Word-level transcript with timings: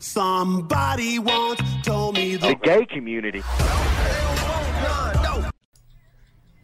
Somebody 0.00 1.18
once 1.18 1.60
told 1.82 2.14
me 2.14 2.36
the 2.36 2.54
gay 2.62 2.86
community. 2.86 3.42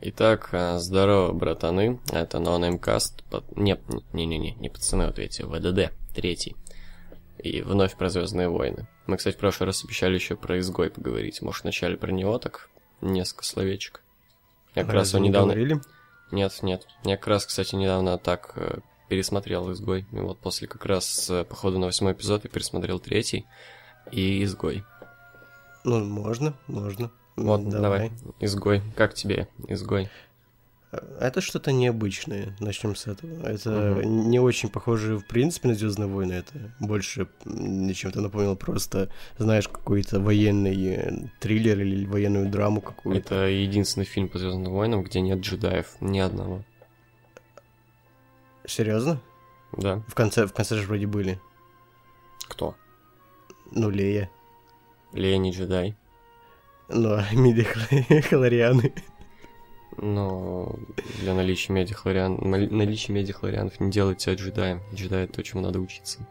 Итак, 0.00 0.50
а, 0.53 0.79
здорово, 0.79 1.33
братаны. 1.33 1.99
Это 2.12 2.39
NoNameCast. 2.39 3.25
Под... 3.31 3.57
Нет, 3.57 3.81
не-не-не, 4.12 4.52
не 4.52 4.68
пацаны, 4.68 5.07
вот 5.07 5.18
эти, 5.18 5.42
ВДД, 5.42 5.92
третий. 6.15 6.55
И 7.39 7.60
вновь 7.62 7.97
про 7.97 8.09
Звездные 8.09 8.48
войны. 8.48 8.86
Мы, 9.06 9.16
кстати, 9.16 9.34
в 9.34 9.38
прошлый 9.38 9.66
раз 9.66 9.84
обещали 9.84 10.14
еще 10.14 10.36
про 10.36 10.60
изгой 10.60 10.90
поговорить. 10.90 11.42
Может, 11.42 11.64
вначале 11.64 11.96
про 11.96 12.12
него 12.12 12.38
так 12.38 12.68
несколько 13.00 13.44
словечек. 13.44 14.02
Я 14.76 14.84
как 14.84 14.92
раз 14.92 15.12
его 15.12 15.24
недавно... 15.24 15.54
Говорили? 15.54 15.80
Нет, 16.30 16.52
нет. 16.62 16.86
Я 17.02 17.16
как 17.16 17.26
раз, 17.26 17.46
кстати, 17.46 17.74
недавно 17.74 18.16
так 18.16 18.52
э, 18.56 18.78
пересмотрел 19.09 19.73
«Изгой». 19.73 20.07
И 20.12 20.16
вот 20.16 20.39
после 20.39 20.68
как 20.68 20.86
раз 20.86 21.29
э, 21.30 21.45
похода 21.45 21.79
на 21.79 21.86
восьмой 21.86 22.12
эпизод 22.12 22.45
я 22.45 22.50
пересмотрел 22.50 22.98
третий 22.98 23.46
и 24.11 24.43
«Изгой». 24.45 24.84
Ну, 25.85 26.04
можно, 26.04 26.54
можно. 26.67 27.11
Вот, 27.36 27.68
давай. 27.68 28.12
«Изгой». 28.40 28.82
Как 28.96 29.14
тебе 29.14 29.48
«Изгой»? 29.68 30.09
Это 31.21 31.40
что-то 31.40 31.72
необычное, 31.72 32.55
начнем 32.61 32.95
с 32.95 33.07
этого. 33.07 33.47
Это 33.47 33.98
угу. 33.98 34.03
не 34.03 34.39
очень 34.39 34.69
похоже, 34.69 35.19
в 35.19 35.27
принципе, 35.27 35.69
на 35.69 35.75
Звездные 35.75 36.09
войны. 36.09 36.34
Это 36.34 36.73
больше 36.81 37.29
чем-то 37.45 38.21
напомнило 38.21 38.55
просто, 38.55 39.11
знаешь, 39.39 39.69
какой-то 39.69 40.21
военный 40.21 40.87
э, 40.87 41.12
триллер 41.41 41.81
или 41.81 42.07
военную 42.07 42.48
драму 42.48 42.81
какую-то. 42.81 43.34
Это 43.34 43.47
единственный 43.47 44.05
фильм 44.07 44.29
по 44.29 44.39
Звездным 44.39 44.73
войнам, 44.73 45.03
где 45.03 45.21
нет 45.21 45.41
джедаев, 45.41 45.97
ни 46.01 46.19
одного. 46.19 46.65
Серьезно? 48.67 49.21
Да. 49.77 50.03
В 50.09 50.15
конце, 50.15 50.47
в 50.47 50.53
конце 50.53 50.77
же 50.77 50.87
вроде 50.87 51.07
были. 51.07 51.41
Кто? 52.49 52.75
Ну, 53.71 53.91
Лея. 53.91 54.31
Лея 55.13 55.39
не 55.39 55.51
джедай. 55.51 55.97
Ну, 56.89 57.15
а 57.15 57.27
медиахлорианы. 57.33 58.93
Но 59.97 60.75
для 61.21 61.34
наличия 61.34 61.73
медихлориан... 61.73 62.39
наличие 62.43 63.15
медихлорианов 63.15 63.79
не 63.81 63.91
делает 63.91 64.19
тебя 64.19 64.34
джедаем. 64.34 64.83
Джедай— 64.93 65.25
это 65.25 65.34
то, 65.34 65.43
чему 65.43 65.62
надо 65.62 65.81
учиться. 65.81 66.27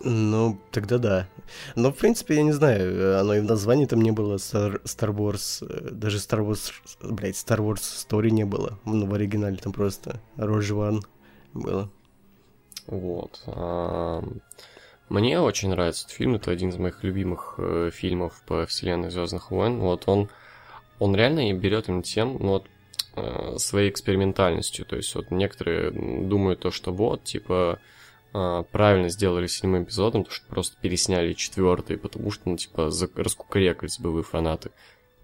Ну, 0.00 0.58
тогда 0.70 0.98
да. 0.98 1.28
Но, 1.76 1.92
в 1.92 1.96
принципе, 1.96 2.36
я 2.36 2.42
не 2.42 2.52
знаю, 2.52 3.20
оно 3.20 3.34
и 3.34 3.40
в 3.40 3.44
названии 3.44 3.86
там 3.86 4.00
не 4.02 4.12
было 4.12 4.36
Star, 4.36 4.82
Star 4.84 5.14
Wars, 5.14 5.66
э, 5.66 5.90
даже 5.90 6.18
Star 6.18 6.40
Wars, 6.40 6.72
блядь, 7.02 7.34
Star 7.34 7.58
Wars 7.58 7.80
Story 7.80 8.30
не 8.30 8.44
было. 8.44 8.78
Ну, 8.84 9.06
в 9.06 9.14
оригинале 9.14 9.56
там 9.56 9.72
просто 9.72 10.20
Rogue 10.36 10.70
One 10.70 11.00
было. 11.54 11.90
Вот. 12.86 13.42
Мне 15.08 15.40
очень 15.40 15.70
нравится 15.70 16.04
этот 16.04 16.16
фильм, 16.16 16.36
это 16.36 16.50
один 16.50 16.70
из 16.70 16.76
моих 16.76 17.02
любимых 17.02 17.54
э, 17.58 17.90
фильмов 17.92 18.42
по 18.46 18.64
вселенной 18.66 19.10
Звездных 19.10 19.50
войн. 19.50 19.80
Вот 19.80 20.04
он, 20.06 20.28
он 21.00 21.16
реально 21.16 21.52
берет 21.52 21.88
им 21.88 22.02
тем, 22.02 22.36
ну 22.38 22.48
вот 22.50 22.66
Э, 23.16 23.56
своей 23.58 23.90
экспериментальностью. 23.90 24.86
То 24.86 24.96
есть 24.96 25.14
вот 25.14 25.30
некоторые 25.30 25.90
думают 25.90 26.60
то, 26.60 26.70
что 26.70 26.92
вот, 26.92 27.24
типа, 27.24 27.80
э, 28.32 28.64
правильно 28.70 29.08
сделали 29.08 29.48
седьмым 29.48 29.82
эпизодом, 29.82 30.24
то 30.24 30.30
что 30.30 30.46
просто 30.46 30.76
пересняли 30.80 31.32
четвертый, 31.32 31.98
потому 31.98 32.30
что, 32.30 32.48
ну, 32.48 32.56
типа, 32.56 32.90
раскукарекались 33.16 33.98
бы 33.98 34.12
вы 34.12 34.22
фанаты. 34.22 34.70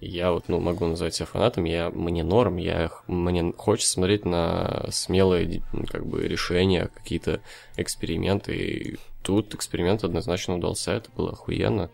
Я 0.01 0.33
вот, 0.33 0.49
ну, 0.49 0.61
могу 0.61 0.87
назвать 0.87 1.15
себя 1.15 1.27
фанатом, 1.27 1.65
я, 1.65 1.89
мне 1.89 2.23
норм, 2.23 2.59
я, 2.59 2.91
мне 3.07 3.53
хочется 3.57 3.93
смотреть 3.93 4.27
на 4.27 4.87
смелые, 4.91 5.63
как 5.91 6.05
бы, 6.05 6.29
решения, 6.29 6.91
какие-то 6.95 7.41
эксперименты, 7.79 8.55
и 8.55 8.99
тут 9.23 9.55
эксперимент 9.55 10.05
однозначно 10.05 10.57
удался, 10.57 10.93
это 10.93 11.11
было 11.13 11.33
охуенно. 11.33 11.91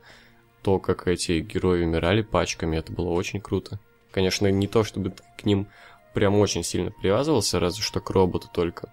То, 0.62 0.80
как 0.80 1.06
эти 1.06 1.40
герои 1.40 1.84
умирали 1.84 2.22
пачками, 2.22 2.76
это 2.76 2.92
было 2.92 3.10
очень 3.10 3.40
круто. 3.40 3.78
Конечно, 4.10 4.48
не 4.48 4.66
то, 4.66 4.82
чтобы 4.82 5.14
к 5.38 5.44
ним 5.44 5.68
прям 6.12 6.38
очень 6.38 6.64
сильно 6.64 6.90
привязывался, 6.90 7.60
разве 7.60 7.82
что 7.82 8.00
к 8.00 8.10
роботу 8.10 8.48
только. 8.52 8.92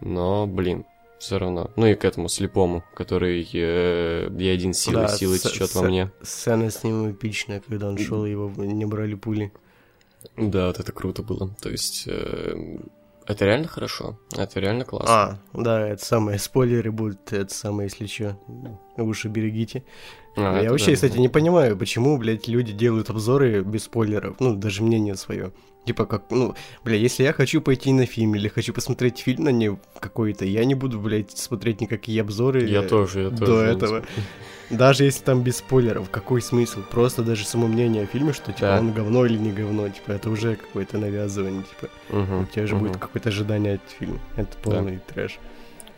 Но, 0.00 0.46
блин, 0.46 0.86
все 1.22 1.38
равно. 1.38 1.70
Ну 1.76 1.86
и 1.86 1.94
к 1.94 2.04
этому 2.04 2.28
слепому, 2.28 2.82
который 2.94 3.48
э, 3.52 4.28
я 4.36 4.52
один 4.52 4.74
силой, 4.74 5.06
да, 5.06 5.08
силой 5.08 5.38
течет 5.38 5.72
во 5.74 5.82
мне. 5.82 6.10
Сцена 6.20 6.68
с 6.68 6.82
ним 6.82 7.12
эпичная, 7.12 7.60
когда 7.60 7.88
он 7.88 7.96
шел, 7.96 8.26
его 8.26 8.50
не 8.56 8.84
брали 8.86 9.14
пули. 9.14 9.52
Да, 10.36 10.66
вот 10.66 10.80
это 10.80 10.90
круто 10.90 11.22
было. 11.22 11.48
То 11.60 11.70
есть 11.70 12.04
э, 12.08 12.78
это 13.26 13.44
реально 13.44 13.68
хорошо, 13.68 14.18
это 14.36 14.60
реально 14.60 14.84
классно. 14.84 15.14
А, 15.14 15.38
да, 15.52 15.88
это 15.88 16.04
самое, 16.04 16.38
спойлеры 16.38 16.90
будут, 16.90 17.32
это 17.32 17.52
самое, 17.52 17.88
если 17.88 18.06
что, 18.06 18.38
уши 18.96 19.28
берегите. 19.28 19.84
А, 20.36 20.62
я 20.62 20.70
вообще, 20.70 20.90
да, 20.90 20.94
кстати, 20.94 21.18
не 21.18 21.28
понимаю, 21.28 21.76
почему, 21.76 22.16
блядь, 22.18 22.48
люди 22.48 22.72
делают 22.72 23.10
обзоры 23.10 23.62
без 23.62 23.84
спойлеров, 23.84 24.40
ну, 24.40 24.54
даже 24.54 24.82
мнение 24.82 25.14
свое. 25.16 25.52
Типа 25.84 26.06
как, 26.06 26.30
ну, 26.30 26.54
бля, 26.84 26.96
если 26.96 27.24
я 27.24 27.32
хочу 27.32 27.60
пойти 27.60 27.92
на 27.92 28.06
фильм 28.06 28.36
или 28.36 28.46
хочу 28.48 28.72
посмотреть 28.72 29.18
фильм 29.18 29.44
на 29.44 29.48
не 29.50 29.76
какой-то, 29.98 30.44
я 30.44 30.64
не 30.64 30.74
буду, 30.74 31.00
блядь, 31.00 31.36
смотреть 31.36 31.80
никакие 31.80 32.20
обзоры 32.20 32.68
я 32.68 32.82
тоже, 32.82 33.22
я 33.22 33.30
до 33.30 33.46
тоже 33.46 33.66
этого. 33.66 34.04
Даже 34.72 35.04
если 35.04 35.22
там 35.22 35.42
без 35.42 35.58
спойлеров, 35.58 36.10
какой 36.10 36.40
смысл? 36.40 36.80
Просто 36.90 37.22
даже 37.22 37.44
само 37.44 37.66
мнение 37.66 38.04
о 38.04 38.06
фильме, 38.06 38.32
что 38.32 38.52
типа 38.52 38.60
да. 38.60 38.80
он 38.80 38.92
говно 38.92 39.26
или 39.26 39.36
не 39.36 39.52
говно, 39.52 39.88
типа 39.88 40.12
это 40.12 40.30
уже 40.30 40.56
какое-то 40.56 40.98
навязывание, 40.98 41.62
типа 41.62 41.92
угу, 42.08 42.42
у 42.42 42.46
тебя 42.46 42.66
же 42.66 42.76
угу. 42.76 42.86
будет 42.86 42.96
какое-то 42.96 43.28
ожидание 43.28 43.74
от 43.74 43.90
фильма. 43.98 44.18
Это 44.36 44.56
полный 44.62 44.96
да. 44.96 45.14
трэш. 45.14 45.38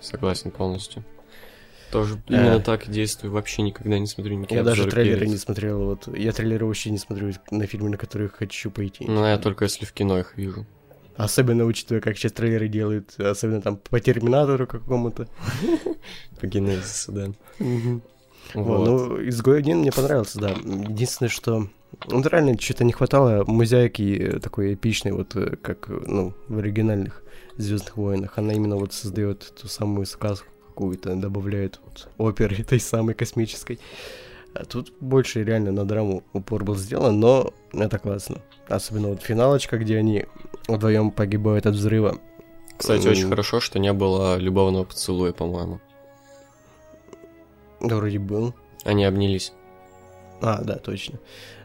Согласен 0.00 0.50
полностью. 0.50 1.04
Тоже 1.92 2.20
а. 2.28 2.32
именно 2.32 2.60
так 2.60 2.90
действую. 2.90 3.32
Вообще 3.32 3.62
никогда 3.62 3.98
не 4.00 4.08
смотрю 4.08 4.34
никакие 4.34 4.58
Я 4.58 4.64
даже 4.64 4.86
трейлеры 4.86 5.20
перед. 5.20 5.30
не 5.30 5.38
смотрел. 5.38 5.84
Вот 5.84 6.08
я 6.16 6.32
трейлеры 6.32 6.66
вообще 6.66 6.90
не 6.90 6.98
смотрю 6.98 7.32
на 7.52 7.66
фильмы, 7.68 7.90
на 7.90 7.96
которые 7.96 8.28
хочу 8.28 8.72
пойти. 8.72 9.04
Ну, 9.06 9.24
я 9.24 9.38
только 9.38 9.66
если 9.66 9.84
в 9.84 9.92
кино 9.92 10.18
их 10.18 10.36
вижу. 10.36 10.66
Особенно 11.16 11.64
учитывая, 11.64 12.00
как 12.00 12.18
сейчас 12.18 12.32
трейлеры 12.32 12.66
делают, 12.66 13.14
особенно 13.20 13.62
там 13.62 13.76
по 13.76 14.00
Терминатору 14.00 14.66
какому-то. 14.66 15.28
По 16.40 16.46
Генезису, 16.48 17.12
да. 17.12 17.28
Вот. 18.54 18.86
Ну, 18.86 19.28
изгой 19.28 19.58
один 19.58 19.78
мне 19.78 19.92
понравился, 19.92 20.38
да. 20.38 20.50
Единственное, 20.50 21.30
что 21.30 21.68
ну, 22.08 22.22
реально 22.22 22.58
что-то 22.58 22.84
не 22.84 22.92
хватало 22.92 23.44
музяйки 23.46 24.38
такой 24.42 24.74
эпичной, 24.74 25.12
вот 25.12 25.34
э, 25.36 25.56
как, 25.60 25.88
ну, 25.88 26.32
в 26.48 26.58
оригинальных 26.58 27.22
Звездных 27.56 27.96
войнах. 27.96 28.36
Она 28.36 28.52
именно 28.52 28.76
вот 28.76 28.92
создает 28.92 29.52
ту 29.60 29.68
самую 29.68 30.06
сказку 30.06 30.48
какую-то, 30.68 31.14
добавляет 31.14 31.80
вот 31.84 32.08
оперы 32.18 32.56
этой 32.56 32.80
самой 32.80 33.14
космической. 33.14 33.78
А 34.54 34.64
тут 34.64 34.92
больше 35.00 35.42
реально 35.42 35.72
на 35.72 35.84
драму 35.84 36.22
упор 36.32 36.64
был 36.64 36.76
сделан, 36.76 37.18
но 37.18 37.52
это 37.72 37.98
классно. 37.98 38.38
Особенно 38.68 39.08
вот 39.08 39.22
финалочка, 39.22 39.78
где 39.78 39.98
они 39.98 40.26
вдвоем 40.68 41.10
погибают 41.10 41.66
от 41.66 41.74
взрыва. 41.74 42.18
Кстати, 42.76 43.06
очень 43.06 43.28
хорошо, 43.28 43.60
что 43.60 43.78
не 43.78 43.92
было 43.92 44.36
любовного 44.36 44.84
поцелуя, 44.84 45.32
по-моему. 45.32 45.80
Да, 47.84 47.96
вроде 47.96 48.18
был. 48.18 48.54
Они 48.84 49.04
обнялись. 49.04 49.52
А, 50.40 50.62
да, 50.62 50.76
точно. 50.76 51.18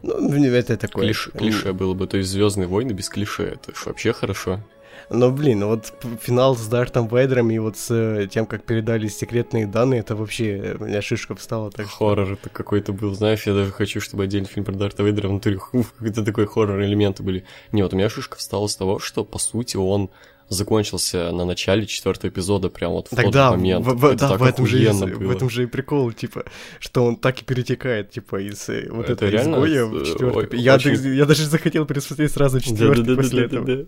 Ну, 0.03 0.31
это 0.46 0.78
такое. 0.78 1.06
Клиш, 1.06 1.30
клише 1.34 1.74
было 1.74 1.94
бы. 1.94 2.07
То 2.07 2.18
есть 2.18 2.30
Звездные 2.30 2.68
войны 2.68 2.91
без 2.91 3.09
клише. 3.09 3.44
Это 3.44 3.75
ж 3.75 3.85
вообще 3.85 4.13
хорошо. 4.13 4.62
Но, 5.09 5.31
блин, 5.31 5.66
вот 5.66 5.91
финал 6.22 6.56
с 6.56 6.68
Дартом 6.68 7.07
Вейдером 7.07 7.50
и 7.50 7.57
вот 7.57 7.78
с 7.78 7.90
э, 7.90 8.28
тем, 8.28 8.46
как 8.46 8.63
передали 8.63 9.07
секретные 9.07 9.66
данные, 9.66 10.02
это 10.02 10.16
вообще 10.16 10.75
у 10.80 10.85
меня 10.85 11.02
шишка 11.02 11.35
встала. 11.35 11.72
Так 11.72 11.88
хоррор 11.88 12.28
что... 12.28 12.34
это 12.36 12.50
какой-то 12.50 12.94
был, 12.94 13.16
знаешь, 13.16 13.47
я 13.47 13.53
даже 13.53 13.72
хочу, 13.72 14.01
чтобы 14.01 14.24
отдельный 14.25 14.47
фильм 14.47 14.66
про 14.66 14.74
Дарта 14.74 15.01
Вейдера 15.01 15.30
внутри 15.30 15.57
какой-то 15.57 16.24
такой 16.24 16.46
хоррор 16.46 16.81
элементы 16.81 17.24
были. 17.24 17.44
Не, 17.72 17.81
вот 17.81 17.94
у 17.94 17.97
меня 17.97 18.09
шишка 18.09 18.38
встала 18.38 18.68
с 18.68 18.75
того, 18.75 19.00
что, 19.00 19.24
по 19.24 19.40
сути, 19.40 19.78
он 19.78 20.12
закончился 20.50 21.32
на 21.32 21.46
начале 21.46 21.86
четвертого 21.86 22.30
эпизода, 22.30 22.70
прям 22.70 22.92
вот 22.92 23.08
в 23.08 23.16
так 23.16 23.26
тот 23.26 23.34
да, 23.34 23.52
момент. 23.52 23.86
В, 23.86 23.94
в, 23.94 24.06
это 24.06 24.30
да, 24.30 24.38
в 24.38 24.44
этом, 24.44 24.66
же 24.66 24.84
и, 24.84 24.88
в 24.88 25.32
этом 25.32 25.50
же 25.50 25.64
и 25.64 25.66
прикол, 25.68 26.12
типа, 26.12 26.46
что 26.80 27.06
он 27.06 27.16
так 27.16 27.42
и 27.42 27.46
перетекает, 27.46 28.12
типа, 28.12 28.42
из 28.42 28.68
э, 28.69 28.88
вот 28.90 29.10
это 29.10 29.25
этого 29.25 29.30
реально, 29.30 29.56
изгоя 29.56 29.86
в 29.86 30.06
четвертый. 30.06 30.60
Я, 30.60 30.75
очень... 30.75 31.16
я 31.16 31.25
даже 31.25 31.46
захотел 31.46 31.86
пересмотреть 31.86 32.31
сразу 32.31 32.60
четвертый 32.60 33.04
да, 33.04 33.16
да, 33.16 33.22
после 33.22 33.40
да, 33.40 33.46
этого. 33.46 33.66
Да, 33.66 33.75
да, 33.75 33.84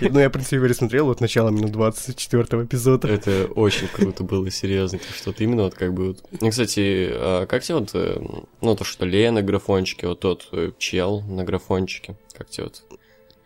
да. 0.00 0.08
Ну, 0.10 0.20
я, 0.20 0.28
в 0.28 0.32
принципе, 0.32 0.60
пересмотрел 0.60 1.06
вот 1.06 1.20
начало 1.20 1.48
минут 1.48 1.72
24 1.72 2.64
эпизода. 2.64 3.08
Это 3.08 3.46
очень 3.54 3.88
круто 3.88 4.24
было, 4.24 4.50
серьезно, 4.50 4.98
что-то 5.16 5.42
именно 5.42 5.64
вот 5.64 5.74
как 5.74 5.94
бы 5.94 6.08
вот... 6.08 6.18
Ну, 6.40 6.50
кстати, 6.50 7.08
а 7.10 7.46
как 7.46 7.62
тебе 7.62 7.76
вот, 7.76 7.90
э, 7.94 8.20
ну, 8.60 8.76
то, 8.76 8.84
что 8.84 9.06
Лея 9.06 9.30
на 9.30 9.42
графончике, 9.42 10.06
вот 10.06 10.20
тот 10.20 10.48
э, 10.52 10.72
чел 10.78 11.22
на 11.22 11.44
графончике, 11.44 12.16
как 12.36 12.50
тебе 12.50 12.64
вот 12.64 12.82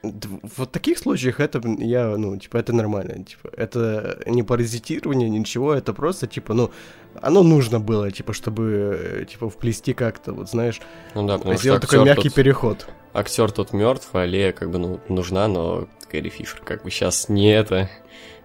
в 0.02 0.58
вот 0.58 0.70
таких 0.70 0.98
случаях 0.98 1.40
это, 1.40 1.60
я, 1.78 2.16
ну, 2.16 2.36
типа, 2.36 2.58
это 2.58 2.72
нормально, 2.72 3.24
типа, 3.24 3.50
это 3.56 4.22
не 4.26 4.42
паразитирование, 4.42 5.28
ничего, 5.28 5.74
это 5.74 5.92
просто, 5.92 6.26
типа, 6.26 6.54
ну, 6.54 6.70
оно 7.20 7.42
нужно 7.42 7.80
было, 7.80 8.10
типа, 8.10 8.32
чтобы, 8.32 9.26
типа, 9.28 9.50
вплести 9.50 9.94
как-то, 9.94 10.32
вот, 10.32 10.48
знаешь, 10.48 10.80
ну, 11.14 11.26
да, 11.26 11.38
потому 11.38 11.56
сделать 11.56 11.82
такой 11.82 12.04
мягкий 12.04 12.28
тот, 12.28 12.34
переход. 12.34 12.88
Актер 13.12 13.50
тот 13.50 13.72
мертв, 13.72 14.08
а 14.12 14.24
Лея, 14.24 14.52
как 14.52 14.70
бы, 14.70 14.78
ну, 14.78 15.00
нужна, 15.08 15.48
но 15.48 15.88
Кэрри 16.08 16.28
Фишер, 16.28 16.60
как 16.64 16.84
бы, 16.84 16.90
сейчас 16.90 17.28
не 17.28 17.52
это, 17.52 17.90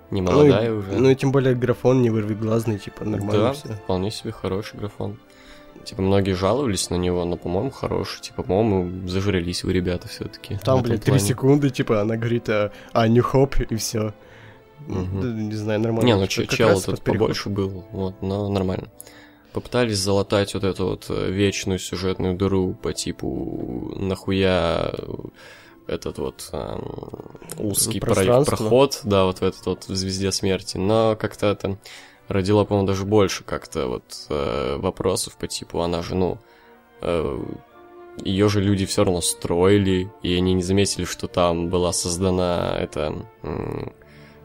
не 0.09 0.21
молодая 0.23 0.71
ну, 0.71 0.79
уже. 0.79 0.91
Ну 0.93 1.09
и 1.11 1.15
тем 1.15 1.31
более 1.31 1.53
графон 1.53 2.01
не 2.01 2.09
вырвиглазный, 2.09 2.79
типа, 2.79 3.05
нормально 3.05 3.43
да, 3.43 3.53
все. 3.53 3.67
вполне 3.69 4.09
себе 4.09 4.31
хороший 4.31 4.79
графон. 4.79 5.19
Типа, 5.83 6.01
многие 6.01 6.33
жаловались 6.33 6.89
на 6.89 6.95
него, 6.95 7.25
но, 7.25 7.37
по-моему, 7.37 7.71
хороший. 7.71 8.21
Типа, 8.21 8.43
по-моему, 8.43 9.07
зажрались 9.07 9.63
вы, 9.63 9.73
ребята, 9.73 10.07
все 10.07 10.25
таки 10.25 10.57
Там, 10.63 10.81
блядь, 10.81 11.03
три 11.03 11.19
секунды, 11.19 11.69
типа, 11.69 12.01
она 12.01 12.15
говорит, 12.15 12.49
а, 12.49 12.71
а 12.93 13.07
New 13.07 13.23
Hope, 13.23 13.65
и 13.69 13.75
все. 13.75 14.13
Мгм. 14.87 15.49
Не 15.49 15.55
знаю, 15.55 15.79
нормально. 15.79 16.05
Не, 16.05 16.15
ну 16.15 16.21
как 16.21 16.49
чел 16.49 16.77
этот 16.77 17.01
побольше 17.01 17.49
был, 17.49 17.85
вот, 17.91 18.21
но 18.21 18.49
нормально. 18.49 18.89
Попытались 19.53 19.99
залатать 19.99 20.53
вот 20.55 20.63
эту 20.63 20.85
вот 20.87 21.05
э, 21.09 21.31
вечную 21.31 21.77
сюжетную 21.77 22.35
дыру 22.35 22.73
по 22.73 22.91
типу 22.91 23.93
нахуя 23.95 24.91
этот 25.85 26.17
вот 26.17 26.49
эм, 26.53 26.81
узкий 27.59 27.99
проход, 27.99 29.01
да, 29.03 29.25
вот 29.25 29.39
в 29.39 29.43
этот 29.43 29.65
вот 29.65 29.87
в 29.87 29.95
Звезде 29.95 30.31
Смерти, 30.31 30.77
но 30.77 31.15
как-то 31.19 31.47
это 31.47 31.77
родило, 32.27 32.65
по-моему, 32.65 32.87
даже 32.87 33.05
больше 33.05 33.43
как-то 33.43 33.87
вот 33.87 34.03
э, 34.29 34.77
вопросов 34.77 35.37
по 35.37 35.47
типу, 35.47 35.81
она 35.81 36.01
же, 36.01 36.15
ну, 36.15 36.39
ее 38.23 38.47
же 38.47 38.61
люди 38.61 38.85
все 38.85 39.03
равно 39.03 39.19
строили, 39.19 40.09
и 40.21 40.33
они 40.35 40.53
не 40.53 40.63
заметили, 40.63 41.03
что 41.03 41.27
там 41.27 41.67
была 41.67 41.91
создана 41.91 42.77
это 42.79 43.25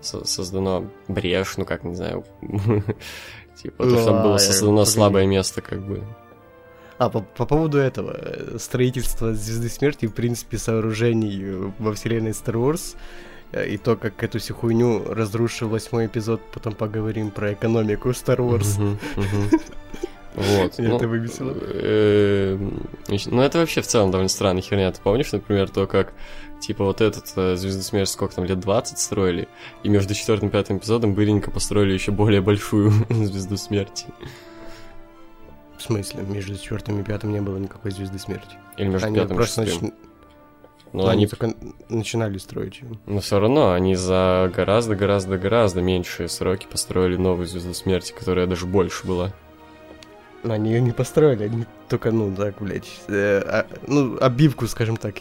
со- 0.01 0.25
создано 0.25 0.91
брешь, 1.07 1.57
ну 1.57 1.65
как, 1.65 1.85
не 1.85 1.95
знаю, 1.95 2.25
типа, 3.63 3.85
то, 3.85 3.91
что 3.91 4.05
там 4.05 4.23
было 4.23 4.39
создано 4.39 4.85
слабое 4.85 5.27
место, 5.27 5.61
как 5.63 5.85
бы. 5.87 6.03
А, 6.99 7.11
по, 7.11 7.21
по 7.21 7.47
поводу 7.47 7.79
этого, 7.79 8.17
э, 8.19 8.59
строительства 8.59 9.33
Звезды 9.33 9.69
Смерти, 9.69 10.07
в 10.07 10.15
принципе, 10.15 10.59
сооружений 10.59 11.41
э, 11.45 11.71
во 11.79 11.93
вселенной 11.93 12.33
Star 12.33 12.55
Wars, 12.55 12.97
э, 12.97 12.99
и 13.53 13.77
то, 13.79 13.97
как 13.97 14.23
эту 14.23 14.39
всю 14.39 14.55
хуйню 14.55 15.05
разрушил 15.13 15.69
восьмой 15.69 16.07
эпизод, 16.07 16.41
потом 16.53 16.75
поговорим 16.75 17.31
про 17.31 17.53
экономику 17.53 18.11
Star 18.11 18.39
Wars. 18.39 18.79
Вот. 20.35 20.75
Ну, 20.79 20.97
это 20.97 21.09
выбесило. 21.09 21.53
эм, 21.73 22.87
Ну, 23.27 23.43
это 23.43 23.59
вообще 23.59 23.81
в 23.81 23.87
целом 23.89 24.13
довольно 24.13 24.29
странная 24.29 24.63
херня. 24.63 24.93
Ты 24.93 25.01
помнишь, 25.03 25.33
например, 25.33 25.69
то, 25.69 25.87
как 25.89 26.13
Типа 26.61 26.85
вот 26.85 27.01
этот 27.01 27.25
э, 27.37 27.55
Звезду 27.57 27.83
Смерти 27.83 28.11
сколько 28.11 28.35
там, 28.35 28.45
лет 28.45 28.59
20 28.59 28.99
строили, 28.99 29.49
и 29.85 29.89
между 29.89 30.15
четвертым 30.15 30.49
и 30.49 30.53
пятым 30.53 30.79
эпизодом 30.79 31.15
быренько 31.15 31.51
построили 31.53 31.93
еще 31.93 32.11
более 32.11 32.41
большую 32.41 32.91
Звезду 33.09 33.57
Смерти. 33.57 34.07
В 35.77 35.83
смысле, 35.83 36.23
между 36.25 36.57
четвертым 36.57 37.01
и 37.01 37.05
пятым 37.05 37.33
не 37.33 37.41
было 37.41 37.57
никакой 37.59 37.93
Звезды 37.93 38.19
Смерти. 38.19 38.57
Или 38.77 38.89
между 38.89 39.07
Они 39.07 39.17
пятым 39.17 39.41
и 39.41 39.45
шестым. 39.45 39.65
нач- 39.67 39.93
ну, 40.93 41.07
они 41.07 41.27
только 41.27 41.55
начинали 41.89 42.39
строить 42.39 42.81
ее. 42.81 42.89
Но 43.07 43.21
все 43.21 43.39
равно 43.39 43.73
они 43.73 43.95
за 43.95 44.51
гораздо-гораздо-гораздо 44.55 45.81
меньшие 45.81 46.29
сроки 46.29 46.67
построили 46.71 47.17
новую 47.17 47.47
Звезду 47.47 47.75
Смерти, 47.75 48.13
которая 48.13 48.47
даже 48.47 48.67
больше 48.67 49.07
была. 49.07 49.33
Но 50.45 50.55
Они 50.55 50.71
ее 50.73 50.81
не 50.81 50.93
построили, 50.93 51.45
они 51.45 51.65
только, 51.89 52.11
ну, 52.13 52.35
так, 52.35 52.55
блядь, 52.61 52.89
э, 53.09 53.43
а- 53.45 53.67
ну, 53.87 54.17
обивку, 54.21 54.67
скажем 54.69 54.97
так, 54.97 55.17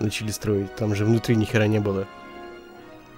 начали 0.00 0.30
строить. 0.30 0.74
Там 0.74 0.94
же 0.94 1.04
внутри 1.04 1.36
ни 1.36 1.44
хера 1.44 1.66
не 1.66 1.78
было. 1.78 2.06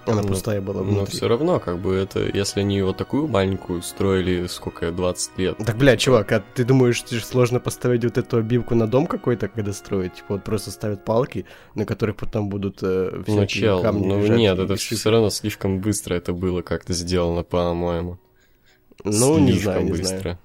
Она 0.05 0.21
Ну, 0.21 0.27
пустая 0.27 0.59
была 0.61 0.81
Но 0.81 0.91
внутри. 0.91 1.15
все 1.17 1.27
равно, 1.27 1.59
как 1.59 1.79
бы 1.79 1.93
это, 1.95 2.19
если 2.33 2.59
они 2.59 2.81
вот 2.81 2.97
такую 2.97 3.27
маленькую 3.27 3.81
строили, 3.81 4.47
сколько, 4.47 4.91
20 4.91 5.37
лет. 5.37 5.57
Так, 5.57 5.77
блядь, 5.77 5.99
чувак, 6.01 6.31
а 6.33 6.43
ты 6.53 6.65
думаешь, 6.65 7.03
сложно 7.03 7.59
поставить 7.59 8.03
вот 8.03 8.17
эту 8.17 8.37
обивку 8.37 8.75
на 8.75 8.87
дом 8.87 9.07
какой-то, 9.07 9.47
когда 9.47 9.71
строить? 9.71 10.15
Типа 10.15 10.33
вот 10.35 10.43
просто 10.43 10.71
ставят 10.71 11.05
палки, 11.05 11.45
на 11.75 11.85
которых 11.85 12.17
потом 12.17 12.49
будут 12.49 12.79
э, 12.81 13.11
Ну, 13.15 13.23
всякие 13.23 13.47
чел, 13.47 13.81
камни 13.81 14.05
ну 14.07 14.21
лежать 14.21 14.37
нет, 14.37 14.59
это 14.59 14.75
все 14.75 15.09
равно 15.09 15.29
слишком 15.29 15.79
быстро 15.79 16.15
это 16.15 16.33
было 16.33 16.61
как-то 16.61 16.93
сделано, 16.93 17.43
по-моему. 17.43 18.19
Ну, 19.05 19.37
не 19.39 19.53
Слишком 19.53 19.63
знаю, 19.63 19.83
не 19.85 19.91
быстро. 19.91 20.19
знаю. 20.19 20.39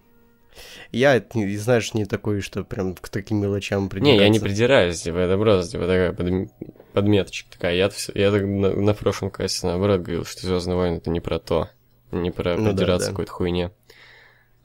Я, 0.90 1.22
знаешь, 1.34 1.92
не 1.94 2.06
такой, 2.06 2.40
что 2.40 2.64
прям 2.64 2.94
к 2.94 3.08
таким 3.08 3.40
мелочам 3.40 3.90
Не, 3.92 4.16
я 4.16 4.28
не 4.28 4.38
придираться. 4.38 4.44
придираюсь, 4.44 5.02
типа, 5.02 5.16
это 5.18 5.36
просто 5.38 5.72
типа, 5.72 5.82
такая 5.84 6.12
подм- 6.12 6.50
подметочка 6.92 7.50
такая. 7.52 7.74
Я, 7.74 7.90
я 8.14 8.30
так 8.30 8.42
на, 8.44 8.70
на 8.74 8.94
прошлом 8.94 9.30
кассе 9.30 9.66
наоборот 9.66 10.00
говорил, 10.00 10.24
что 10.24 10.46
Звездные 10.46 10.76
войны 10.76 10.96
это 10.96 11.10
не 11.10 11.20
про 11.20 11.38
то. 11.38 11.68
Не 12.10 12.30
про 12.30 12.56
Ну 12.56 12.64
да, 12.64 12.70
придираться 12.70 13.08
да. 13.08 13.12
к 13.12 13.16
какой-то 13.16 13.32
хуйне. 13.32 13.70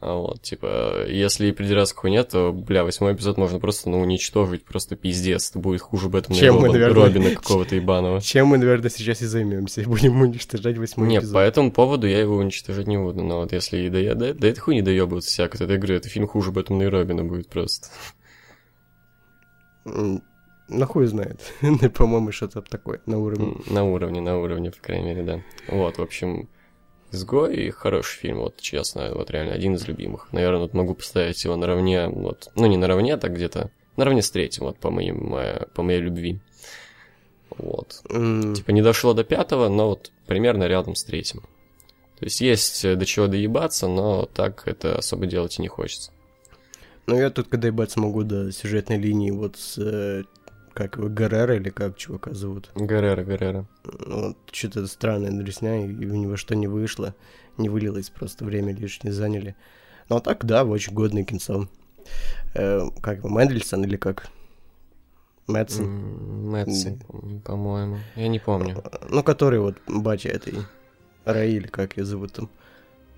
А 0.06 0.16
вот, 0.18 0.42
типа, 0.42 1.06
если 1.08 1.48
и 1.48 1.52
придираться 1.54 1.96
к 1.96 2.00
хуйне, 2.00 2.24
то, 2.26 2.52
бля, 2.52 2.84
восьмой 2.84 3.14
эпизод 3.14 3.38
можно 3.38 3.60
просто, 3.60 3.90
ну, 3.90 4.02
уничтожить, 4.02 4.66
просто 4.66 4.98
пиздец. 4.98 5.50
Это 5.50 5.60
будет 5.60 5.80
хуже 5.80 6.10
Бэтмена 6.10 6.38
Чем 6.42 6.58
и 6.58 6.60
мы, 6.60 6.70
наверное, 6.74 7.06
Робина 7.06 7.30
какого-то 7.36 7.76
ебаного. 7.76 8.20
Чем 8.22 8.48
мы, 8.48 8.58
наверное, 8.58 8.90
сейчас 8.90 9.22
и 9.22 9.26
займемся. 9.28 9.82
Будем 9.84 10.20
уничтожать 10.20 10.78
восьмой 10.78 11.08
Не, 11.08 11.20
эпизод. 11.20 11.34
по 11.34 11.38
этому 11.40 11.72
поводу 11.72 12.06
я 12.06 12.20
его 12.20 12.36
уничтожать 12.36 12.86
не 12.88 12.98
буду. 12.98 13.24
Но 13.24 13.40
вот 13.40 13.54
если 13.54 13.78
и 13.78 13.90
до, 13.90 14.14
до, 14.16 14.34
до 14.34 14.48
этой 14.48 14.60
хуйни 14.60 14.82
доебываться 14.82 15.30
всяко, 15.30 15.58
то 15.58 15.64
этой 15.64 15.78
игры, 15.78 15.96
это 15.96 16.10
фильм 16.10 16.28
хуже 16.28 16.52
Бэтмена 16.52 16.84
и 16.84 16.88
Робина 16.88 17.24
будет 17.24 17.48
просто. 17.48 17.88
М, 19.86 20.22
Ну, 20.70 20.86
хуй 20.86 21.06
знает. 21.08 21.40
По-моему, 21.96 22.32
что-то 22.32 22.62
такое 22.62 23.00
на 23.06 23.20
уровне. 23.20 23.56
На 23.70 23.84
уровне, 23.84 24.22
на 24.22 24.38
уровне, 24.38 24.72
по 24.72 24.80
крайней 24.82 25.06
мере, 25.06 25.24
да. 25.24 25.42
Вот, 25.70 25.98
в 25.98 26.02
общем, 26.02 26.50
«Изгой» 27.14 27.70
хороший 27.70 28.20
фильм, 28.20 28.40
вот 28.40 28.58
честно, 28.60 29.12
вот 29.14 29.30
реально 29.32 29.54
один 29.54 29.76
из 29.76 29.88
любимых. 29.88 30.28
Наверное, 30.32 30.60
вот 30.60 30.74
могу 30.74 30.96
поставить 30.96 31.44
его 31.44 31.56
наравне, 31.56 32.08
вот, 32.08 32.50
ну 32.56 32.66
не 32.66 32.78
наравне, 32.78 33.14
а 33.14 33.18
так 33.18 33.34
где-то, 33.34 33.70
наравне 33.98 34.22
с 34.22 34.32
третьим, 34.32 34.66
вот 34.66 34.78
по, 34.78 34.90
моим, 34.90 35.36
э, 35.36 35.68
по 35.74 35.84
моей 35.84 36.00
любви. 36.00 36.40
Вот. 37.58 38.02
М, 38.10 38.56
Типа 38.56 38.72
не 38.72 38.82
дошло 38.82 39.14
до 39.14 39.24
пятого, 39.24 39.70
но 39.70 39.90
вот 39.90 40.12
примерно 40.26 40.64
рядом 40.66 40.96
с 40.96 41.04
третьим. 41.04 41.42
То 42.20 42.26
есть 42.26 42.42
есть 42.42 42.86
э, 42.86 42.96
до 42.96 43.06
чего 43.06 43.28
доебаться, 43.28 43.88
но 43.88 44.26
так 44.26 44.64
это 44.68 44.98
особо 44.98 45.26
делать 45.26 45.60
и 45.60 45.62
не 45.62 45.68
хочется. 45.68 46.12
Ну, 47.06 47.18
я 47.18 47.30
тут, 47.30 47.50
когда 47.50 47.68
ебать 47.68 47.92
смогу 47.92 48.24
до 48.24 48.52
сюжетной 48.52 48.98
линии 48.98 49.32
вот 49.32 49.58
с... 49.58 50.24
Как 50.74 50.98
его, 50.98 51.08
Гаррера 51.08 51.56
или 51.56 51.70
как 51.70 51.98
чувака 51.98 52.34
зовут? 52.34 52.72
Гаррера, 52.76 53.24
Гаррера. 53.24 53.66
Ну, 53.84 54.28
Вот, 54.28 54.38
что-то 54.52 54.88
странная 54.88 55.32
дресня, 55.32 55.86
и 55.86 56.06
у 56.06 56.16
него 56.16 56.36
что 56.36 56.56
не 56.56 56.68
вышло, 56.68 57.14
не 57.58 57.70
вылилось, 57.70 58.10
просто 58.10 58.44
время 58.44 58.74
лишнее 58.74 59.14
заняли. 59.14 59.56
Ну, 60.10 60.16
а 60.18 60.20
так, 60.20 60.46
да, 60.46 60.64
очень 60.64 60.94
годный 60.94 61.24
кинцо. 61.26 61.68
Э, 62.56 62.90
как 63.02 63.20
его, 63.20 63.30
Мендельсон 63.30 63.84
или 63.84 63.98
как? 63.98 64.28
Мэтсон? 65.48 66.50
Мэтсон, 66.50 67.42
по-моему. 67.46 67.98
Я 68.16 68.28
не 68.28 68.40
помню. 68.40 68.84
Ну, 69.10 69.24
который 69.24 69.60
вот 69.60 69.76
батя 69.88 70.30
этой 70.30 70.56
Рэй, 71.26 71.54
или 71.54 71.68
как 71.68 71.98
ее 71.98 72.06
зовут 72.06 72.34
там? 72.34 72.50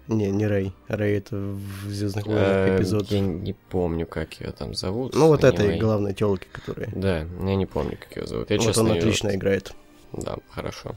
Не, 0.07 0.30
не 0.30 0.46
Рэй. 0.46 0.74
Рэй 0.88 1.18
это 1.18 1.36
в 1.36 1.90
Звездных 1.90 2.28
войнах 2.28 2.44
Э, 2.44 2.78
эпизод. 2.78 3.12
Я 3.12 3.19
не 3.22 3.54
помню, 3.54 4.06
как 4.06 4.40
ее 4.40 4.52
там 4.52 4.75
зовут. 4.75 5.16
Ну, 5.16 5.28
вот 5.28 5.44
этой 5.44 5.80
главной 5.80 6.13
телки, 6.13 6.48
которая. 6.51 6.89
Да, 6.94 7.20
я 7.20 7.56
не 7.56 7.65
помню, 7.65 7.98
как 8.00 8.15
ее 8.18 8.27
зовут. 8.27 8.50
Я, 8.51 8.58
вот 8.58 8.65
честно, 8.65 8.84
он 8.84 8.91
отлично 8.91 9.36
играет. 9.36 9.74
Да, 10.13 10.38
хорошо. 10.50 10.96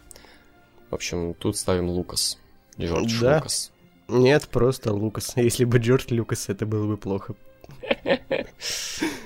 В 0.90 0.94
общем, 0.94 1.34
тут 1.34 1.56
ставим 1.56 1.88
Лукас. 1.88 2.38
Джордж 2.78 3.20
Да. 3.20 3.36
Лукас. 3.36 3.72
Нет, 4.08 4.48
просто 4.48 4.92
Лукас. 4.92 5.32
Если 5.36 5.64
бы 5.64 5.78
Джордж 5.78 6.06
Лукас, 6.10 6.48
это 6.48 6.66
было 6.66 6.86
бы 6.86 6.96
плохо. 6.96 7.34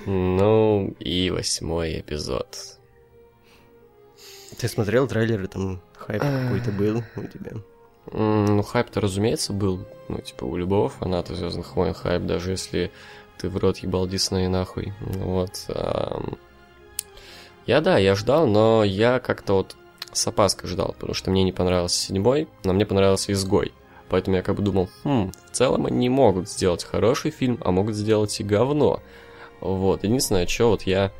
Ну, 0.05 0.93
и 0.99 1.29
восьмой 1.29 2.01
эпизод. 2.01 2.77
Ты 4.57 4.67
смотрел 4.67 5.07
трейлеры, 5.07 5.47
там 5.47 5.81
хайп 5.95 6.21
какой-то 6.21 6.71
был 6.71 7.03
у 7.15 7.23
тебя? 7.23 7.53
Ну, 8.11 8.61
хайп-то, 8.63 9.01
разумеется, 9.01 9.53
был. 9.53 9.85
Ну, 10.09 10.19
типа, 10.19 10.43
у 10.43 10.55
любого 10.55 10.89
фаната 10.89 11.35
Звездных 11.35 11.75
войн 11.75 11.93
хайп, 11.93 12.23
даже 12.23 12.51
если 12.51 12.91
ты 13.37 13.49
в 13.49 13.57
рот 13.57 13.77
ебал 13.79 14.07
Дисней 14.07 14.47
нахуй. 14.47 14.93
Ну 14.99 15.23
Вот. 15.23 15.67
Я, 17.65 17.79
да, 17.79 17.97
я 17.97 18.15
ждал, 18.15 18.45
но 18.45 18.83
я 18.83 19.19
как-то 19.19 19.53
вот 19.53 19.77
с 20.11 20.27
опаской 20.27 20.69
ждал, 20.69 20.93
потому 20.93 21.13
что 21.13 21.31
мне 21.31 21.43
не 21.43 21.53
понравился 21.53 21.97
седьмой, 21.97 22.47
но 22.63 22.73
мне 22.73 22.85
понравился 22.85 23.31
изгой. 23.31 23.71
Поэтому 24.09 24.35
я 24.35 24.43
как 24.43 24.57
бы 24.57 24.63
думал, 24.63 24.89
хм, 25.03 25.31
в 25.31 25.55
целом 25.55 25.85
они 25.85 26.09
могут 26.09 26.49
сделать 26.49 26.83
хороший 26.83 27.31
фильм, 27.31 27.57
а 27.63 27.71
могут 27.71 27.95
сделать 27.95 28.37
и 28.39 28.43
говно. 28.43 29.01
Вот, 29.61 30.03
единственное, 30.03 30.45
что 30.45 30.69
вот 30.69 30.83
я 30.83 31.11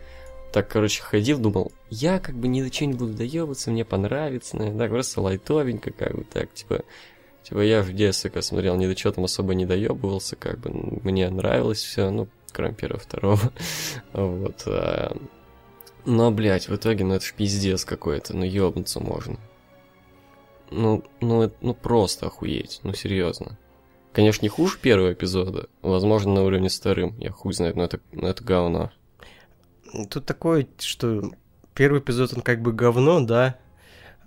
так, 0.54 0.68
короче, 0.68 1.02
ходил, 1.02 1.40
думал, 1.40 1.72
я 1.90 2.20
как 2.20 2.36
бы 2.36 2.48
ни 2.48 2.62
до 2.62 2.70
чего 2.70 2.92
не 2.92 2.96
буду 2.96 3.14
доебываться, 3.14 3.72
мне 3.72 3.84
понравится, 3.84 4.56
наверное, 4.56 4.82
так, 4.82 4.92
просто 4.92 5.20
лайтовенько, 5.20 5.92
как 5.92 6.16
бы 6.16 6.24
так, 6.26 6.54
типа, 6.54 6.84
типа 7.42 7.62
я 7.62 7.82
в 7.82 7.92
детстве, 7.92 8.30
когда 8.30 8.44
смотрел, 8.44 8.76
ни 8.78 8.86
до 8.86 8.94
чего 8.94 9.12
там 9.12 9.24
особо 9.24 9.56
не 9.56 9.66
доебывался, 9.66 10.36
как 10.36 10.60
бы 10.60 10.70
мне 11.04 11.28
нравилось 11.32 11.82
все, 11.82 12.12
ну, 12.12 12.28
кроме 12.52 12.76
первого, 12.76 13.00
второго, 13.00 13.40
вот. 14.14 14.62
а, 14.68 15.18
Но, 16.06 16.30
блядь, 16.30 16.70
в 16.70 16.76
итоге, 16.76 17.04
ну 17.04 17.16
это 17.16 17.26
ж 17.26 17.34
пиздец 17.36 17.84
какой-то, 17.84 18.38
ну 18.38 18.46
ёбнуться 18.46 19.00
можно. 19.00 19.40
Ну, 20.70 21.04
ну, 21.20 21.52
ну 21.62 21.74
просто 21.74 22.28
охуеть, 22.28 22.80
ну 22.84 22.94
серьезно. 22.94 23.58
Конечно, 24.12 24.44
не 24.44 24.50
хуже 24.50 24.78
первого 24.78 25.14
эпизода, 25.14 25.68
возможно, 25.82 26.32
на 26.36 26.44
уровне 26.44 26.70
вторым, 26.70 27.18
я 27.18 27.32
хуй 27.32 27.54
знает, 27.54 27.76
но 27.76 27.86
это, 27.86 28.00
но 28.12 28.28
это 28.28 28.44
говно. 28.44 28.92
Тут 30.10 30.26
такое, 30.26 30.68
что 30.80 31.32
первый 31.74 32.00
эпизод, 32.02 32.34
он 32.34 32.42
как 32.42 32.62
бы 32.62 32.74
говно, 32.74 33.22
да, 33.22 33.58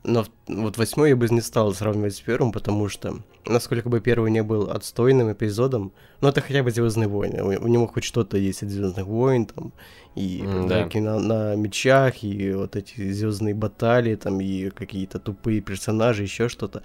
Но 0.05 0.25
вот 0.47 0.79
восьмой 0.79 1.11
я 1.11 1.17
бы 1.17 1.29
не 1.29 1.41
стал 1.41 1.75
сравнивать 1.75 2.15
с 2.15 2.21
первым, 2.21 2.53
потому 2.53 2.89
что, 2.89 3.19
насколько 3.45 3.89
бы 3.89 4.01
первый 4.01 4.31
не 4.31 4.43
был 4.45 4.71
отстойным 4.71 5.33
эпизодом, 5.33 5.93
ну 6.21 6.29
это 6.29 6.41
хотя 6.41 6.63
бы 6.63 6.71
Звездные 6.71 7.09
войны. 7.09 7.43
У, 7.43 7.65
у 7.65 7.67
него 7.67 7.89
хоть 7.89 8.05
что-то 8.05 8.37
есть 8.37 8.63
от 8.63 8.71
Звездных 8.71 9.07
войн, 9.07 9.47
там, 9.47 9.73
и 10.15 10.43
М, 10.45 10.69
да. 10.69 10.89
на, 10.95 11.19
на 11.19 11.57
мечах, 11.57 12.23
и 12.23 12.53
вот 12.53 12.77
эти 12.77 13.11
звездные 13.13 13.55
баталии, 13.55 14.15
там, 14.15 14.41
и 14.41 14.71
какие-то 14.71 15.19
тупые 15.19 15.61
персонажи, 15.61 16.23
еще 16.23 16.49
что-то. 16.49 16.85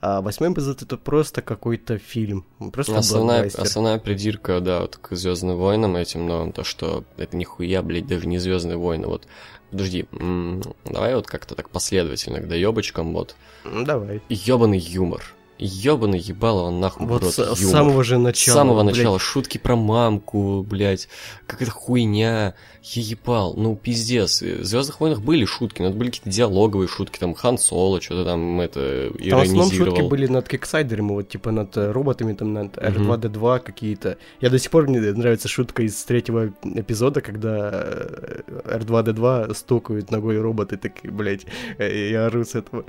А 0.00 0.20
восьмой 0.20 0.52
эпизод 0.52 0.82
это 0.82 0.96
просто 0.96 1.42
какой-то 1.42 1.98
фильм. 1.98 2.46
Просто 2.72 2.98
Основная, 2.98 3.50
основная 3.52 3.98
придирка, 3.98 4.60
да, 4.60 4.80
вот 4.82 4.96
к 4.96 5.14
Звездным 5.16 5.56
войнам 5.56 5.96
этим 5.96 6.26
новым, 6.26 6.52
то, 6.52 6.62
что 6.62 7.04
это 7.16 7.36
нихуя, 7.36 7.82
блядь, 7.82 8.06
даже 8.06 8.28
не 8.28 8.38
Звездные 8.38 8.76
войны. 8.76 9.08
Вот, 9.08 9.26
подожди, 9.70 10.06
м, 10.12 10.62
давай 10.84 11.16
вот 11.16 11.26
как-то 11.26 11.56
так 11.56 11.70
последовательно 11.70 12.40
к 12.40 12.46
доебочкам, 12.48 13.12
вот. 13.12 13.34
Давай. 13.64 14.22
Ёбаный 14.28 14.78
юмор. 14.78 15.24
Ёбаный 15.58 16.18
ебало 16.20 16.62
он 16.62 16.80
нахуй 16.80 17.06
Вот 17.06 17.22
рот, 17.22 17.34
с, 17.34 17.54
с 17.56 17.70
самого 17.70 18.04
же 18.04 18.16
С 18.16 18.18
начала. 18.18 18.54
самого 18.54 18.82
блядь. 18.84 18.96
начала 18.96 19.18
шутки 19.18 19.58
про 19.58 19.76
мамку, 19.76 20.62
блядь, 20.68 21.08
какая-то 21.46 21.72
хуйня, 21.72 22.54
я 22.82 23.02
ебал, 23.02 23.54
ну 23.56 23.74
пиздец. 23.76 24.40
В 24.40 24.64
Звездных 24.64 25.00
войнах 25.00 25.20
были 25.20 25.44
шутки, 25.44 25.82
но 25.82 25.88
это 25.88 25.96
были 25.96 26.10
какие-то 26.10 26.30
диалоговые 26.30 26.88
шутки, 26.88 27.18
там 27.18 27.34
Хан 27.34 27.58
Соло 27.58 28.00
что-то 28.00 28.24
там 28.24 28.60
это 28.60 29.10
Там 29.10 29.38
в 29.40 29.42
основном 29.42 29.66
шутки 29.66 29.76
иронизировал. 29.82 30.08
были 30.08 30.26
над 30.26 30.48
киксайдерами, 30.48 31.08
вот 31.10 31.28
типа 31.28 31.50
над 31.50 31.76
э, 31.76 31.90
роботами, 31.90 32.32
там 32.34 32.52
над 32.52 32.76
R2-D2 32.78 33.60
какие-то. 33.60 34.16
Я 34.40 34.50
до 34.50 34.58
сих 34.58 34.70
пор 34.70 34.88
мне 34.88 35.00
нравится 35.00 35.48
шутка 35.48 35.82
из 35.82 36.02
третьего 36.04 36.52
эпизода, 36.62 37.20
когда 37.20 37.70
э, 37.72 38.40
R2-D2 38.64 39.54
стукают 39.54 40.10
ногой 40.10 40.40
роботы, 40.40 40.76
такие, 40.76 41.10
блядь, 41.12 41.46
э, 41.78 42.10
я 42.10 42.26
ору 42.26 42.44
с 42.44 42.54
этого. 42.54 42.84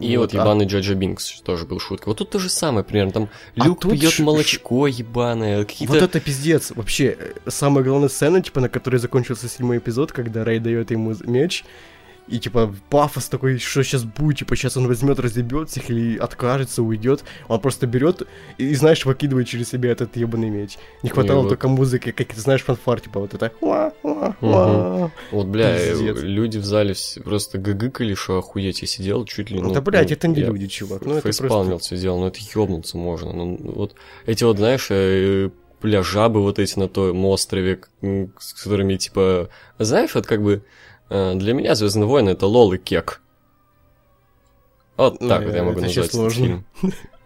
И 0.00 0.16
вот, 0.16 0.34
а- 0.34 0.36
ебаный 0.38 0.66
Джаджа 0.66 0.94
Бинкс 0.94 1.40
тоже 1.42 1.66
был 1.66 1.78
шуткой. 1.78 2.08
Вот 2.08 2.18
тут 2.18 2.30
то 2.30 2.38
же 2.38 2.48
самое 2.48 2.84
примерно, 2.84 3.12
там 3.12 3.28
А 3.56 3.64
Люк 3.66 3.82
пьет 3.82 4.10
ш- 4.10 4.16
ш- 4.16 4.22
молочко 4.22 4.86
ебаное, 4.86 5.64
какие-то... 5.64 5.94
Вот 5.94 6.02
это 6.02 6.20
пиздец. 6.20 6.72
Вообще, 6.74 7.16
э, 7.18 7.32
самая 7.50 7.84
главная 7.84 8.08
сцена, 8.08 8.42
типа, 8.42 8.60
на 8.60 8.68
которой 8.68 8.96
закончился 8.96 9.48
седьмой 9.48 9.78
эпизод, 9.78 10.10
когда 10.12 10.42
Рэй 10.44 10.58
дает 10.58 10.90
ему 10.90 11.14
меч, 11.24 11.64
и 12.26 12.38
типа 12.38 12.74
пафос 12.88 13.28
такой, 13.28 13.58
что 13.58 13.82
сейчас 13.82 14.04
будет, 14.04 14.38
типа 14.38 14.56
сейчас 14.56 14.76
он 14.76 14.88
возьмет, 14.88 15.18
разъебет 15.18 15.68
всех 15.70 15.90
или 15.90 16.16
откажется, 16.16 16.82
уйдет. 16.82 17.24
Он 17.48 17.60
просто 17.60 17.86
берет 17.86 18.22
и, 18.56 18.68
и, 18.68 18.74
знаешь, 18.74 19.04
выкидывает 19.04 19.46
через 19.46 19.68
себя 19.68 19.90
этот 19.90 20.16
ебаный 20.16 20.48
меч. 20.48 20.78
Не 21.02 21.10
хватало 21.10 21.42
вот. 21.42 21.50
только 21.50 21.68
музыки, 21.68 22.12
как 22.12 22.28
ты 22.28 22.40
знаешь, 22.40 22.62
фанфар, 22.62 23.00
типа 23.00 23.20
вот 23.20 23.34
это. 23.34 23.52
«Уа, 23.60 23.92
уа, 24.02 24.36
уа». 24.40 25.10
Вот, 25.30 25.46
бля, 25.46 25.76
э, 25.76 25.90
Пиздец. 25.90 26.22
люди 26.22 26.58
в 26.58 26.64
зале 26.64 26.94
просто 27.24 27.58
гыгыкали, 27.58 28.14
что 28.14 28.38
охуеть, 28.38 28.80
я 28.82 28.88
сидел 28.88 29.24
чуть 29.24 29.50
ли... 29.50 29.60
да, 29.72 29.80
блядь, 29.80 30.12
это 30.12 30.28
не 30.28 30.42
люди, 30.42 30.66
чувак. 30.66 31.04
Ну, 31.04 31.14
это 31.16 31.32
просто... 31.36 31.78
все 31.78 31.96
делал, 31.96 32.20
ну 32.20 32.28
это 32.28 32.38
ёбнуться 32.54 32.96
можно. 32.96 33.32
Ну, 33.32 33.58
вот 33.62 33.94
эти 34.26 34.44
вот, 34.44 34.56
знаешь, 34.56 34.86
э, 34.90 35.50
бля, 35.82 36.02
жабы 36.02 36.40
вот 36.40 36.58
эти 36.58 36.78
на 36.78 36.88
том 36.88 37.22
острове, 37.26 37.80
с 38.00 38.54
которыми, 38.54 38.96
типа... 38.96 39.50
Знаешь, 39.78 40.14
вот 40.14 40.26
как 40.26 40.42
бы... 40.42 40.62
э, 41.14 41.34
Для 41.36 41.54
меня 41.54 41.74
Звездные 41.74 42.06
войны 42.06 42.30
это 42.30 42.46
лол 42.46 42.72
и 42.72 42.78
кек. 42.78 43.20
Вот 44.96 45.20
Ну, 45.20 45.28
так 45.28 45.42
вот 45.44 45.52
я 45.54 45.60
э, 45.60 45.62
могу 45.62 45.78
это 45.78 45.86
назвать 45.88 46.08
этот 46.14 46.32
фильм. 46.32 46.64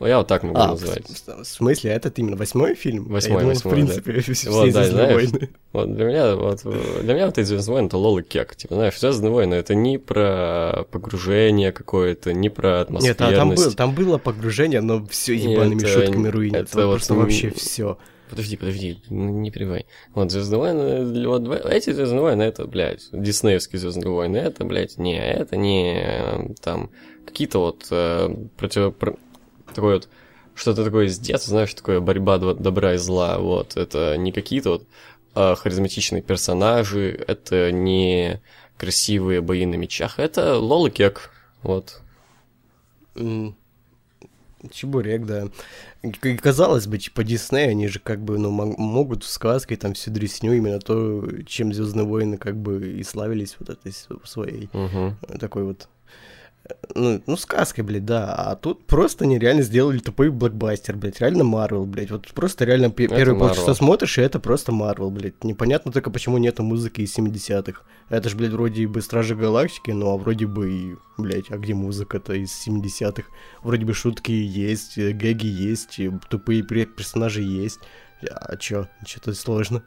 Ну, 0.00 0.06
я 0.06 0.18
вот 0.18 0.26
так 0.28 0.42
могу 0.44 0.58
А, 0.58 0.68
назвать. 0.68 1.02
в- 1.06 1.42
в 1.42 1.44
смысле, 1.44 1.90
этот 1.90 2.18
именно 2.18 2.36
восьмой 2.36 2.74
фильм? 2.76 3.04
Восьмой, 3.08 3.40
думал, 3.40 3.54
восьмой, 3.54 3.70
в 3.72 3.74
принципе, 3.74 4.20
все 4.32 4.48
Вот, 4.50 4.66
да, 4.72 4.84
«Звездные 4.84 5.06
знаешь, 5.06 5.30
войны». 5.32 5.48
Вот 5.72 5.94
для 5.94 6.04
меня, 6.04 6.36
вот, 6.36 6.60
э, 6.64 7.00
для 7.02 7.14
меня 7.14 7.26
вот 7.26 7.36
эти 7.36 7.46
Звездные 7.46 7.74
войны 7.74 7.86
это 7.88 7.96
лол 7.98 8.18
и 8.18 8.22
кек. 8.22 8.54
Типа, 8.56 8.74
знаешь, 8.76 8.98
Звездные 8.98 9.32
войны 9.32 9.54
это 9.54 9.74
не 9.74 9.98
про 9.98 10.86
погружение 10.92 11.72
какое-то, 11.72 12.32
не 12.32 12.48
про 12.48 12.86
Нет, 12.88 13.16
а 13.20 13.24
там, 13.24 13.28
был, 13.28 13.40
атмосферность. 13.42 13.76
там 13.76 13.94
было 13.94 14.18
погружение, 14.18 14.80
но 14.80 15.04
все 15.06 15.34
ебаными 15.34 15.80
это- 15.82 15.88
шутками 15.88 16.28
руинится. 16.28 16.62
это 16.78 16.86
Вот 16.86 16.92
просто 16.94 17.14
вообще 17.14 17.50
все. 17.50 17.98
Подожди, 18.28 18.56
подожди, 18.56 19.02
ну, 19.08 19.28
не 19.28 19.50
перебивай. 19.50 19.86
Вот 20.14 20.30
Звездные 20.30 20.58
войны, 20.58 21.26
вот 21.26 21.64
эти 21.66 21.90
Звездные 21.92 22.20
войны, 22.20 22.42
это, 22.42 22.66
блядь, 22.66 23.08
диснеевские 23.12 23.80
Звездные 23.80 24.10
войны, 24.10 24.36
это, 24.36 24.64
блядь, 24.64 24.98
не, 24.98 25.18
это 25.18 25.56
не 25.56 26.00
э, 26.00 26.54
там 26.60 26.90
какие-то 27.26 27.58
вот 27.60 27.86
э, 27.90 28.28
против 28.56 28.94
про- 28.96 29.16
такой 29.74 29.94
вот 29.94 30.08
что-то 30.54 30.84
такое 30.84 31.06
из 31.06 31.18
детства, 31.18 31.50
знаешь, 31.50 31.72
такое 31.72 32.00
борьба 32.00 32.38
добра 32.38 32.94
и 32.94 32.98
зла, 32.98 33.38
вот, 33.38 33.76
это 33.76 34.16
не 34.16 34.32
какие-то 34.32 34.70
вот 34.70 34.86
э, 35.34 35.54
харизматичные 35.54 36.20
персонажи, 36.20 37.24
это 37.26 37.72
не 37.72 38.40
красивые 38.76 39.40
бои 39.40 39.66
на 39.66 39.76
мечах, 39.76 40.18
это 40.18 40.58
лол 40.58 40.90
кек, 40.90 41.30
вот. 41.62 42.00
Чебурек, 44.72 45.24
да. 45.24 45.48
И 46.02 46.36
казалось 46.36 46.86
бы, 46.86 46.98
типа 46.98 47.24
Дисней, 47.24 47.70
они 47.70 47.88
же 47.88 47.98
как 47.98 48.20
бы, 48.22 48.38
ну, 48.38 48.50
мог- 48.50 48.78
могут 48.78 49.24
в 49.24 49.28
сказке 49.28 49.76
там 49.76 49.94
всю 49.94 50.12
дресню, 50.12 50.52
именно 50.54 50.78
то, 50.78 51.26
чем 51.46 51.72
Звездные 51.72 52.06
войны 52.06 52.36
как 52.38 52.56
бы 52.56 52.88
и 52.98 53.02
славились 53.02 53.56
вот 53.58 53.68
этой 53.70 53.92
своей 54.24 54.68
э, 54.72 55.38
такой 55.38 55.64
вот 55.64 55.88
ну, 56.94 57.22
ну, 57.26 57.36
сказкой, 57.36 57.84
блядь, 57.84 58.04
да. 58.04 58.34
А 58.34 58.56
тут 58.56 58.86
просто 58.86 59.24
они 59.24 59.38
реально 59.38 59.62
сделали 59.62 59.98
тупой 59.98 60.30
блокбастер, 60.30 60.96
блядь. 60.96 61.20
Реально 61.20 61.44
Марвел, 61.44 61.86
блядь. 61.86 62.10
Вот 62.10 62.28
просто 62.32 62.64
реально 62.64 62.86
Это 62.86 62.94
первые 62.94 63.38
полчаса 63.38 63.74
смотришь, 63.74 64.18
и 64.18 64.22
это 64.22 64.40
просто 64.40 64.72
Марвел, 64.72 65.10
блядь. 65.10 65.44
Непонятно 65.44 65.92
только, 65.92 66.10
почему 66.10 66.38
нету 66.38 66.62
музыки 66.62 67.02
из 67.02 67.16
70-х. 67.16 67.82
Это 68.08 68.28
ж, 68.28 68.34
блядь, 68.34 68.52
вроде 68.52 68.86
бы 68.86 69.02
Стражи 69.02 69.34
Галактики, 69.34 69.90
ну, 69.90 70.10
а 70.10 70.16
вроде 70.16 70.46
бы 70.46 70.72
и, 70.72 70.96
блядь, 71.18 71.50
а 71.50 71.58
где 71.58 71.74
музыка-то 71.74 72.32
из 72.34 72.50
70-х? 72.66 73.28
Вроде 73.62 73.84
бы 73.84 73.94
шутки 73.94 74.32
есть, 74.32 74.98
э, 74.98 75.12
гэги 75.12 75.46
есть, 75.46 75.98
и 75.98 76.10
тупые 76.28 76.62
персонажи 76.62 77.42
есть. 77.42 77.80
А 78.30 78.56
чё? 78.56 78.88
Чё-то 79.04 79.34
сложно. 79.34 79.82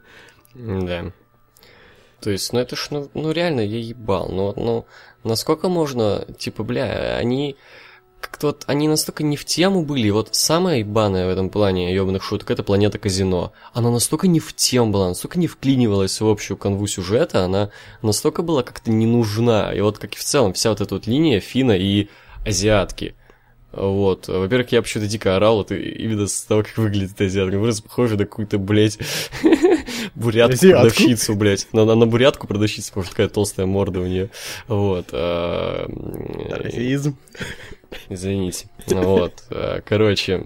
Да. 0.54 1.12
То 2.22 2.30
есть, 2.30 2.52
ну 2.52 2.60
это 2.60 2.76
ж, 2.76 2.88
ну, 2.90 3.10
ну 3.14 3.32
реально, 3.32 3.60
я 3.60 3.78
ебал. 3.78 4.28
Ну, 4.28 4.54
ну, 4.56 4.86
насколько 5.24 5.68
можно, 5.68 6.24
типа, 6.38 6.62
бля, 6.62 7.16
они 7.16 7.56
как-то 8.20 8.48
вот, 8.48 8.62
они 8.68 8.86
настолько 8.86 9.24
не 9.24 9.36
в 9.36 9.44
тему 9.44 9.84
были. 9.84 10.08
Вот 10.10 10.28
самая 10.32 10.78
ебаная 10.78 11.26
в 11.26 11.30
этом 11.30 11.50
плане 11.50 11.92
ебаных 11.92 12.22
шуток 12.22 12.52
это 12.52 12.62
планета 12.62 12.98
казино. 12.98 13.52
Она 13.72 13.90
настолько 13.90 14.28
не 14.28 14.38
в 14.38 14.54
тему 14.54 14.92
была, 14.92 15.08
настолько 15.08 15.38
не 15.40 15.48
вклинивалась 15.48 16.20
в 16.20 16.26
общую 16.28 16.56
канву 16.56 16.86
сюжета, 16.86 17.44
она 17.44 17.70
настолько 18.00 18.42
была 18.42 18.62
как-то 18.62 18.92
не 18.92 19.06
нужна. 19.06 19.74
И 19.74 19.80
вот 19.80 19.98
как 19.98 20.14
и 20.14 20.18
в 20.18 20.22
целом 20.24 20.52
вся 20.52 20.70
вот 20.70 20.80
эта 20.80 20.94
вот 20.94 21.08
линия 21.08 21.40
Фина 21.40 21.72
и 21.72 22.08
азиатки. 22.46 23.16
Вот. 23.72 24.28
Во-первых, 24.28 24.70
я 24.72 24.82
почему-то 24.82 25.08
дико 25.10 25.36
орал, 25.36 25.62
и- 25.62 25.74
именно 25.74 26.26
с 26.26 26.42
того, 26.42 26.62
как 26.62 26.76
выглядит 26.76 27.20
азиатка. 27.20 27.58
Просто 27.58 27.82
похоже 27.82 28.16
на 28.16 28.24
какую-то, 28.26 28.58
блядь, 28.58 28.98
бурятку 30.14 30.58
продавщицу, 30.60 31.34
блядь. 31.34 31.66
На, 31.72 31.84
на, 31.84 31.94
на 31.94 32.06
бурятку 32.06 32.46
продавщицу, 32.46 32.88
потому 32.90 33.04
что 33.04 33.12
такая 33.12 33.28
толстая 33.28 33.66
морда 33.66 34.00
у 34.00 34.06
нее. 34.06 34.30
Вот. 34.68 35.06
а, 35.12 35.86
Расизм. 36.50 37.16
Извините. 38.08 38.68
Вот. 38.86 39.44
э, 39.50 39.80
Короче. 39.86 40.42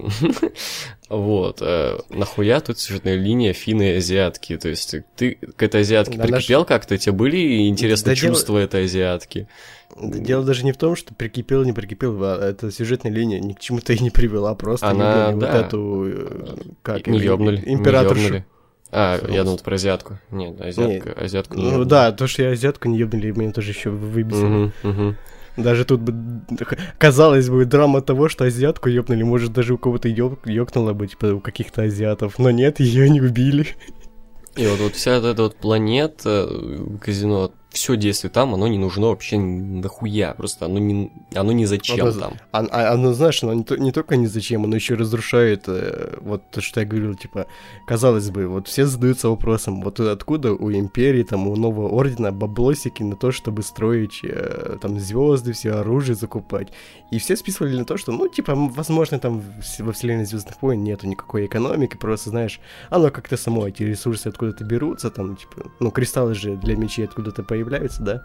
Вот. 1.08 1.58
э, 1.62 1.98
Нахуя 2.10 2.60
тут 2.60 2.78
сюжетная 2.80 3.14
линия 3.14 3.52
финны 3.52 3.92
и 3.92 3.96
азиатки? 3.98 4.56
То 4.56 4.68
есть 4.68 4.94
ты 5.16 5.34
к 5.56 5.62
этой 5.62 5.82
азиатке 5.82 6.18
Да 6.18 6.24
прикипел 6.24 6.64
как-то? 6.64 6.98
Тебе 6.98 7.12
были 7.12 7.68
интересны 7.68 8.10
Да 8.10 8.14
дело- 8.20 8.34
чувства 8.34 8.58
этой 8.58 8.84
азиатки? 8.84 9.46
Да 10.00 10.18
Дело 10.18 10.44
даже 10.44 10.64
не 10.64 10.72
в 10.72 10.76
том, 10.76 10.96
что 10.96 11.14
прикипел, 11.14 11.62
не 11.64 11.72
прикипел, 11.72 12.16
а 12.24 12.50
эта 12.50 12.72
сюжетная 12.72 13.12
линия 13.12 13.38
ни 13.40 13.52
к 13.52 13.60
чему-то 13.60 13.92
и 13.92 13.98
не 14.00 14.10
привела, 14.10 14.54
просто 14.56 14.88
Она, 14.88 15.28
ёбнули 15.28 15.40
да. 15.40 15.52
вот 15.56 15.66
эту, 15.66 16.04
э, 16.08 16.56
как 16.82 17.06
Не 17.06 17.18
ёбнули. 17.20 17.62
не 17.64 17.74
императоршу. 17.74 18.22
ёбнули. 18.22 18.44
А, 18.92 19.18
Просто. 19.18 19.34
я 19.36 19.44
думал 19.44 19.58
про 19.58 19.74
азиатку. 19.74 20.18
Нет, 20.30 20.60
азиатка, 20.60 21.12
азиатку 21.12 21.56
не 21.56 21.62
Ну 21.62 21.68
ёбнули. 21.70 21.88
да, 21.88 22.12
то, 22.12 22.26
что 22.26 22.42
я 22.42 22.50
азиатку 22.50 22.88
не 22.88 22.98
ёбнули, 22.98 23.30
меня 23.32 23.52
тоже 23.52 23.70
еще 23.70 23.90
выбесило. 23.90 24.46
Мгм, 24.46 24.72
мгм. 24.82 25.16
Даже 25.56 25.84
тут 25.84 26.00
бы, 26.00 26.42
казалось 26.98 27.48
бы, 27.48 27.64
драма 27.64 28.02
того, 28.02 28.28
что 28.28 28.44
азиатку 28.44 28.88
ёбнули, 28.88 29.22
может, 29.22 29.52
даже 29.52 29.74
у 29.74 29.78
кого-то 29.78 30.08
ёкнуло 30.08 30.92
бы, 30.92 31.06
типа, 31.06 31.26
у 31.34 31.40
каких-то 31.40 31.82
азиатов, 31.82 32.38
но 32.38 32.50
нет, 32.50 32.80
ее 32.80 33.08
не 33.08 33.20
убили. 33.20 33.66
И 34.56 34.66
вот, 34.66 34.80
вот 34.80 34.94
вся 34.94 35.12
эта 35.12 35.42
вот 35.42 35.56
планета, 35.56 36.48
э, 36.50 36.98
казино, 37.00 37.52
все 37.76 37.96
действие 37.96 38.30
там, 38.30 38.54
оно 38.54 38.66
не 38.68 38.78
нужно 38.78 39.06
вообще 39.08 39.38
нахуя. 39.38 40.34
Просто 40.34 40.66
оно 40.66 40.78
не, 40.78 41.10
оно 41.34 41.52
не 41.52 41.66
зачем 41.66 41.96
это- 42.06 42.18
там. 42.20 42.32
А, 42.52 42.66
а- 42.70 42.92
оно, 42.94 43.12
знаешь, 43.12 43.42
оно 43.42 43.54
не, 43.54 43.64
то- 43.64 43.76
не 43.76 43.92
только 43.92 44.16
ни 44.16 44.26
зачем, 44.26 44.64
оно 44.64 44.76
еще 44.76 44.94
разрушает, 44.94 45.64
э, 45.68 46.18
вот 46.20 46.42
то, 46.50 46.60
что 46.60 46.80
я 46.80 46.86
говорил, 46.86 47.14
типа, 47.14 47.46
казалось 47.86 48.30
бы, 48.30 48.46
вот 48.48 48.68
все 48.68 48.86
задаются 48.86 49.28
вопросом, 49.28 49.82
вот 49.82 50.00
откуда 50.00 50.52
у 50.52 50.70
Империи, 50.72 51.22
там, 51.22 51.48
у 51.48 51.56
Нового 51.56 51.88
Ордена 51.88 52.32
баблосики 52.32 53.02
на 53.02 53.16
то, 53.16 53.30
чтобы 53.32 53.62
строить, 53.62 54.20
э, 54.24 54.78
там, 54.80 54.98
звезды, 54.98 55.52
все 55.52 55.72
оружие 55.72 56.14
закупать. 56.16 56.68
И 57.12 57.18
все 57.18 57.36
списывали 57.36 57.76
на 57.78 57.84
то, 57.84 57.96
что, 57.98 58.12
ну, 58.12 58.28
типа, 58.28 58.54
возможно, 58.54 59.18
там 59.18 59.42
во 59.78 59.92
вселенной 59.92 60.24
Звездных 60.24 60.62
войн 60.62 60.82
нету 60.82 61.06
никакой 61.06 61.46
экономики, 61.46 61.96
просто, 61.96 62.30
знаешь, 62.30 62.60
оно 62.90 63.10
как-то 63.10 63.36
само, 63.36 63.68
эти 63.68 63.82
ресурсы 63.84 64.28
откуда-то 64.28 64.64
берутся, 64.64 65.10
там, 65.10 65.36
типа, 65.36 65.70
ну, 65.80 65.90
кристаллы 65.90 66.34
же 66.34 66.56
для 66.56 66.76
мечей 66.76 67.04
откуда-то 67.04 67.42
появляются, 67.42 67.65
да, 67.68 68.24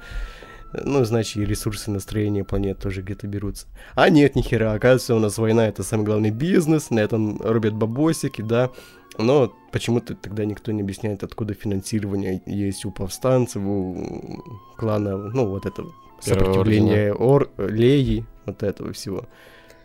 Ну, 0.73 1.03
значит, 1.03 1.37
и 1.37 1.45
ресурсы 1.45 1.91
настроения 1.91 2.43
планет 2.43 2.79
тоже 2.79 3.01
где-то 3.01 3.27
берутся. 3.27 3.67
А 3.95 4.09
нет, 4.09 4.35
нихера, 4.35 4.73
оказывается, 4.73 5.15
у 5.15 5.19
нас 5.19 5.37
война 5.37 5.67
это 5.67 5.83
самый 5.83 6.05
главный 6.05 6.31
бизнес, 6.31 6.89
на 6.89 6.99
этом 6.99 7.41
рубят 7.41 7.73
бабосики, 7.73 8.41
да. 8.41 8.69
Но 9.17 9.53
почему-то 9.71 10.15
тогда 10.15 10.45
никто 10.45 10.71
не 10.71 10.81
объясняет, 10.81 11.23
откуда 11.23 11.53
финансирование 11.53 12.41
есть 12.45 12.85
у 12.85 12.91
повстанцев, 12.91 13.61
у 13.61 14.43
клана, 14.77 15.17
ну, 15.17 15.47
вот 15.47 15.65
этого 15.65 15.91
сопротивления 16.21 17.13
Ор, 17.13 17.49
Леи, 17.57 18.25
вот 18.45 18.63
этого 18.63 18.93
всего. 18.93 19.25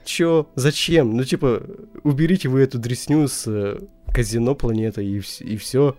Чё? 0.05 0.49
Зачем? 0.55 1.17
Ну, 1.17 1.25
типа, 1.25 1.63
уберите 2.05 2.49
вы 2.49 2.61
эту 2.61 2.79
дресню 2.79 3.27
с 3.27 3.45
э, 3.49 3.81
казино 4.13 4.55
планеты 4.55 5.05
и, 5.05 5.21
и 5.41 5.57
все. 5.57 5.97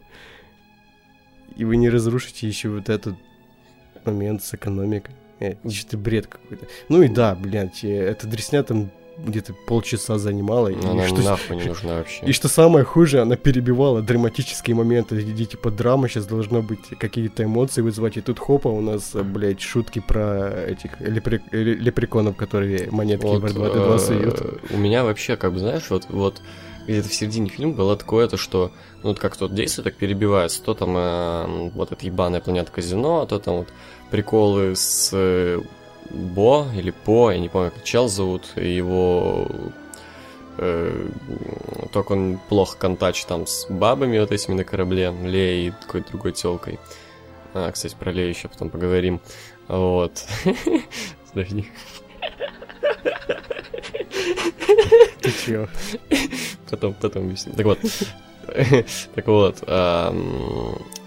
И 1.58 1.66
вы 1.66 1.76
не 1.76 1.90
разрушите 1.90 2.48
еще 2.48 2.70
вот 2.70 2.88
этот 2.88 3.16
момент 4.08 4.44
с 4.44 4.54
экономикой. 4.54 5.14
Э, 5.40 5.54
что-то 5.70 5.98
бред 5.98 6.28
какой-то. 6.28 6.66
Ну 6.90 7.02
и 7.04 7.08
да, 7.08 7.36
блядь, 7.36 7.84
э, 7.84 7.90
эта 7.90 8.28
дресня 8.28 8.64
там 8.64 8.90
где-то 9.18 9.54
полчаса 9.54 10.18
занимала. 10.18 10.70
Но 10.70 10.76
и 10.76 10.92
она 10.92 11.08
что, 11.08 11.22
нахуй 11.22 11.56
не 11.56 11.64
нужна 11.64 11.98
вообще. 11.98 12.26
И 12.26 12.32
что 12.32 12.48
самое 12.48 12.86
хуже, 12.86 13.22
она 13.22 13.36
перебивала 13.36 14.02
драматические 14.02 14.76
моменты. 14.76 15.20
И, 15.20 15.46
типа, 15.46 15.72
драма 15.72 16.08
сейчас 16.08 16.26
должно 16.26 16.62
быть 16.62 16.90
какие-то 17.00 17.44
эмоции 17.44 17.82
вызывать. 17.82 18.18
И 18.18 18.22
тут 18.22 18.40
хопа 18.40 18.68
у 18.68 18.82
нас, 18.82 19.14
блядь, 19.14 19.62
шутки 19.62 20.00
про 20.00 20.50
этих 20.68 21.00
лепре... 21.00 21.42
лепреконов, 21.52 22.36
которые 22.36 22.90
монетки 22.92 23.26
вот, 23.26 23.42
в 23.42 23.46
R2-D2 23.46 24.00
суют. 24.00 24.62
У 24.72 24.78
меня 24.78 25.04
вообще, 25.04 25.36
как 25.36 25.54
бы, 25.54 25.60
знаешь, 25.60 25.90
вот, 25.90 26.06
вот 26.10 26.42
где-то 26.88 27.10
в 27.10 27.14
середине 27.14 27.50
фильма 27.50 27.74
было 27.74 27.98
такое, 27.98 28.28
то 28.28 28.38
что, 28.38 28.72
ну, 29.04 29.10
вот 29.10 29.20
как 29.20 29.36
тут 29.36 29.54
действие 29.54 29.84
так 29.84 29.96
перебивается, 29.96 30.64
то 30.64 30.74
там 30.74 30.96
э, 30.96 31.70
вот 31.74 31.92
эта 31.92 32.06
ебаная 32.06 32.40
планета 32.40 32.72
казино, 32.72 33.22
а 33.22 33.26
то 33.26 33.40
там 33.40 33.58
вот 33.58 33.68
приколы 34.12 34.76
с 34.76 35.14
Бо 36.10 36.68
или 36.76 36.92
По, 36.92 37.32
я 37.32 37.40
не 37.40 37.50
помню, 37.50 37.72
как 37.72 37.84
чел 37.84 38.08
зовут, 38.08 38.46
его 38.56 39.48
э, 40.58 41.10
только 41.92 42.14
он 42.14 42.40
плохо 42.50 42.78
контачит 42.78 43.28
там 43.28 43.46
с 43.46 43.68
бабами 43.70 44.20
вот 44.20 44.32
этими 44.32 44.56
на 44.56 44.64
корабле, 44.64 45.14
Леей 45.24 45.68
и 45.68 45.72
какой-то 45.72 46.12
другой 46.12 46.32
телкой. 46.32 46.80
А, 47.54 47.72
кстати, 47.72 47.96
про 47.96 48.12
Лею 48.12 48.30
еще 48.30 48.48
потом 48.48 48.70
поговорим. 48.70 49.20
Вот. 49.68 50.26
Подожди. 51.34 51.70
Ты 55.22 55.32
чё? 55.46 55.68
Потом, 56.70 56.94
потом 56.94 57.26
объясню. 57.26 57.54
Так 57.54 57.66
вот. 57.66 57.80
Так 59.16 59.28
вот. 59.28 59.62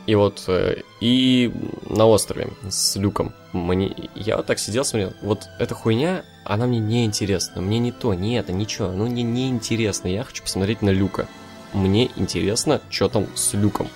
И 0.06 0.14
вот, 0.14 0.44
э, 0.48 0.82
и 1.00 1.52
на 1.88 2.06
острове 2.06 2.48
с 2.68 2.96
Люком. 2.96 3.32
Мне, 3.52 3.94
я 4.14 4.36
вот 4.36 4.46
так 4.46 4.58
сидел, 4.58 4.84
смотрел, 4.84 5.12
вот 5.22 5.48
эта 5.58 5.74
хуйня, 5.74 6.24
она 6.44 6.66
мне 6.66 6.78
не 6.78 7.04
интересна. 7.04 7.60
Мне 7.60 7.78
не 7.78 7.92
то, 7.92 8.14
не 8.14 8.36
это, 8.36 8.52
ничего. 8.52 8.90
Ну, 8.90 9.06
мне 9.06 9.22
не 9.22 9.48
интересно. 9.48 10.08
Я 10.08 10.24
хочу 10.24 10.42
посмотреть 10.42 10.82
на 10.82 10.90
Люка. 10.90 11.28
Мне 11.72 12.10
интересно, 12.16 12.80
что 12.90 13.08
там 13.08 13.26
с 13.36 13.52
Люком. 13.54 13.88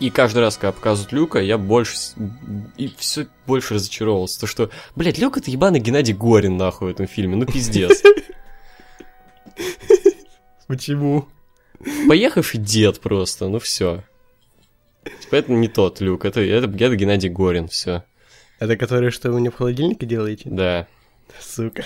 И 0.00 0.10
каждый 0.10 0.40
раз, 0.40 0.56
когда 0.56 0.72
показывают 0.72 1.12
Люка, 1.12 1.40
я 1.40 1.58
больше... 1.58 1.96
И 2.76 2.92
все 2.98 3.28
больше 3.46 3.74
разочаровывался. 3.74 4.40
То, 4.40 4.46
что, 4.48 4.70
блядь, 4.96 5.18
Люк 5.18 5.36
это 5.36 5.50
ебаный 5.50 5.78
Геннадий 5.78 6.14
Горин, 6.14 6.56
нахуй, 6.56 6.88
в 6.88 6.90
этом 6.90 7.06
фильме. 7.06 7.36
Ну, 7.36 7.46
пиздец. 7.46 8.02
Почему? 10.66 11.28
Поехавший 12.08 12.58
дед 12.58 13.00
просто, 13.00 13.48
ну 13.48 13.58
все. 13.58 14.02
Типа 15.04 15.36
это 15.36 15.52
не 15.52 15.68
тот 15.68 16.00
Люк, 16.00 16.24
это, 16.24 16.40
это, 16.40 16.66
это 16.66 16.96
Геннадий 16.96 17.28
Горин, 17.28 17.68
все. 17.68 18.04
Это 18.58 18.76
который, 18.76 19.10
что 19.10 19.32
вы 19.32 19.40
мне 19.40 19.50
в 19.50 19.56
холодильнике 19.56 20.06
делаете? 20.06 20.48
Да. 20.50 20.86
Сука. 21.40 21.84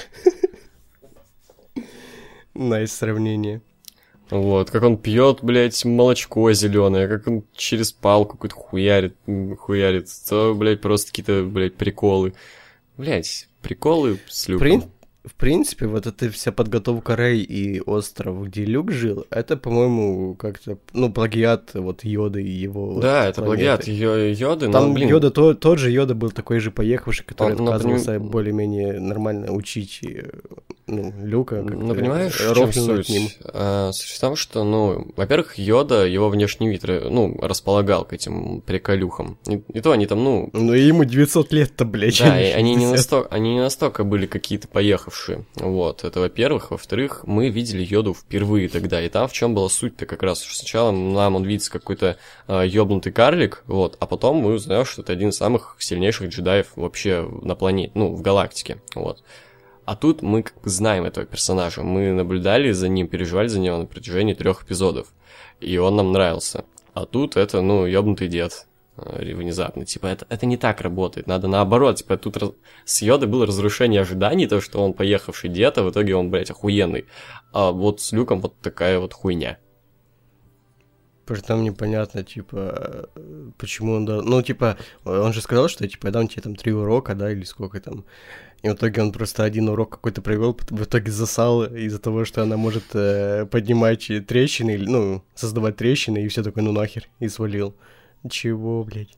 Nice 2.54 2.92
сравнение. 2.92 3.62
Вот, 4.30 4.70
как 4.70 4.82
он 4.82 4.98
пьет, 4.98 5.38
блядь, 5.42 5.84
молочко 5.84 6.52
зеленое, 6.52 7.06
как 7.06 7.28
он 7.28 7.44
через 7.54 7.92
палку 7.92 8.32
какую-то 8.32 8.56
хуярит, 8.56 9.16
хуярит. 9.58 10.08
То, 10.28 10.54
блядь, 10.54 10.80
просто 10.80 11.10
какие-то, 11.10 11.44
блядь, 11.44 11.76
приколы. 11.76 12.34
Блядь, 12.96 13.48
приколы 13.62 14.18
с 14.26 14.48
люком. 14.48 14.60
Прин 14.60 14.82
в 15.26 15.34
принципе, 15.34 15.86
вот 15.86 16.06
эта 16.06 16.30
вся 16.30 16.52
подготовка 16.52 17.16
Рэй 17.16 17.40
и 17.40 17.80
остров, 17.80 18.46
где 18.46 18.64
Люк 18.64 18.92
жил, 18.92 19.26
это, 19.30 19.56
по-моему, 19.56 20.34
как-то, 20.34 20.78
ну, 20.92 21.12
плагиат 21.12 21.74
вот 21.74 22.04
Йоды 22.04 22.42
и 22.42 22.50
его 22.50 23.00
Да, 23.00 23.26
это 23.26 23.42
плагиат 23.42 23.88
Йоды, 23.88 24.70
Там, 24.70 24.88
но, 24.88 24.94
блин... 24.94 25.08
Йода, 25.08 25.32
то, 25.32 25.54
тот 25.54 25.80
же 25.80 25.90
Йода 25.90 26.14
был 26.14 26.30
такой 26.30 26.60
же 26.60 26.70
поехавший, 26.70 27.26
который 27.26 27.56
Он, 27.56 27.68
отказывался 27.68 28.12
например... 28.12 28.30
более-менее 28.30 29.00
нормально 29.00 29.52
учить 29.52 30.00
э, 30.04 30.30
ну, 30.88 31.12
Люка. 31.20 31.62
Ну, 31.62 31.94
понимаешь, 31.94 32.38
в 32.38 32.54
чем 32.54 32.72
суть? 32.72 33.08
Ним. 33.08 33.28
А, 33.44 33.90
суть 33.92 34.10
в 34.10 34.20
том, 34.20 34.36
что, 34.36 34.62
ну, 34.62 35.08
во-первых, 35.16 35.58
Йода, 35.58 36.06
его 36.06 36.28
внешний 36.28 36.68
вид, 36.68 36.84
ну, 36.84 37.36
располагал 37.40 38.04
к 38.04 38.12
этим 38.12 38.60
приколюхам. 38.60 39.36
И, 39.48 39.62
и 39.72 39.80
то 39.80 39.90
они 39.90 40.06
там, 40.06 40.22
ну... 40.22 40.48
Ну, 40.52 40.72
ему 40.72 41.04
900 41.04 41.52
лет-то, 41.52 41.84
блядь. 41.84 42.20
Да, 42.20 42.40
и 42.40 42.52
они 42.52 42.76
не, 42.76 42.86
настолько, 42.86 43.28
они 43.34 43.54
не 43.54 43.60
настолько 43.60 44.04
были 44.04 44.26
какие-то 44.26 44.68
поехавшие. 44.68 45.44
Вот, 45.56 46.04
это 46.04 46.20
во-первых. 46.20 46.70
Во-вторых, 46.70 47.22
мы 47.26 47.48
видели 47.48 47.84
Йоду 47.84 48.14
впервые 48.14 48.68
тогда. 48.68 49.02
И 49.02 49.08
там 49.08 49.26
в 49.26 49.32
чем 49.32 49.54
была 49.54 49.68
суть-то 49.68 50.06
как 50.06 50.22
раз, 50.22 50.44
сначала 50.44 50.92
нам 50.92 51.34
он 51.34 51.44
видится 51.44 51.70
какой-то 51.72 52.16
э, 52.46 52.64
ёбнутый 52.66 53.12
карлик, 53.12 53.64
вот, 53.66 53.96
а 53.98 54.06
потом 54.06 54.36
мы 54.36 54.54
узнаем, 54.54 54.84
что 54.84 55.02
это 55.02 55.12
один 55.12 55.30
из 55.30 55.36
самых 55.36 55.76
сильнейших 55.78 56.28
джедаев 56.28 56.68
вообще 56.76 57.28
на 57.42 57.54
планете, 57.54 57.92
ну, 57.94 58.14
в 58.14 58.22
галактике, 58.22 58.78
вот. 58.94 59.22
А 59.86 59.94
тут 59.94 60.20
мы 60.20 60.42
как 60.42 60.60
бы 60.60 60.68
знаем 60.68 61.04
этого 61.04 61.24
персонажа. 61.24 61.82
Мы 61.84 62.12
наблюдали 62.12 62.72
за 62.72 62.88
ним, 62.88 63.06
переживали 63.06 63.46
за 63.46 63.60
него 63.60 63.78
на 63.78 63.86
протяжении 63.86 64.34
трех 64.34 64.64
эпизодов. 64.64 65.14
И 65.60 65.78
он 65.78 65.94
нам 65.94 66.10
нравился. 66.10 66.64
А 66.92 67.06
тут 67.06 67.36
это, 67.36 67.60
ну, 67.60 67.86
ёбнутый 67.86 68.26
дед 68.26 68.66
э, 68.96 69.32
внезапно. 69.32 69.84
Типа, 69.84 70.06
это, 70.06 70.26
это 70.28 70.44
не 70.44 70.56
так 70.56 70.80
работает. 70.80 71.28
Надо 71.28 71.46
наоборот. 71.46 71.98
Типа, 71.98 72.16
тут 72.16 72.36
раз... 72.36 72.50
с 72.84 73.00
Йодой 73.00 73.28
было 73.28 73.46
разрушение 73.46 74.00
ожиданий, 74.00 74.48
то, 74.48 74.60
что 74.60 74.82
он 74.82 74.92
поехавший 74.92 75.50
дед, 75.50 75.78
а 75.78 75.84
в 75.84 75.90
итоге 75.90 76.16
он, 76.16 76.30
блядь, 76.30 76.50
охуенный. 76.50 77.06
А 77.52 77.70
вот 77.70 78.00
с 78.00 78.10
Люком 78.10 78.40
вот 78.40 78.58
такая 78.60 78.98
вот 78.98 79.12
хуйня. 79.12 79.58
Притом 81.26 81.62
непонятно, 81.62 82.24
типа, 82.24 83.08
почему 83.56 83.94
он... 83.94 84.04
Ну, 84.04 84.42
типа, 84.42 84.78
он 85.04 85.32
же 85.32 85.40
сказал, 85.40 85.68
что, 85.68 85.86
типа, 85.86 86.06
я 86.06 86.12
дам 86.12 86.26
тебе 86.26 86.42
там 86.42 86.56
три 86.56 86.72
урока, 86.72 87.14
да, 87.14 87.30
или 87.30 87.44
сколько 87.44 87.80
там. 87.80 88.04
И 88.66 88.68
в 88.68 88.74
итоге 88.74 89.00
он 89.00 89.12
просто 89.12 89.44
один 89.44 89.68
урок 89.68 89.90
какой-то 89.90 90.22
провел, 90.22 90.58
в 90.70 90.82
итоге 90.82 91.12
засал 91.12 91.62
из-за 91.64 92.00
того, 92.00 92.24
что 92.24 92.42
она 92.42 92.56
может 92.56 92.82
э, 92.94 93.46
поднимать 93.48 94.10
трещины, 94.26 94.76
ну, 94.76 95.22
создавать 95.36 95.76
трещины, 95.76 96.18
и 96.18 96.26
все 96.26 96.42
такое, 96.42 96.64
ну 96.64 96.72
нахер, 96.72 97.08
и 97.20 97.28
свалил. 97.28 97.76
Чего, 98.28 98.82
блядь? 98.82 99.16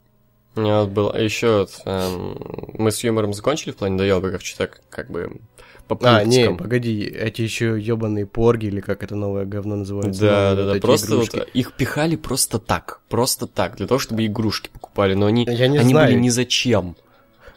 У 0.55 0.61
меня 0.61 0.81
вот 0.83 0.91
было 0.91 1.17
еще 1.17 1.61
вот, 1.61 1.81
эм, 1.87 2.75
мы 2.75 2.91
с 2.91 3.03
юмором 3.03 3.33
закончили 3.33 3.73
в 3.73 3.77
плане 3.77 3.97
доебиков, 3.97 4.45
что 4.45 4.59
так 4.59 4.83
как 4.91 5.11
бы 5.11 5.41
по 5.87 5.99
А, 6.03 6.25
не, 6.25 6.51
погоди, 6.51 7.05
эти 7.05 7.41
еще 7.41 7.81
ебаные 7.81 8.27
порги, 8.27 8.67
или 8.67 8.81
как 8.81 9.03
это 9.03 9.15
новое 9.15 9.47
говно 9.47 9.77
называется? 9.77 10.21
Да, 10.21 10.55
да, 10.55 10.65
вот 10.65 10.75
да, 10.75 10.81
просто 10.81 11.17
вот 11.17 11.35
их 11.55 11.73
пихали 11.73 12.17
просто 12.17 12.59
так, 12.59 13.01
просто 13.09 13.47
так, 13.47 13.77
для 13.77 13.87
того, 13.87 13.99
чтобы 13.99 14.27
игрушки 14.27 14.69
покупали, 14.71 15.15
но 15.15 15.25
они, 15.25 15.47
Я 15.47 15.69
не 15.69 15.79
они 15.79 15.93
знаю. 15.93 16.09
были 16.11 16.21
ни 16.21 16.29
зачем 16.29 16.97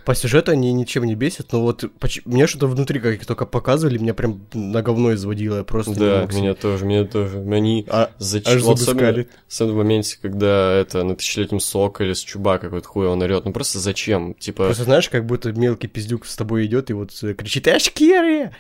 по 0.06 0.16
сюжету 0.16 0.52
они 0.52 0.72
ничем 0.74 1.04
не 1.04 1.16
бесят, 1.16 1.52
но 1.52 1.62
вот 1.62 1.84
мне 2.26 2.48
что-то 2.48 2.68
внутри, 2.68 3.00
как 3.00 3.16
их 3.16 3.26
только 3.26 3.46
показывали, 3.46 3.98
меня 3.98 4.14
прям 4.14 4.42
на 4.54 4.82
говно 4.82 5.14
изводило, 5.14 5.58
я 5.58 5.64
просто 5.64 5.94
Да, 5.96 6.28
меня 6.34 6.54
тоже, 6.54 6.86
меня 6.86 7.06
тоже. 7.06 7.40
Они 7.40 7.86
а, 7.90 8.12
зачем? 8.18 8.60
Вот 8.62 8.80
особенно, 8.80 9.26
особенно 9.50 9.74
в 9.74 9.78
моменте, 9.78 10.18
когда 10.22 10.74
это 10.74 11.04
на 11.04 11.16
тысячелетнем 11.16 11.60
сок 11.60 12.02
или 12.02 12.14
с 12.14 12.20
чубака 12.20 12.68
какой-то 12.68 12.88
хуй 12.88 13.08
он 13.08 13.22
орет. 13.22 13.46
Ну 13.46 13.54
просто 13.54 13.80
зачем? 13.80 14.34
Типа... 14.36 14.66
Просто 14.66 14.84
знаешь, 14.84 15.10
как 15.10 15.26
будто 15.26 15.52
мелкий 15.52 15.88
пиздюк 15.88 16.26
с 16.26 16.36
тобой 16.36 16.66
идет 16.66 16.90
и 16.90 16.94
вот 16.94 17.12
кричит 17.38 17.68
«Ашкери!» 17.68 18.52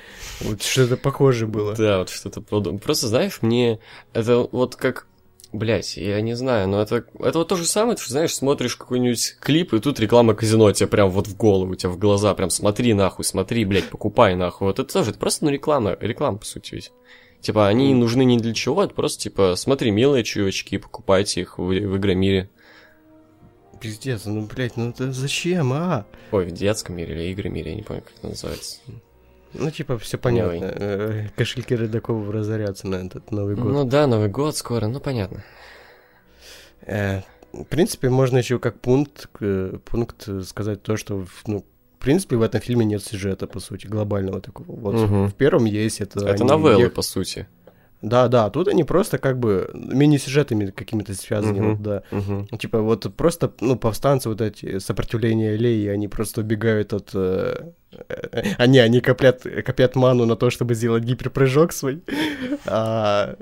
Вот 0.41 0.61
что-то 0.61 0.97
похоже 0.97 1.47
было. 1.47 1.75
Да, 1.75 1.99
вот 1.99 2.09
что-то 2.09 2.41
подобное. 2.41 2.79
Просто 2.79 3.07
знаешь, 3.07 3.39
мне 3.41 3.79
это 4.13 4.47
вот 4.51 4.75
как 4.75 5.07
Блять, 5.53 5.97
я 5.97 6.21
не 6.21 6.33
знаю, 6.33 6.69
но 6.69 6.81
это, 6.81 7.05
это 7.19 7.39
вот 7.39 7.47
то 7.49 7.57
же 7.57 7.65
самое, 7.65 7.97
ты 7.97 8.03
знаешь, 8.07 8.33
смотришь 8.33 8.77
какой-нибудь 8.77 9.35
клип, 9.41 9.73
и 9.73 9.79
тут 9.79 9.99
реклама 9.99 10.33
казино 10.33 10.71
тебе 10.71 10.87
прям 10.87 11.09
вот 11.09 11.27
в 11.27 11.35
голову, 11.35 11.75
тебе 11.75 11.91
в 11.91 11.97
глаза, 11.97 12.33
прям 12.35 12.49
смотри 12.49 12.93
нахуй, 12.93 13.25
смотри, 13.25 13.65
блядь, 13.65 13.89
покупай 13.89 14.35
нахуй. 14.35 14.67
Вот 14.67 14.79
это 14.79 14.91
тоже, 14.91 15.09
это 15.09 15.19
просто, 15.19 15.43
ну, 15.43 15.51
реклама, 15.51 15.97
реклама, 15.99 16.37
по 16.37 16.45
сути, 16.45 16.75
ведь. 16.75 16.91
Типа, 17.41 17.67
они 17.67 17.93
нужны 17.93 18.23
не 18.23 18.37
для 18.37 18.53
чего, 18.53 18.83
это 18.83 18.93
просто, 18.93 19.23
типа, 19.23 19.55
смотри, 19.57 19.91
милые 19.91 20.23
чувачки, 20.23 20.77
покупайте 20.77 21.41
их 21.41 21.57
в, 21.57 21.63
в 21.63 21.97
Игромире. 21.97 22.49
Пиздец, 23.81 24.25
ну, 24.25 24.43
блядь, 24.45 24.77
ну 24.77 24.91
это 24.91 25.11
зачем, 25.11 25.73
а? 25.73 26.05
Ой, 26.31 26.45
в 26.45 26.51
детском 26.51 26.95
мире 26.95 27.15
или 27.15 27.33
Игромире, 27.33 27.71
я 27.71 27.75
не 27.75 27.81
помню, 27.81 28.03
как 28.03 28.13
это 28.17 28.27
называется. 28.27 28.77
Ну, 29.53 29.71
типа, 29.71 29.97
все 29.97 30.17
понятно. 30.17 30.67
Ой. 30.67 30.73
Э, 30.75 31.27
кошельки 31.35 31.75
Рыдакову 31.75 32.31
разорятся 32.31 32.87
на 32.87 32.95
этот 32.95 33.31
Новый 33.31 33.55
год. 33.55 33.65
Ну 33.65 33.83
да, 33.83 34.07
Новый 34.07 34.29
год 34.29 34.55
скоро, 34.55 34.87
ну 34.87 34.99
понятно. 34.99 35.43
Э, 36.81 37.21
В 37.53 37.63
принципе, 37.65 38.09
можно 38.09 38.37
еще 38.37 38.59
как 38.59 38.79
пункт, 38.79 39.27
пункт 39.85 40.27
сказать 40.45 40.81
то, 40.81 40.97
что 40.97 41.25
ну, 41.47 41.65
в 42.01 42.03
принципе, 42.03 42.35
в 42.35 42.41
этом 42.41 42.61
фильме 42.61 42.85
нет 42.85 43.03
сюжета, 43.03 43.45
по 43.45 43.59
сути, 43.59 43.85
глобального 43.85 44.41
такого. 44.41 44.75
Вот 44.75 44.95
угу. 44.95 45.25
в 45.25 45.33
первом 45.35 45.65
есть 45.65 46.01
это. 46.01 46.25
Это 46.25 46.43
новеллы, 46.43 46.83
ех... 46.83 46.93
по 46.93 47.03
сути. 47.03 47.47
Да, 48.01 48.27
да, 48.27 48.49
тут 48.49 48.67
они 48.67 48.83
просто 48.83 49.19
как 49.19 49.37
бы 49.37 49.69
мини-сюжетами 49.73 50.71
какими-то 50.71 51.13
связаны, 51.13 51.59
uh-huh, 51.59 51.69
вот, 51.71 51.81
да. 51.81 52.03
Uh-huh. 52.11 52.57
Типа 52.57 52.81
вот 52.81 53.13
просто, 53.15 53.53
ну, 53.59 53.75
повстанцы 53.75 54.27
вот 54.27 54.41
эти, 54.41 54.79
сопротивление 54.79 55.55
Леи, 55.55 55.87
они 55.87 56.07
просто 56.07 56.41
убегают 56.41 56.93
от... 56.93 57.11
Э, 57.13 57.71
э, 57.91 58.43
они, 58.57 58.79
они 58.79 59.01
копят, 59.01 59.43
копят 59.65 59.95
ману 59.95 60.25
на 60.25 60.35
то, 60.35 60.49
чтобы 60.49 60.73
сделать 60.73 61.03
гиперпрыжок 61.03 61.73
свой, 61.73 62.01
а 62.65 63.35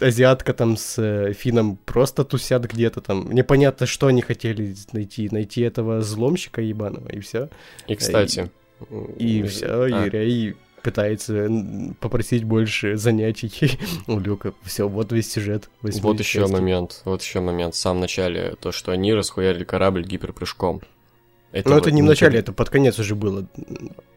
азиатка 0.00 0.54
там 0.54 0.76
с 0.76 0.98
э, 0.98 1.32
Фином 1.32 1.76
просто 1.76 2.24
тусят 2.24 2.64
где-то 2.64 3.00
там. 3.00 3.30
Непонятно, 3.32 3.86
что 3.86 4.08
они 4.08 4.22
хотели 4.22 4.74
найти. 4.92 5.28
Найти 5.30 5.60
этого 5.60 5.98
взломщика 5.98 6.60
ебаного, 6.60 7.08
и 7.08 7.20
все. 7.20 7.48
И, 7.86 7.94
кстати... 7.94 8.50
И, 9.18 9.40
и 9.40 9.42
все, 9.42 9.82
а. 9.82 10.06
и, 10.06 10.48
и 10.48 10.56
пытается 10.82 11.48
попросить 12.00 12.44
больше 12.44 12.96
занятий 12.96 13.78
у 14.06 14.18
Люка. 14.18 14.54
Все, 14.62 14.88
вот 14.88 15.12
весь 15.12 15.30
сюжет. 15.30 15.70
Вот 15.82 16.18
еще 16.18 16.46
момент, 16.46 17.02
вот 17.04 17.22
еще 17.22 17.40
момент. 17.40 17.74
В 17.74 17.78
самом 17.78 18.00
начале, 18.00 18.54
то, 18.60 18.72
что 18.72 18.92
они 18.92 19.12
расхуярили 19.14 19.64
корабль 19.64 20.04
гиперпрыжком. 20.04 20.80
Это 21.52 21.68
ну, 21.68 21.74
вот 21.74 21.86
это 21.86 21.90
не 21.90 22.02
в 22.02 22.04
начале, 22.04 22.38
это 22.38 22.52
под 22.52 22.70
конец 22.70 22.98
уже 22.98 23.14
было. 23.14 23.46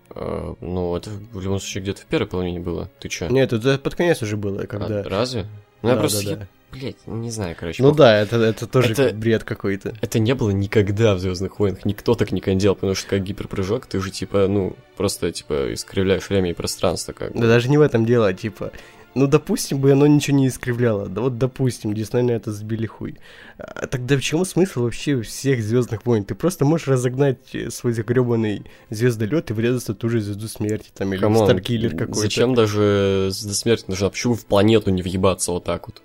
Uh, 0.09 0.55
ну, 0.61 0.95
это 0.95 1.09
в 1.09 1.41
любом 1.41 1.59
случае 1.59 1.81
где-то 1.81 2.01
в 2.01 2.05
первой 2.05 2.27
половине 2.27 2.59
было. 2.59 2.91
Ты 2.99 3.09
чё? 3.09 3.27
Нет, 3.29 3.51
это 3.51 3.79
под 3.79 3.95
конец 3.95 4.21
уже 4.21 4.37
было, 4.37 4.65
когда... 4.65 4.99
А, 4.99 5.03
разве? 5.09 5.47
Ну, 5.81 5.89
да, 5.89 5.95
я 5.95 5.99
просто... 5.99 6.23
Да, 6.23 6.35
да. 6.35 6.47
Блять, 6.73 6.97
не 7.05 7.29
знаю, 7.29 7.55
короче. 7.57 7.83
Ну 7.83 7.89
пох... 7.89 7.97
да, 7.97 8.19
это, 8.19 8.37
это 8.37 8.67
тоже 8.67 8.93
это, 8.93 9.13
бред 9.15 9.43
какой-то. 9.43 9.93
Это 10.01 10.19
не 10.19 10.33
было 10.33 10.49
никогда 10.49 11.15
в 11.15 11.19
Звездных 11.19 11.59
войнах. 11.59 11.85
Никто 11.85 12.15
так 12.15 12.31
не 12.31 12.41
кондел, 12.41 12.75
потому 12.75 12.95
что 12.95 13.07
как 13.07 13.23
гиперпрыжок, 13.23 13.85
ты 13.85 13.99
же 14.01 14.09
типа, 14.09 14.47
ну, 14.47 14.75
просто 14.97 15.31
типа 15.31 15.73
искривляешь 15.73 16.29
время 16.29 16.51
и 16.51 16.53
пространство 16.53 17.13
как. 17.13 17.33
Да 17.33 17.47
даже 17.47 17.69
не 17.69 17.77
в 17.77 17.81
этом 17.81 18.05
дело, 18.05 18.33
типа. 18.33 18.71
Ну, 19.15 19.27
допустим, 19.27 19.77
бы 19.77 19.91
оно 19.91 20.07
ничего 20.07 20.37
не 20.37 20.47
искривляло. 20.47 21.07
Да 21.07 21.21
вот, 21.21 21.37
допустим, 21.37 21.93
Дисней 21.93 22.23
на 22.23 22.31
это 22.31 22.51
сбили 22.51 22.87
хуй. 22.87 23.19
А, 23.59 23.85
тогда 23.85 24.17
в 24.17 24.21
чем 24.21 24.43
смысл 24.43 24.83
вообще 24.83 25.21
всех 25.21 25.61
Звездных 25.61 26.05
войн? 26.07 26.25
Ты 26.25 26.33
просто 26.33 26.65
можешь 26.65 26.87
разогнать 26.87 27.37
свой 27.69 27.93
загребанный 27.93 28.63
звездолет 28.89 29.51
и 29.51 29.53
врезаться 29.53 29.93
в 29.93 29.97
ту 29.97 30.09
же 30.09 30.19
звезду 30.19 30.47
смерти, 30.47 30.89
там, 30.95 31.13
или 31.13 31.21
come 31.21 31.35
on, 31.35 31.45
Старкиллер 31.45 31.91
какой-то. 31.91 32.19
Зачем 32.19 32.55
даже 32.55 33.27
звезда 33.29 33.53
смерти 33.53 33.85
нужна? 33.87 34.09
Почему 34.09 34.33
в 34.33 34.45
планету 34.47 34.89
не 34.89 35.03
въебаться 35.03 35.51
вот 35.51 35.63
так 35.63 35.87
вот? 35.87 36.01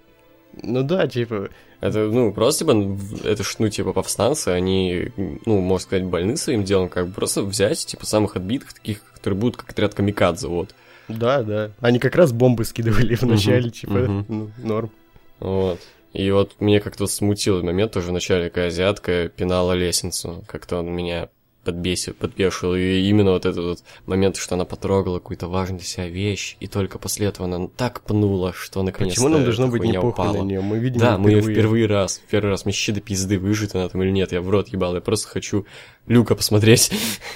Ну 0.62 0.82
да, 0.82 1.06
типа... 1.06 1.50
Это, 1.80 2.08
ну, 2.08 2.32
просто, 2.32 2.64
типа, 2.64 2.98
это 3.24 3.44
ж, 3.44 3.56
ну, 3.60 3.68
типа, 3.68 3.92
повстанцы, 3.92 4.48
они, 4.48 5.12
ну, 5.16 5.60
можно 5.60 5.84
сказать, 5.84 6.04
больны 6.04 6.36
своим 6.36 6.64
делом, 6.64 6.88
как 6.88 7.06
бы 7.06 7.14
просто 7.14 7.42
взять, 7.42 7.86
типа, 7.86 8.04
самых 8.04 8.34
отбитых, 8.34 8.72
таких, 8.72 9.04
которые 9.14 9.38
будут 9.38 9.58
как 9.58 9.70
отряд 9.70 9.94
камикадзе, 9.94 10.48
вот. 10.48 10.74
Да, 11.06 11.42
да. 11.42 11.70
Они 11.80 12.00
как 12.00 12.16
раз 12.16 12.32
бомбы 12.32 12.64
скидывали 12.64 13.14
в 13.14 13.22
начале, 13.22 13.70
типа, 13.70 14.24
ну, 14.26 14.50
норм. 14.58 14.90
Вот. 15.38 15.78
И 16.12 16.30
вот 16.30 16.56
мне 16.58 16.80
как-то 16.80 17.06
смутил 17.06 17.62
момент 17.62 17.92
тоже 17.92 18.08
в 18.08 18.12
начале, 18.12 18.50
когда 18.50 18.66
азиатка 18.66 19.28
пинала 19.28 19.72
лестницу. 19.72 20.42
Как-то 20.48 20.78
он 20.78 20.90
меня 20.90 21.28
подбесил, 21.68 22.14
подбешил. 22.14 22.74
И 22.74 23.00
именно 23.10 23.32
вот 23.32 23.44
этот 23.44 23.62
вот 23.62 23.84
момент, 24.06 24.36
что 24.36 24.54
она 24.54 24.64
потрогала 24.64 25.18
какую-то 25.18 25.48
важную 25.48 25.80
для 25.80 25.86
себя 25.86 26.08
вещь, 26.08 26.56
и 26.60 26.66
только 26.66 26.98
после 26.98 27.26
этого 27.26 27.46
она 27.46 27.68
так 27.68 28.00
пнула, 28.00 28.54
что 28.54 28.82
наконец-то 28.82 29.20
Почему 29.20 29.34
нам 29.34 29.44
должно 29.44 29.68
быть 29.68 29.82
не 29.82 30.00
похуй 30.00 30.32
на 30.32 30.42
нее? 30.44 30.62
Мы 30.62 30.78
видим 30.78 30.98
Да, 30.98 31.18
мы 31.18 31.30
ее 31.32 31.42
впервые 31.42 31.86
раз, 31.86 32.22
в 32.26 32.30
первый 32.30 32.48
раз, 32.48 32.64
мне 32.64 32.72
щи 32.72 32.92
до 32.92 33.02
пизды, 33.02 33.38
выжит 33.38 33.74
она 33.74 33.86
там 33.90 34.02
или 34.02 34.10
нет, 34.10 34.32
я 34.32 34.40
в 34.40 34.48
рот 34.48 34.68
ебал, 34.68 34.94
я 34.94 35.02
просто 35.02 35.28
хочу 35.28 35.66
Люка 36.06 36.34
посмотреть. 36.34 36.90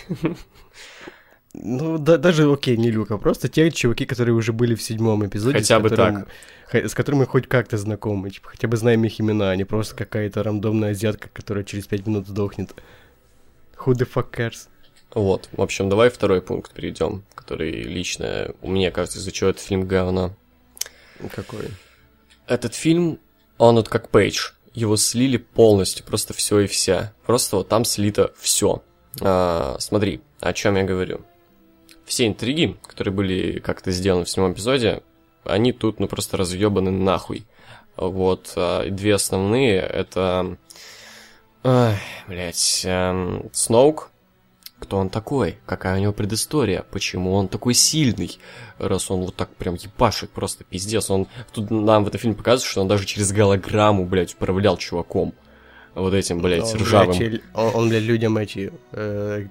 Ну, 1.55 1.99
да, 1.99 2.17
даже, 2.17 2.51
окей, 2.51 2.79
не 2.79 2.91
Люка, 2.91 3.19
просто 3.19 3.47
те 3.47 3.71
чуваки, 3.71 4.07
которые 4.07 4.35
уже 4.35 4.55
были 4.55 4.75
в 4.75 4.81
седьмом 4.81 5.27
эпизоде. 5.27 5.59
Хотя 5.59 5.81
бы 5.81 5.91
которым, 5.91 6.27
так. 6.71 6.87
С 6.87 6.95
которыми 6.95 7.27
хоть 7.27 7.47
как-то 7.47 7.77
знакомы, 7.77 8.31
типа, 8.31 8.49
хотя 8.49 8.69
бы 8.69 8.79
знаем 8.79 9.05
их 9.05 9.21
имена, 9.21 9.51
а 9.51 9.57
не 9.57 9.65
просто 9.65 9.95
какая-то 9.95 10.43
рандомная 10.43 10.93
азиатка, 10.93 11.29
которая 11.31 11.65
через 11.65 11.87
пять 11.87 12.07
минут 12.07 12.27
сдохнет. 12.27 12.75
Who 13.85 13.95
the 13.95 14.09
fuck 14.13 14.31
cares? 14.31 14.69
Вот, 15.15 15.49
в 15.53 15.61
общем, 15.61 15.89
давай 15.89 16.09
второй 16.09 16.41
пункт 16.41 16.73
перейдем, 16.73 17.25
который 17.35 17.83
лично, 17.83 18.55
мне 18.63 18.91
кажется, 18.91 19.19
из-за 19.19 19.31
чего 19.31 19.51
этот 19.51 19.63
фильм 19.63 19.87
говно. 19.87 20.35
Какой? 21.35 21.69
Этот 22.47 22.75
фильм, 22.75 23.19
он 23.59 23.77
вот 23.77 23.89
как 23.89 24.09
Пейдж. 24.09 24.53
Его 24.73 24.97
слили 24.97 25.37
полностью, 25.37 26.05
просто 26.07 26.33
все 26.33 26.61
и 26.61 26.67
вся. 26.67 27.13
Просто 27.27 27.57
вот 27.57 27.69
там 27.69 27.85
слито 27.85 28.33
все. 28.39 28.83
А, 29.21 29.77
смотри, 29.81 30.23
о 30.41 30.55
чем 30.55 30.77
я 30.77 30.85
говорю. 30.85 31.27
Все 32.07 32.27
интриги, 32.27 32.79
которые 32.87 33.13
были 33.13 33.59
как-то 33.61 33.91
сделаны 33.91 34.25
в 34.25 34.31
седьмом 34.31 34.55
эпизоде, 34.55 35.03
они 35.45 35.73
тут, 35.73 36.01
ну, 36.01 36.09
просто 36.09 36.37
разъебаны 36.39 36.91
нахуй. 36.91 37.45
Вот, 37.97 38.53
а, 38.57 38.89
две 38.89 39.15
основные, 39.15 39.81
это 39.81 40.57
Ой, 41.65 41.95
блядь, 42.27 42.83
эм, 42.85 43.49
Сноук, 43.53 44.11
кто 44.81 44.97
он 44.97 45.11
такой, 45.11 45.59
какая 45.65 45.97
у 45.97 46.01
него 46.01 46.13
предыстория, 46.13 46.85
почему 46.91 47.35
он 47.35 47.47
такой 47.47 47.75
сильный, 47.75 48.39
раз 48.79 49.11
он 49.13 49.21
вот 49.21 49.37
так 49.37 49.55
прям 49.55 49.75
ебашит, 49.75 50.31
просто 50.31 50.65
пиздец, 50.65 51.09
он, 51.09 51.29
тут 51.53 51.71
нам 51.71 52.05
в 52.05 52.09
этом 52.09 52.21
фильме 52.21 52.37
показывают, 52.37 52.69
что 52.69 52.81
он 52.81 52.89
даже 52.89 53.07
через 53.07 53.31
голограмму, 53.31 54.05
блядь, 54.05 54.35
управлял 54.35 54.77
чуваком, 54.77 55.35
вот 55.95 56.15
этим, 56.15 56.41
блядь, 56.41 56.65
он, 56.75 56.81
ржавым. 56.81 57.17
Блядь, 57.17 57.43
он, 57.55 57.71
он, 57.75 57.89
блядь, 57.91 58.03
людям 58.03 58.39
эти, 58.39 58.73
э, 58.91 59.47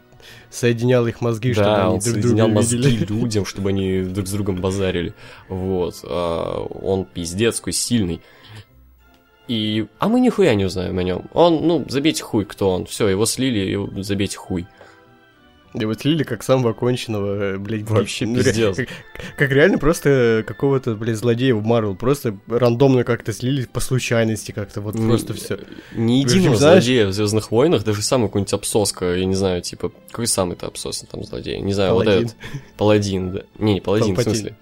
соединял 0.49 1.07
их 1.07 1.21
мозги, 1.21 1.53
да, 1.53 1.63
чтобы 1.63 1.75
они 1.75 1.85
он 1.85 1.99
друг 1.99 2.03
соединял 2.03 2.47
друга 2.47 2.55
мозги 2.55 2.77
видели. 2.77 3.05
людям, 3.13 3.45
чтобы 3.45 3.69
они 3.69 4.01
друг 4.01 4.27
с 4.27 4.31
другом 4.31 4.59
базарили, 4.59 5.13
вот, 5.47 6.01
а, 6.03 6.63
он 6.65 7.05
пиздец 7.05 7.57
такой 7.57 7.73
сильный, 7.73 8.21
и... 9.47 9.87
А 9.99 10.07
мы 10.07 10.19
нихуя 10.19 10.55
не 10.55 10.65
узнаем 10.65 10.97
о 10.97 11.03
нем. 11.03 11.25
Он, 11.33 11.67
ну, 11.67 11.85
забейте 11.87 12.23
хуй, 12.23 12.45
кто 12.45 12.69
он. 12.69 12.85
Все, 12.85 13.07
его 13.07 13.25
слили, 13.25 13.59
и 13.59 14.01
забейте 14.01 14.37
хуй. 14.37 14.67
Его 15.73 15.93
слили 15.93 16.23
как 16.23 16.43
самого 16.43 16.73
конченого, 16.73 17.57
блядь, 17.57 17.83
Вообще 17.83 18.25
ну, 18.25 18.43
пиздец. 18.43 18.75
Как, 18.75 18.89
как 19.37 19.51
реально 19.51 19.77
просто 19.77 20.43
какого-то, 20.45 20.95
блядь, 20.95 21.15
злодея 21.15 21.55
в 21.55 21.63
Марвел. 21.63 21.95
Просто 21.95 22.37
рандомно 22.47 23.05
как-то 23.05 23.31
слили 23.31 23.65
по 23.65 23.79
случайности 23.79 24.51
как-то, 24.51 24.81
вот 24.81 24.95
не, 24.95 25.07
просто 25.07 25.33
все. 25.33 25.59
Ни 25.95 26.13
единого 26.13 26.57
злодея 26.57 27.07
в 27.07 27.13
Звездных 27.13 27.51
войнах, 27.51 27.85
даже 27.85 28.01
самый 28.01 28.27
какой-нибудь 28.27 28.53
обсоска, 28.53 29.15
я 29.15 29.23
не 29.23 29.35
знаю, 29.35 29.61
типа, 29.61 29.93
какой 30.09 30.27
самый-то 30.27 30.67
обсосный 30.67 31.07
там 31.09 31.23
злодей? 31.23 31.61
Не 31.61 31.73
знаю, 31.73 31.91
Паладин. 31.91 32.13
вот 32.13 32.21
этот. 32.21 32.37
Паладин, 32.77 33.31
да. 33.31 33.41
Не, 33.57 33.75
не 33.75 33.81
Паладин, 33.81 34.07
Палпатин. 34.07 34.31
в 34.31 34.35
смысле. 34.35 34.57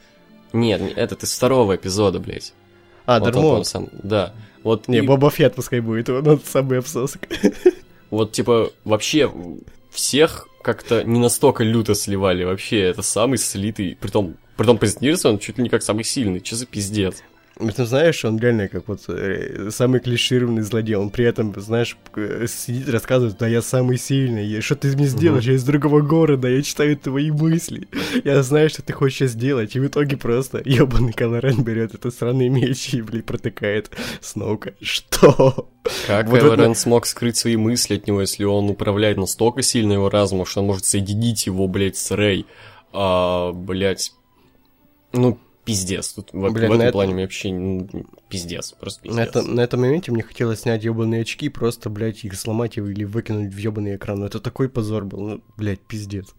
Нет, 0.54 0.82
этот 0.96 1.24
из 1.24 1.34
второго 1.34 1.76
эпизода, 1.76 2.20
блядь. 2.20 2.54
А, 3.08 3.20
вот 3.20 3.34
Дармон. 3.34 3.66
сам, 3.66 3.90
да. 4.04 4.36
Вот 4.64 4.88
не, 4.88 5.00
и... 5.00 5.02
Боба 5.02 5.30
Фетт 5.30 5.56
пускай 5.56 5.80
будет, 5.80 6.10
он 6.10 6.40
самый 6.46 6.80
обсосок. 6.80 7.28
Вот, 8.10 8.32
типа, 8.32 8.72
вообще 8.86 9.32
всех 9.92 10.48
как-то 10.64 11.04
не 11.04 11.20
настолько 11.20 11.64
люто 11.64 11.96
сливали. 11.96 12.44
Вообще, 12.44 12.80
это 12.82 13.02
самый 13.02 13.38
слитый. 13.38 13.98
Притом, 14.00 14.36
притом 14.58 14.78
позиционируется 14.78 15.30
он 15.30 15.40
чуть 15.40 15.58
ли 15.58 15.64
не 15.64 15.70
как 15.70 15.84
самый 15.84 16.04
сильный. 16.04 16.42
Че 16.42 16.56
за 16.56 16.66
пиздец? 16.66 17.24
Ты 17.60 17.86
знаешь, 17.86 18.24
он 18.24 18.40
реально 18.40 18.70
как 18.70 18.88
вот 18.88 19.02
э, 19.10 19.70
самый 19.72 20.00
клишированный 20.00 20.62
злодей. 20.62 20.96
Он 20.96 21.10
при 21.10 21.26
этом, 21.26 21.54
знаешь, 21.60 21.98
сидит 22.48 22.88
и 22.88 22.92
рассказывает, 22.92 23.38
да 23.38 23.48
я 23.48 23.62
самый 23.62 23.98
сильный, 23.98 24.62
что 24.62 24.78
ты 24.78 24.96
мне 24.96 25.08
сделаешь, 25.08 25.44
я 25.44 25.54
из 25.54 25.64
другого 25.66 26.00
города, 26.00 26.48
я 26.48 26.62
читаю 26.62 26.96
твои 26.96 27.32
мысли, 27.32 27.90
я 28.24 28.42
знаю, 28.44 28.70
что 28.70 28.82
ты 28.82 28.94
хочешь 28.94 29.32
сделать. 29.32 29.76
И 29.76 29.80
в 29.80 29.88
итоге 29.88 30.16
просто 30.16 30.62
ебаный 30.64 31.12
Калорен 31.12 31.62
берет 31.64 31.94
этот 31.94 32.16
сраный 32.16 32.48
меч 32.48 32.94
и, 32.94 33.02
блин, 33.02 33.24
протыкает 33.24 33.92
Сноука. 34.22 34.74
Что? 34.82 35.70
Как 36.08 36.30
вот 36.30 36.40
Кайло 36.40 36.54
это... 36.54 36.74
смог 36.76 37.06
скрыть 37.06 37.36
свои 37.36 37.58
мысли 37.58 37.96
от 37.96 38.08
него, 38.08 38.22
если 38.22 38.46
он 38.46 38.70
управляет 38.70 39.18
настолько 39.18 39.64
сильно 39.64 39.94
его 39.94 40.10
разумом, 40.10 40.46
что 40.46 40.62
он 40.62 40.68
может 40.68 40.86
соединить 40.86 41.46
его, 41.46 41.68
блядь, 41.68 41.98
с 41.98 42.12
Рэй? 42.12 42.46
А, 42.94 43.52
блядь, 43.52 44.14
ну, 45.12 45.40
пиздец. 45.70 46.14
Тут 46.14 46.30
Блин, 46.34 46.52
в, 46.52 46.54
в 46.54 46.58
этом 46.58 46.82
это... 46.82 46.92
плане 46.92 47.14
вообще 47.22 47.52
ну, 47.52 47.88
пиздец, 48.28 48.72
просто 48.72 49.02
пиздец. 49.02 49.18
На, 49.18 49.22
это, 49.22 49.42
на 49.44 49.62
этом 49.62 49.82
моменте 49.82 50.12
мне 50.12 50.24
хотелось 50.24 50.62
снять 50.62 50.84
ебаные 50.84 51.22
очки, 51.22 51.50
просто, 51.50 51.90
блядь, 51.90 52.24
их 52.24 52.36
сломать 52.36 52.78
или 52.78 53.04
выкинуть 53.04 53.54
в 53.54 53.58
ебаный 53.58 53.96
экран. 53.96 54.20
Но 54.20 54.26
это 54.26 54.40
такой 54.40 54.70
позор 54.70 55.06
был, 55.06 55.20
ну, 55.20 55.44
блядь, 55.58 55.82
пиздец. 55.82 56.34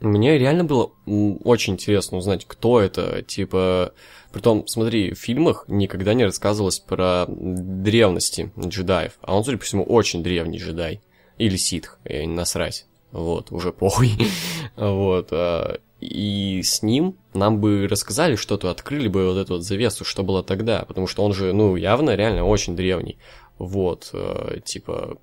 Мне 0.00 0.36
реально 0.36 0.64
было 0.64 0.92
очень 1.06 1.74
интересно 1.74 2.18
узнать, 2.18 2.44
кто 2.46 2.80
это, 2.80 3.22
типа... 3.22 3.94
Притом, 4.32 4.66
смотри, 4.66 5.12
в 5.12 5.18
фильмах 5.18 5.64
никогда 5.68 6.14
не 6.14 6.24
рассказывалось 6.24 6.80
про 6.80 7.26
древности 7.28 8.50
джедаев, 8.58 9.12
а 9.20 9.36
он, 9.36 9.44
судя 9.44 9.58
по 9.58 9.64
всему, 9.64 9.84
очень 9.84 10.22
древний 10.22 10.58
джедай. 10.58 11.00
Или 11.38 11.56
ситх, 11.56 11.98
не 12.04 12.26
насрать. 12.26 12.86
Вот, 13.12 13.52
уже 13.52 13.72
похуй. 13.72 14.10
вот. 14.76 15.28
А, 15.32 15.78
и 16.00 16.62
с 16.64 16.82
ним 16.82 17.16
нам 17.34 17.60
бы 17.60 17.88
рассказали 17.88 18.36
что-то, 18.36 18.70
открыли 18.70 19.08
бы 19.08 19.26
вот 19.26 19.38
эту 19.38 19.54
вот 19.54 19.62
завесу, 19.62 20.04
что 20.04 20.22
было 20.22 20.42
тогда, 20.42 20.84
потому 20.86 21.06
что 21.06 21.24
он 21.24 21.32
же, 21.32 21.52
ну, 21.52 21.76
явно 21.76 22.14
реально 22.14 22.44
очень 22.44 22.76
древний. 22.76 23.18
Вот, 23.58 24.10
э, 24.12 24.60
типа... 24.64 25.16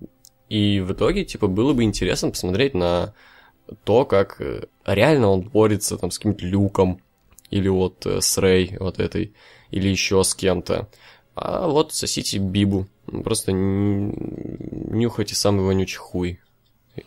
И 0.50 0.80
в 0.80 0.94
итоге, 0.94 1.26
типа, 1.26 1.46
было 1.46 1.74
бы 1.74 1.84
интересно 1.84 2.32
посмотреть 2.32 2.74
на 2.74 3.14
то, 3.84 4.04
как 4.06 4.42
э, 4.42 4.66
реально 4.84 5.30
он 5.30 5.42
борется 5.42 5.98
там 5.98 6.10
с 6.10 6.18
каким-то 6.18 6.44
Люком, 6.46 7.02
или 7.50 7.68
вот 7.68 8.06
э, 8.06 8.22
с 8.22 8.38
Рэй 8.38 8.78
вот 8.80 9.00
этой, 9.00 9.34
или 9.72 9.88
еще 9.90 10.24
с 10.24 10.34
кем-то. 10.34 10.90
А 11.36 11.68
вот 11.68 11.94
сосите 11.94 12.38
Бибу. 12.38 12.88
Просто 13.24 13.52
нюхайте 13.52 15.36
самый 15.36 15.66
вонючий 15.66 15.98
хуй. 15.98 16.40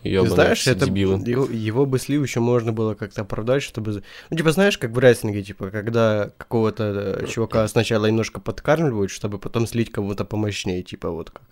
Ёбаные 0.02 0.34
знаешь, 0.34 0.66
это 0.66 0.86
его, 0.86 1.44
его 1.46 1.86
бы 1.86 1.98
слив 1.98 2.22
еще 2.22 2.40
можно 2.40 2.72
было 2.72 2.94
как-то 2.94 3.22
оправдать, 3.22 3.62
чтобы... 3.62 4.02
Ну, 4.30 4.36
типа, 4.36 4.52
знаешь, 4.52 4.78
как 4.78 4.90
в 4.90 4.98
рестлинге, 4.98 5.42
типа, 5.42 5.70
когда 5.70 6.30
какого-то 6.36 7.20
э, 7.22 7.26
чувака 7.26 7.66
сначала 7.68 8.06
немножко 8.06 8.40
подкармливают, 8.40 9.10
чтобы 9.10 9.38
потом 9.38 9.66
слить 9.66 9.90
кого-то 9.90 10.24
помощнее, 10.24 10.82
типа, 10.82 11.10
вот 11.10 11.30
как, 11.30 11.42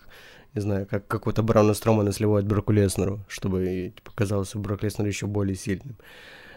не 0.55 0.61
знаю, 0.61 0.87
как 0.91 1.07
какого-то 1.07 1.43
Брауна 1.43 1.75
Стромана 1.75 2.13
сливают 2.13 2.47
Броку 2.47 2.73
Леснеру, 2.73 3.25
чтобы 3.29 3.93
типа, 3.97 4.13
казался 4.15 4.59
Брок 4.59 4.83
Леснер 4.83 5.07
еще 5.07 5.27
более 5.27 5.57
сильным. 5.57 5.97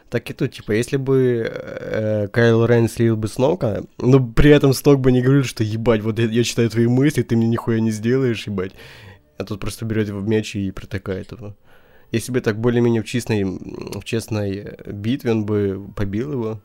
Так 0.10 0.30
и 0.30 0.34
тут, 0.34 0.52
типа, 0.52 0.74
если 0.74 0.98
бы 0.98 1.52
э, 1.52 2.28
Кайл 2.28 2.66
Рейн 2.68 2.88
слил 2.88 3.18
бы 3.18 3.28
Сноука, 3.28 3.84
но 3.98 4.24
при 4.24 4.52
этом 4.52 4.74
Снок 4.74 5.00
бы 5.00 5.12
не 5.12 5.24
говорил, 5.24 5.44
что 5.44 5.64
ебать, 5.64 6.02
вот 6.02 6.20
я, 6.20 6.28
я 6.28 6.44
читаю 6.44 6.70
твои 6.70 6.86
мысли, 6.86 7.24
ты 7.24 7.36
мне 7.36 7.48
нихуя 7.48 7.80
не 7.80 7.90
сделаешь, 7.90 8.46
ебать. 8.46 8.74
А 9.40 9.44
тут 9.44 9.60
просто 9.60 9.86
берет 9.86 10.08
его 10.08 10.20
в 10.20 10.28
мяч 10.28 10.56
и 10.56 10.70
протыкает 10.70 11.32
его. 11.32 11.56
Если 12.14 12.32
бы 12.32 12.42
так 12.42 12.60
более-менее 12.60 13.02
в 13.02 13.06
честной, 13.06 13.44
в 13.44 14.04
честной 14.04 14.78
битве 14.86 15.32
он 15.32 15.46
бы 15.48 15.84
побил 15.96 16.32
его, 16.32 16.62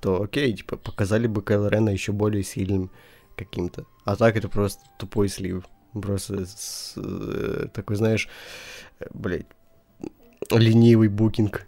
то 0.00 0.22
окей, 0.22 0.54
типа, 0.54 0.78
показали 0.78 1.26
бы 1.26 1.42
Кайл 1.42 1.68
Рена 1.68 1.90
еще 1.90 2.12
более 2.12 2.42
сильным 2.42 2.90
каким-то. 3.36 3.84
А 4.06 4.16
так 4.16 4.36
это 4.36 4.48
просто 4.48 4.80
тупой 4.98 5.28
слив. 5.28 5.64
Просто 5.92 6.46
с, 6.46 6.94
э, 6.96 7.66
такой, 7.74 7.96
знаешь, 7.96 8.26
э, 9.00 9.06
блядь, 9.12 9.46
ленивый 10.50 11.08
букинг. 11.08 11.66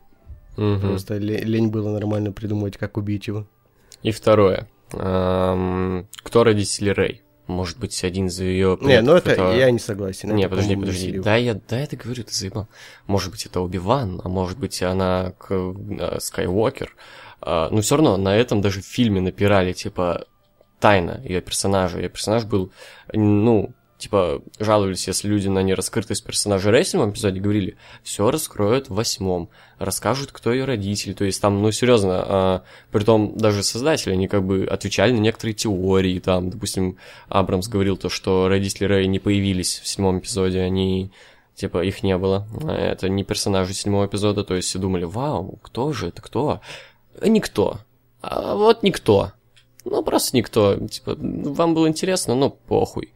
Угу. 0.56 0.80
Просто 0.80 1.18
лень 1.18 1.68
было 1.68 1.90
нормально 1.92 2.32
придумать, 2.32 2.78
как 2.78 2.96
убить 2.96 3.26
его. 3.26 3.46
И 4.02 4.10
второе. 4.10 4.68
Эм, 4.92 6.08
кто 6.22 6.44
родители 6.44 6.88
Рэй? 6.88 7.21
Может 7.46 7.78
быть, 7.78 8.04
один 8.04 8.28
из 8.28 8.38
ее... 8.38 8.78
Не, 8.80 9.02
ну 9.02 9.14
это, 9.14 9.32
это 9.32 9.52
я 9.52 9.70
не 9.70 9.80
согласен. 9.80 10.34
Не, 10.34 10.48
подожди, 10.48 10.76
подожди. 10.76 11.18
Да, 11.18 11.36
я, 11.36 11.54
да, 11.54 11.78
я 11.78 11.84
это 11.84 11.96
говорю, 11.96 12.22
ты 12.22 12.32
заебал. 12.32 12.68
Может 13.06 13.32
быть, 13.32 13.46
это 13.46 13.60
Оби-Ван, 13.60 14.20
а 14.22 14.28
может 14.28 14.58
быть, 14.58 14.80
она 14.82 15.32
к, 15.38 15.50
а, 15.50 16.18
Скайуокер. 16.20 16.94
А, 17.40 17.68
но 17.70 17.80
все 17.80 17.96
равно 17.96 18.16
на 18.16 18.36
этом 18.36 18.60
даже 18.60 18.80
в 18.80 18.86
фильме 18.86 19.20
напирали, 19.20 19.72
типа, 19.72 20.26
тайна 20.78 21.20
ее 21.24 21.40
персонажа. 21.40 21.98
Ее 21.98 22.08
персонаж 22.08 22.44
был, 22.44 22.72
ну, 23.12 23.74
типа, 24.02 24.42
жаловались, 24.58 25.06
если 25.06 25.28
люди 25.28 25.46
на 25.46 25.62
нераскрытость 25.62 26.24
персонажа 26.24 26.72
Рэй 26.72 26.82
в 26.82 27.10
эпизоде 27.10 27.38
говорили, 27.38 27.76
все 28.02 28.32
раскроют 28.32 28.88
в 28.88 28.94
восьмом, 28.94 29.48
расскажут, 29.78 30.32
кто 30.32 30.52
ее 30.52 30.64
родители, 30.64 31.12
то 31.12 31.24
есть 31.24 31.40
там, 31.40 31.62
ну, 31.62 31.70
серьезно, 31.70 32.24
а, 32.26 32.62
том 33.06 33.36
даже 33.36 33.62
создатели, 33.62 34.12
они 34.12 34.26
как 34.26 34.42
бы 34.42 34.66
отвечали 34.68 35.12
на 35.12 35.20
некоторые 35.20 35.54
теории, 35.54 36.18
там, 36.18 36.50
допустим, 36.50 36.96
Абрамс 37.28 37.68
говорил 37.68 37.96
то, 37.96 38.08
что 38.08 38.48
родители 38.48 38.86
Рэй 38.86 39.06
не 39.06 39.20
появились 39.20 39.78
в 39.78 39.86
седьмом 39.86 40.18
эпизоде, 40.18 40.58
они 40.58 41.12
типа 41.54 41.84
их 41.84 42.02
не 42.02 42.18
было. 42.18 42.48
Это 42.66 43.08
не 43.08 43.22
персонажи 43.22 43.72
седьмого 43.72 44.06
эпизода, 44.06 44.42
то 44.42 44.56
есть 44.56 44.66
все 44.66 44.80
думали, 44.80 45.04
вау, 45.04 45.60
кто 45.62 45.92
же 45.92 46.08
это, 46.08 46.22
кто? 46.22 46.60
Никто. 47.24 47.78
А 48.20 48.56
вот 48.56 48.82
никто. 48.82 49.30
Ну, 49.84 50.02
просто 50.02 50.36
никто. 50.36 50.76
Типа, 50.88 51.16
вам 51.16 51.74
было 51.74 51.86
интересно, 51.86 52.34
но 52.34 52.50
похуй. 52.50 53.12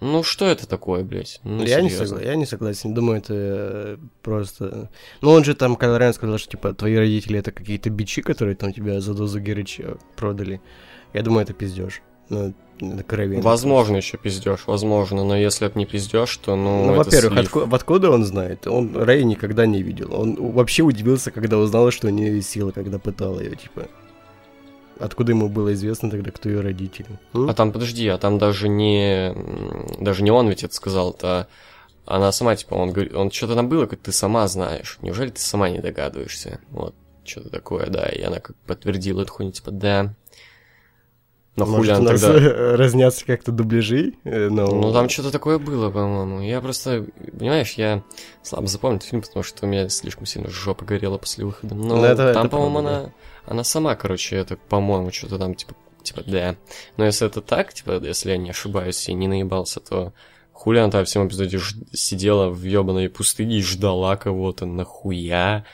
Ну 0.00 0.22
что 0.22 0.46
это 0.46 0.66
такое, 0.66 1.04
блядь? 1.04 1.40
Ну, 1.44 1.62
я, 1.62 1.80
не 1.82 1.90
согла... 1.90 2.20
я 2.22 2.34
не 2.34 2.46
согласен. 2.46 2.94
Думаю, 2.94 3.18
это 3.18 3.34
э, 3.36 3.96
просто... 4.22 4.88
Ну 5.20 5.30
он 5.30 5.44
же 5.44 5.54
там, 5.54 5.76
Кайл 5.76 5.98
Райан 5.98 6.14
сказал, 6.14 6.38
что 6.38 6.50
типа 6.50 6.72
твои 6.72 6.96
родители 6.96 7.38
это 7.38 7.52
какие-то 7.52 7.90
бичи, 7.90 8.22
которые 8.22 8.56
там 8.56 8.72
тебя 8.72 9.00
за 9.00 9.14
дозу 9.14 9.40
Герыча 9.40 9.98
продали. 10.16 10.60
Я 11.12 11.22
думаю, 11.22 11.42
это 11.42 11.52
пиздеж. 11.52 12.00
Ну, 12.30 12.54
это 12.80 13.40
Возможно, 13.42 13.96
еще 13.96 14.16
пиздеж, 14.16 14.60
возможно, 14.66 15.24
но 15.24 15.36
если 15.36 15.66
это 15.66 15.76
не 15.78 15.84
пиздеж, 15.84 16.36
то 16.38 16.56
ну. 16.56 16.86
Ну, 16.86 16.94
во-первых, 16.94 17.38
отку- 17.38 17.68
откуда 17.70 18.10
он 18.10 18.24
знает? 18.24 18.66
Он 18.66 18.96
Рэй 18.96 19.24
никогда 19.24 19.66
не 19.66 19.82
видел. 19.82 20.14
Он 20.14 20.52
вообще 20.52 20.82
удивился, 20.82 21.30
когда 21.30 21.58
узнал, 21.58 21.90
что 21.90 22.06
у 22.06 22.10
нее 22.10 22.40
сила, 22.40 22.70
когда 22.70 22.98
пытал 22.98 23.40
ее, 23.40 23.56
типа. 23.56 23.88
Откуда 25.00 25.32
ему 25.32 25.48
было 25.48 25.72
известно 25.72 26.10
тогда, 26.10 26.30
кто 26.30 26.48
ее 26.48 26.60
родители? 26.60 27.08
М? 27.34 27.48
А 27.48 27.54
там, 27.54 27.72
подожди, 27.72 28.06
а 28.08 28.18
там 28.18 28.38
даже 28.38 28.68
не... 28.68 29.34
Даже 29.98 30.22
не 30.22 30.30
он 30.30 30.48
ведь 30.48 30.62
это 30.62 30.74
сказал, 30.74 31.12
это 31.12 31.48
она 32.06 32.32
сама, 32.32 32.56
типа, 32.56 32.74
он 32.74 32.92
говорит, 32.92 33.14
он 33.14 33.30
что-то 33.30 33.54
там 33.54 33.68
было, 33.68 33.86
как 33.86 34.00
ты 34.00 34.10
сама 34.12 34.48
знаешь. 34.48 34.98
Неужели 35.00 35.30
ты 35.30 35.40
сама 35.40 35.70
не 35.70 35.78
догадываешься? 35.78 36.60
Вот, 36.70 36.94
что-то 37.24 37.50
такое, 37.50 37.86
да. 37.86 38.08
И 38.08 38.20
она 38.20 38.40
как 38.40 38.56
подтвердила 38.66 39.22
эту 39.22 39.32
хуйню, 39.32 39.52
типа, 39.52 39.70
да. 39.70 40.14
Но 41.56 41.66
Может, 41.66 41.96
хули 41.96 42.06
у 42.06 42.10
нас 42.10 42.20
тогда... 42.20 42.76
разнятся 42.76 43.24
как-то 43.24 43.52
дубляжи? 43.52 44.14
Э, 44.24 44.48
но... 44.48 44.66
Ну, 44.66 44.92
там 44.92 45.08
что-то 45.08 45.30
такое 45.30 45.58
было, 45.58 45.90
по-моему. 45.90 46.40
Я 46.40 46.60
просто, 46.60 47.06
понимаешь, 47.38 47.74
я 47.74 48.02
слабо 48.42 48.66
запомнил 48.66 48.96
этот 48.96 49.08
фильм, 49.08 49.22
потому 49.22 49.42
что 49.42 49.66
у 49.66 49.68
меня 49.68 49.88
слишком 49.88 50.26
сильно 50.26 50.48
жопа 50.48 50.84
горела 50.84 51.18
после 51.18 51.44
выхода. 51.44 51.74
Но 51.74 51.96
ну, 51.96 52.04
это, 52.04 52.32
там, 52.32 52.48
по-моему, 52.48 52.78
она... 52.78 53.12
Она 53.50 53.64
сама, 53.64 53.96
короче, 53.96 54.36
это, 54.36 54.56
по-моему, 54.56 55.10
что-то 55.10 55.36
там, 55.36 55.56
типа, 55.56 55.74
типа, 56.04 56.22
да. 56.24 56.54
Но 56.96 57.04
если 57.04 57.26
это 57.26 57.40
так, 57.40 57.74
типа, 57.74 58.00
если 58.00 58.30
я 58.30 58.36
не 58.36 58.50
ошибаюсь 58.50 59.08
и 59.08 59.12
не 59.12 59.26
наебался, 59.26 59.80
то 59.80 60.12
хули 60.52 60.78
она 60.78 60.92
там 60.92 61.04
в 61.04 61.08
всем 61.08 61.26
эпизоде 61.26 61.58
ж... 61.58 61.74
сидела 61.92 62.48
в 62.48 62.62
ебаной 62.62 63.08
пустыне 63.08 63.58
и 63.58 63.62
ждала 63.62 64.16
кого-то, 64.16 64.66
нахуя? 64.66 65.64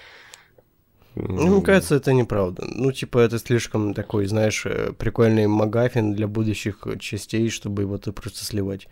Ну, 1.17 1.57
мне 1.57 1.61
кажется, 1.61 1.97
это 1.97 2.15
неправда. 2.15 2.65
Ну, 2.67 2.93
типа, 2.93 3.19
это 3.19 3.39
слишком 3.39 3.93
такой, 3.93 4.25
знаешь, 4.25 4.65
э, 4.65 4.95
прикольный 4.95 5.47
магафин 5.47 6.15
для 6.15 6.29
будущих 6.29 6.79
частей, 6.99 7.51
чтобы 7.51 7.83
его 7.83 7.99
ты 7.99 8.11
просто 8.11 8.43
сливать. 8.43 8.89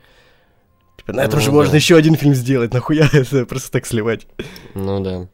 Типа, 0.99 1.15
на 1.15 1.23
этом 1.23 1.39
ну, 1.39 1.41
же 1.41 1.51
да. 1.51 1.57
можно 1.57 1.77
еще 1.77 1.97
один 1.97 2.17
фильм 2.17 2.35
сделать, 2.35 2.75
нахуя 2.75 3.09
это 3.15 3.47
просто 3.47 3.73
так 3.73 3.87
сливать. 3.87 4.27
Ну 4.75 5.01
да. 5.01 5.29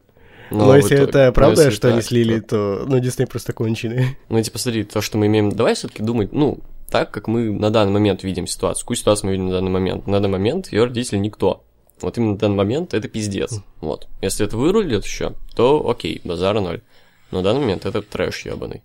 Но, 0.50 0.66
Но 0.66 0.76
если 0.76 0.98
это 0.98 1.26
ну, 1.26 1.32
правда, 1.32 1.62
если 1.62 1.76
что 1.76 1.82
так, 1.82 1.92
они 1.92 2.02
слили, 2.02 2.40
то, 2.40 2.84
ну, 2.86 2.98
Дисней 2.98 3.26
просто 3.26 3.52
конченые. 3.52 4.16
Ну, 4.28 4.42
типа, 4.42 4.58
смотри, 4.58 4.84
то, 4.84 5.00
что 5.00 5.16
мы 5.16 5.26
имеем... 5.26 5.50
Давай 5.50 5.74
все 5.74 5.88
таки 5.88 6.02
думать, 6.02 6.32
ну, 6.32 6.58
так, 6.90 7.12
как 7.12 7.28
мы 7.28 7.52
на 7.52 7.70
данный 7.70 7.92
момент 7.92 8.24
видим 8.24 8.46
ситуацию. 8.46 8.84
Какую 8.84 8.96
ситуацию 8.96 9.26
мы 9.26 9.32
видим 9.32 9.46
на 9.46 9.52
данный 9.52 9.70
момент? 9.70 10.06
На 10.06 10.14
данный 10.14 10.28
момент 10.28 10.72
ее 10.72 10.84
родители 10.84 11.18
никто. 11.18 11.64
Вот 12.00 12.18
именно 12.18 12.32
на 12.32 12.38
данный 12.38 12.56
момент 12.56 12.94
это 12.94 13.08
пиздец. 13.08 13.60
Вот. 13.80 14.08
Если 14.22 14.44
это 14.44 14.56
вырулит 14.56 15.04
еще, 15.04 15.34
то 15.54 15.88
окей, 15.88 16.20
базара 16.24 16.60
ноль. 16.60 16.82
Но 17.30 17.38
на 17.38 17.44
данный 17.44 17.60
момент 17.60 17.86
это 17.86 18.02
трэш 18.02 18.46
ебаный. 18.46 18.82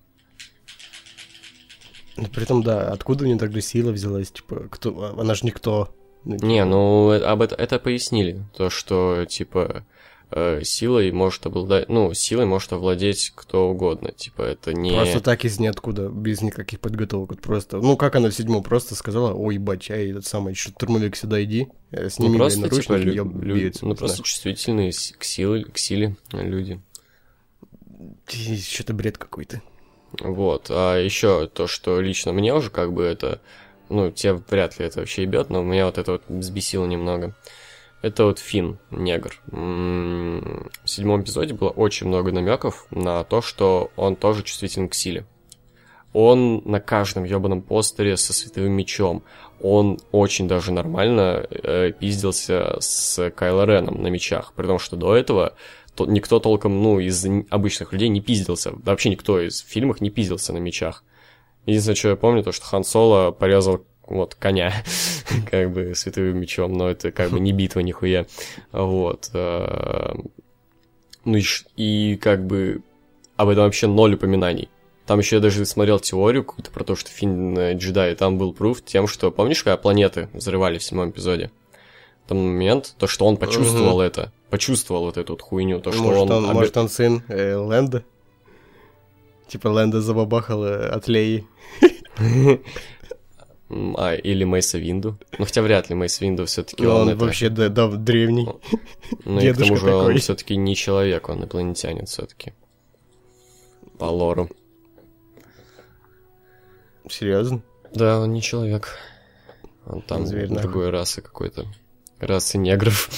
Ну, 2.17 2.28
при 2.28 2.43
этом, 2.43 2.63
да, 2.63 2.91
откуда 2.91 3.23
у 3.23 3.28
нее 3.28 3.38
тогда 3.38 3.60
сила 3.60 3.91
взялась? 3.91 4.32
Типа, 4.32 4.67
кто? 4.69 5.15
Она 5.17 5.34
же 5.34 5.45
никто. 5.45 5.89
Не, 6.23 6.63
ну, 6.63 7.12
об 7.12 7.41
это, 7.41 7.56
это 7.56 7.78
пояснили. 7.78 8.43
То, 8.56 8.69
что, 8.69 9.25
типа, 9.25 9.86
э, 10.31 10.61
силой 10.63 11.11
может 11.11 11.45
обладать, 11.45 11.89
ну, 11.89 12.13
силой 12.13 12.45
может 12.45 12.73
овладеть 12.73 13.31
кто 13.35 13.69
угодно, 13.69 14.11
типа, 14.11 14.41
это 14.41 14.73
не... 14.73 14.93
Просто 14.93 15.21
так 15.21 15.45
из 15.45 15.59
ниоткуда, 15.59 16.09
без 16.09 16.41
никаких 16.41 16.79
подготовок, 16.79 17.39
просто, 17.41 17.77
ну, 17.77 17.97
как 17.97 18.15
она 18.15 18.29
в 18.29 18.33
седьмом 18.33 18.63
просто 18.63 18.95
сказала, 18.95 19.33
ой, 19.33 19.57
бачай, 19.57 20.11
этот 20.11 20.25
самый 20.25 20.55
штурмовик 20.55 21.15
сюда 21.15 21.43
иди, 21.43 21.67
э, 21.91 22.09
с 22.09 22.19
ними 22.19 22.33
ну, 22.33 22.38
просто, 22.39 22.69
типа, 22.69 22.93
лю- 22.93 23.31
лю- 23.41 23.73
ну, 23.81 23.95
просто 23.95 24.23
чувствительные 24.23 24.91
к, 24.91 25.23
силе, 25.23 25.65
к 25.65 25.77
силе 25.77 26.15
люди. 26.31 26.81
Что-то 28.27 28.93
бред 28.93 29.17
какой-то. 29.17 29.61
Вот, 30.19 30.67
а 30.69 30.97
еще 30.97 31.47
то, 31.47 31.67
что 31.67 31.99
лично 31.99 32.31
мне 32.33 32.53
уже 32.53 32.69
как 32.69 32.93
бы 32.93 33.03
это, 33.03 33.41
ну, 33.89 34.11
тебе 34.11 34.33
вряд 34.49 34.79
ли 34.79 34.85
это 34.85 34.99
вообще 34.99 35.23
ебет, 35.23 35.49
но 35.49 35.61
меня 35.61 35.85
вот 35.85 35.97
это 35.97 36.13
вот 36.13 36.23
взбесило 36.27 36.85
немного. 36.85 37.35
Это 38.01 38.25
вот 38.25 38.39
Фин, 38.39 38.77
негр. 38.91 39.41
В 39.47 40.69
седьмом 40.86 41.21
эпизоде 41.21 41.53
было 41.53 41.69
очень 41.69 42.08
много 42.08 42.31
намеков 42.31 42.86
на 42.91 43.23
то, 43.23 43.41
что 43.41 43.91
он 43.95 44.15
тоже 44.15 44.43
чувствителен 44.43 44.89
к 44.89 44.93
силе. 44.93 45.25
Он 46.13 46.62
на 46.63 46.79
каждом 46.79 47.25
ебаном 47.25 47.62
постере 47.62 48.15
со 48.15 48.31
световым 48.31 48.71
мечом. 48.71 49.23
Он 49.60 49.99
очень 50.12 50.47
даже 50.47 50.71
нормально 50.71 51.45
э, 51.49 51.91
пиздился 51.91 52.77
с 52.79 53.31
Кайло 53.31 53.65
Реном 53.65 54.01
на 54.01 54.08
мечах. 54.08 54.53
При 54.55 54.65
том, 54.65 54.79
что 54.79 54.95
до 54.95 55.13
этого 55.15 55.55
то, 55.95 56.05
никто 56.05 56.39
толком, 56.39 56.81
ну, 56.81 56.99
из 56.99 57.25
обычных 57.49 57.91
людей 57.91 58.10
не 58.10 58.21
пиздился. 58.21 58.71
Вообще 58.84 59.10
никто 59.10 59.41
из 59.41 59.60
фильмов 59.60 59.99
не 59.99 60.10
пиздился 60.10 60.53
на 60.53 60.58
мечах. 60.58 61.03
Единственное, 61.65 61.95
что 61.95 62.10
я 62.10 62.15
помню, 62.15 62.43
то, 62.43 62.51
что 62.51 62.65
Хан 62.65 62.84
Соло 62.84 63.31
порезал 63.31 63.86
вот, 64.07 64.35
коня, 64.35 64.73
как 65.51 65.71
бы, 65.71 65.93
световым 65.95 66.39
мечом, 66.39 66.73
но 66.73 66.89
это 66.89 67.11
как 67.11 67.31
бы 67.31 67.39
не 67.39 67.51
битва 67.51 67.79
нихуя, 67.81 68.25
вот. 68.71 69.29
Э, 69.33 70.13
ну 71.23 71.37
и, 71.37 71.43
и 71.75 72.17
как 72.17 72.45
бы 72.45 72.81
об 73.35 73.49
этом 73.49 73.63
вообще 73.63 73.87
ноль 73.87 74.15
упоминаний. 74.15 74.69
Там 75.05 75.19
еще 75.19 75.35
я 75.35 75.41
даже 75.41 75.65
смотрел 75.65 75.99
теорию 75.99 76.43
какую-то 76.43 76.71
про 76.71 76.83
то, 76.83 76.95
что 76.95 77.09
Финн 77.11 77.57
э, 77.57 77.73
джедай, 77.75 78.15
там 78.15 78.37
был 78.37 78.53
пруф 78.53 78.83
тем, 78.83 79.07
что, 79.07 79.29
помнишь, 79.31 79.63
когда 79.63 79.77
планеты 79.77 80.29
взрывали 80.33 80.79
в 80.79 80.83
седьмом 80.83 81.11
эпизоде? 81.11 81.51
Там 82.27 82.39
момент, 82.39 82.95
то, 82.97 83.05
что 83.05 83.25
он 83.25 83.37
почувствовал 83.37 84.01
это, 84.01 84.31
почувствовал 84.49 85.05
вот 85.05 85.17
эту 85.17 85.33
вот 85.33 85.43
хуйню, 85.43 85.79
то, 85.79 85.91
что 85.91 86.01
может, 86.01 86.21
он... 86.23 86.31
он... 86.31 86.43
Может, 86.53 86.75
он 86.77 86.89
сын 86.89 87.21
э, 87.27 87.55
Лэнда? 87.55 88.03
Типа 89.47 89.67
Лэнда 89.67 90.01
забабахал 90.01 90.63
э, 90.65 90.87
от 90.87 91.07
Леи. 91.07 91.45
А, 93.69 94.13
или 94.13 94.43
Мейса 94.43 94.78
Винду. 94.78 95.17
Ну, 95.39 95.45
хотя 95.45 95.62
вряд 95.62 95.89
ли 95.89 95.95
Мейс 95.95 96.21
Винду 96.21 96.45
все-таки 96.45 96.84
ну, 96.84 96.91
он, 96.91 97.01
он 97.01 97.10
это... 97.10 97.25
вообще 97.25 97.49
да, 97.49 97.69
да, 97.69 97.88
древний. 97.88 98.47
Ну, 99.25 99.39
и 99.39 99.51
к 99.51 99.58
тому 99.58 99.75
же 99.75 99.86
такой. 99.86 100.13
он 100.13 100.17
все-таки 100.17 100.56
не 100.56 100.75
человек, 100.75 101.30
он 101.30 101.39
инопланетянин 101.39 102.06
все-таки. 102.06 102.54
По 103.97 104.06
лору. 104.06 104.49
Серьезно? 107.10 107.62
Да, 107.93 108.19
он 108.19 108.34
не 108.34 108.41
человек. 108.41 108.97
Он 109.86 110.01
там 110.01 110.25
Зверь, 110.25 110.47
другой 110.47 110.86
нахуй. 110.86 110.89
расы 110.89 111.21
какой-то. 111.21 111.65
Расы 112.19 112.58
негров. 112.58 113.10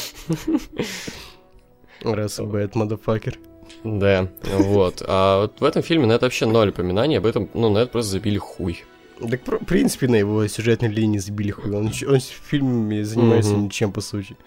Раса 2.03 2.43
Бэт, 2.43 2.75
мадафакер. 2.75 3.39
Да, 3.83 4.29
вот. 4.43 5.03
А 5.05 5.41
вот 5.41 5.61
в 5.61 5.63
этом 5.63 5.81
фильме 5.81 6.05
на 6.05 6.13
это 6.13 6.25
вообще 6.25 6.45
ноль 6.45 6.69
упоминаний, 6.69 7.17
об 7.17 7.25
этом, 7.25 7.49
ну, 7.53 7.69
на 7.69 7.79
это 7.79 7.91
просто 7.91 8.11
забили 8.11 8.37
хуй. 8.37 8.83
Так, 9.19 9.41
в 9.47 9.65
принципе, 9.65 10.07
на 10.07 10.15
его 10.15 10.47
сюжетной 10.47 10.89
линии 10.89 11.17
забили 11.17 11.51
хуй. 11.51 11.71
Он, 11.71 11.87
он 11.87 12.19
в 12.19 12.23
фильме 12.23 13.03
занимается 13.03 13.53
угу. 13.53 13.65
ничем, 13.65 13.91
по 13.91 14.01
сути. 14.01 14.37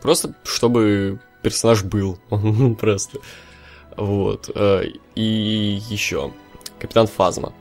Просто, 0.00 0.34
чтобы 0.44 1.20
персонаж 1.42 1.84
был. 1.84 2.18
просто. 2.80 3.18
Вот. 3.96 4.50
Э, 4.54 4.84
и 5.14 5.80
еще. 5.88 6.32
Капитан 6.78 7.06
Фазма. 7.06 7.52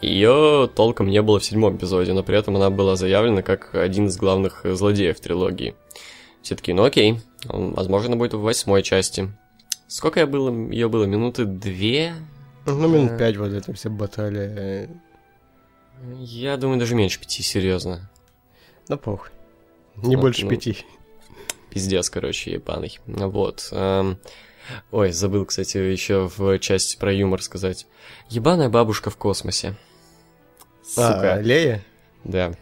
Ее 0.00 0.68
толком 0.74 1.08
не 1.08 1.22
было 1.22 1.40
в 1.40 1.44
седьмом 1.44 1.76
эпизоде, 1.76 2.12
но 2.12 2.22
при 2.22 2.38
этом 2.38 2.56
она 2.56 2.68
была 2.68 2.94
заявлена 2.96 3.42
как 3.42 3.74
один 3.74 4.08
из 4.08 4.16
главных 4.16 4.60
злодеев 4.64 5.18
трилогии. 5.18 5.74
Все 6.42 6.56
таки 6.56 6.74
ну 6.74 6.84
окей, 6.84 7.20
он, 7.48 7.72
возможно, 7.72 8.16
будет 8.16 8.34
в 8.34 8.40
восьмой 8.40 8.82
части. 8.82 9.30
Сколько 9.86 10.20
я 10.20 10.26
было, 10.26 10.50
ее 10.70 10.88
было? 10.90 11.04
Минуты 11.04 11.46
две? 11.46 12.14
Ну, 12.66 12.86
минут 12.88 13.12
э. 13.12 13.18
пять 13.18 13.36
вот 13.36 13.52
это 13.52 13.72
все 13.72 13.88
баталия. 13.88 14.90
Я 16.18 16.56
думаю, 16.56 16.78
даже 16.78 16.94
меньше 16.94 17.20
пяти, 17.20 17.42
серьезно. 17.42 18.10
Ну, 18.88 18.98
похуй. 18.98 19.30
Не 19.96 20.16
вот, 20.16 20.22
больше 20.22 20.44
ну, 20.44 20.50
пяти. 20.50 20.78
Пиздец, 21.70 22.10
короче, 22.10 22.52
ебаный. 22.52 22.98
Вот. 23.06 23.68
Эм... 23.72 24.18
Ой, 24.90 25.12
забыл, 25.12 25.44
кстати, 25.44 25.76
еще 25.76 26.30
в 26.36 26.58
части 26.58 26.96
про 26.96 27.12
юмор 27.12 27.42
сказать. 27.42 27.86
Ебаная 28.30 28.68
бабушка 28.68 29.10
в 29.10 29.16
космосе. 29.16 29.74
Сука. 30.82 31.34
А, 31.34 31.40
Лея? 31.40 31.84
Да. 32.24 32.54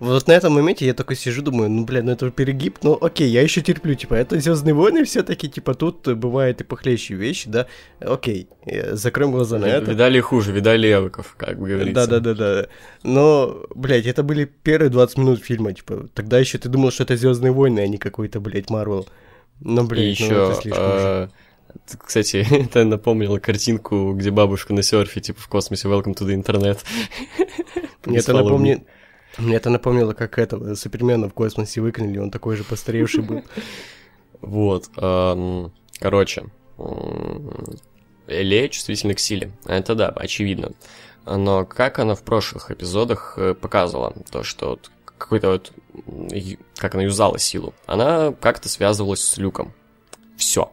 Вот 0.00 0.26
на 0.26 0.32
этом 0.32 0.52
моменте 0.52 0.86
я 0.86 0.94
такой 0.94 1.16
сижу, 1.16 1.42
думаю, 1.42 1.70
ну, 1.70 1.84
бля, 1.84 2.02
ну 2.02 2.12
это 2.12 2.30
перегиб, 2.30 2.78
ну 2.82 2.98
окей, 3.00 3.28
я 3.28 3.42
еще 3.42 3.60
терплю, 3.60 3.94
типа, 3.94 4.14
это 4.14 4.38
Звездные 4.38 4.74
войны 4.74 5.04
все-таки, 5.04 5.48
типа, 5.48 5.74
тут 5.74 6.06
бывают 6.16 6.60
и 6.60 6.64
похлеще 6.64 7.14
вещи, 7.14 7.48
да, 7.48 7.66
окей, 8.00 8.48
закроем 8.92 9.32
глаза 9.32 9.58
на 9.58 9.66
это. 9.66 9.90
Видали 9.90 10.20
хуже, 10.20 10.52
видали 10.52 10.92
эвоков, 10.92 11.34
как 11.36 11.58
бы 11.58 11.68
говорится. 11.68 12.06
Да-да-да-да, 12.06 12.68
но, 13.02 13.64
блядь, 13.74 14.06
это 14.06 14.22
были 14.22 14.44
первые 14.44 14.90
20 14.90 15.18
минут 15.18 15.42
фильма, 15.42 15.72
типа, 15.72 16.08
тогда 16.14 16.38
еще 16.38 16.58
ты 16.58 16.68
думал, 16.68 16.90
что 16.90 17.04
это 17.04 17.16
Звездные 17.16 17.52
войны, 17.52 17.80
а 17.80 17.86
не 17.86 17.98
какой-то, 17.98 18.40
блядь, 18.40 18.70
Марвел. 18.70 19.06
Ну, 19.60 19.84
блядь, 19.84 20.20
и 20.20 20.24
ну, 20.24 20.26
еще, 20.26 20.44
это 20.44 20.54
слишком 20.60 20.84
а... 20.84 21.28
Кстати, 21.98 22.46
это 22.50 22.84
напомнило 22.84 23.38
картинку, 23.38 24.12
где 24.14 24.30
бабушка 24.30 24.72
на 24.72 24.82
серфе, 24.82 25.20
типа 25.20 25.40
в 25.40 25.48
космосе 25.48 25.88
Welcome 25.88 26.14
to 26.14 26.26
the 26.26 26.34
Internet. 26.34 26.80
Мне 28.04 28.18
это 28.20 28.32
напомнит... 28.32 28.84
Мне 29.38 29.56
это 29.56 29.70
напомнило, 29.70 30.12
как 30.12 30.38
этого 30.38 30.74
Супермена 30.74 31.28
в 31.28 31.34
космосе 31.34 31.80
выкинули, 31.80 32.18
он 32.18 32.30
такой 32.30 32.56
же 32.56 32.64
постаревший 32.64 33.22
был. 33.22 33.42
Вот. 34.40 34.88
Короче. 35.98 36.44
Элея 38.26 38.68
чувствительна 38.68 39.14
к 39.14 39.18
силе. 39.18 39.52
Это 39.66 39.94
да, 39.94 40.08
очевидно. 40.08 40.72
Но 41.26 41.64
как 41.64 41.98
она 41.98 42.14
в 42.14 42.22
прошлых 42.22 42.70
эпизодах 42.70 43.34
э, 43.38 43.54
показывала, 43.54 44.14
то, 44.30 44.42
что 44.42 44.70
вот 44.70 44.90
какой-то 45.04 45.50
вот... 45.52 45.72
Как 46.76 46.94
она 46.94 47.04
юзала 47.04 47.38
силу. 47.38 47.72
Она 47.86 48.32
как-то 48.32 48.68
связывалась 48.68 49.22
с 49.24 49.36
Люком. 49.38 49.72
Все. 50.36 50.70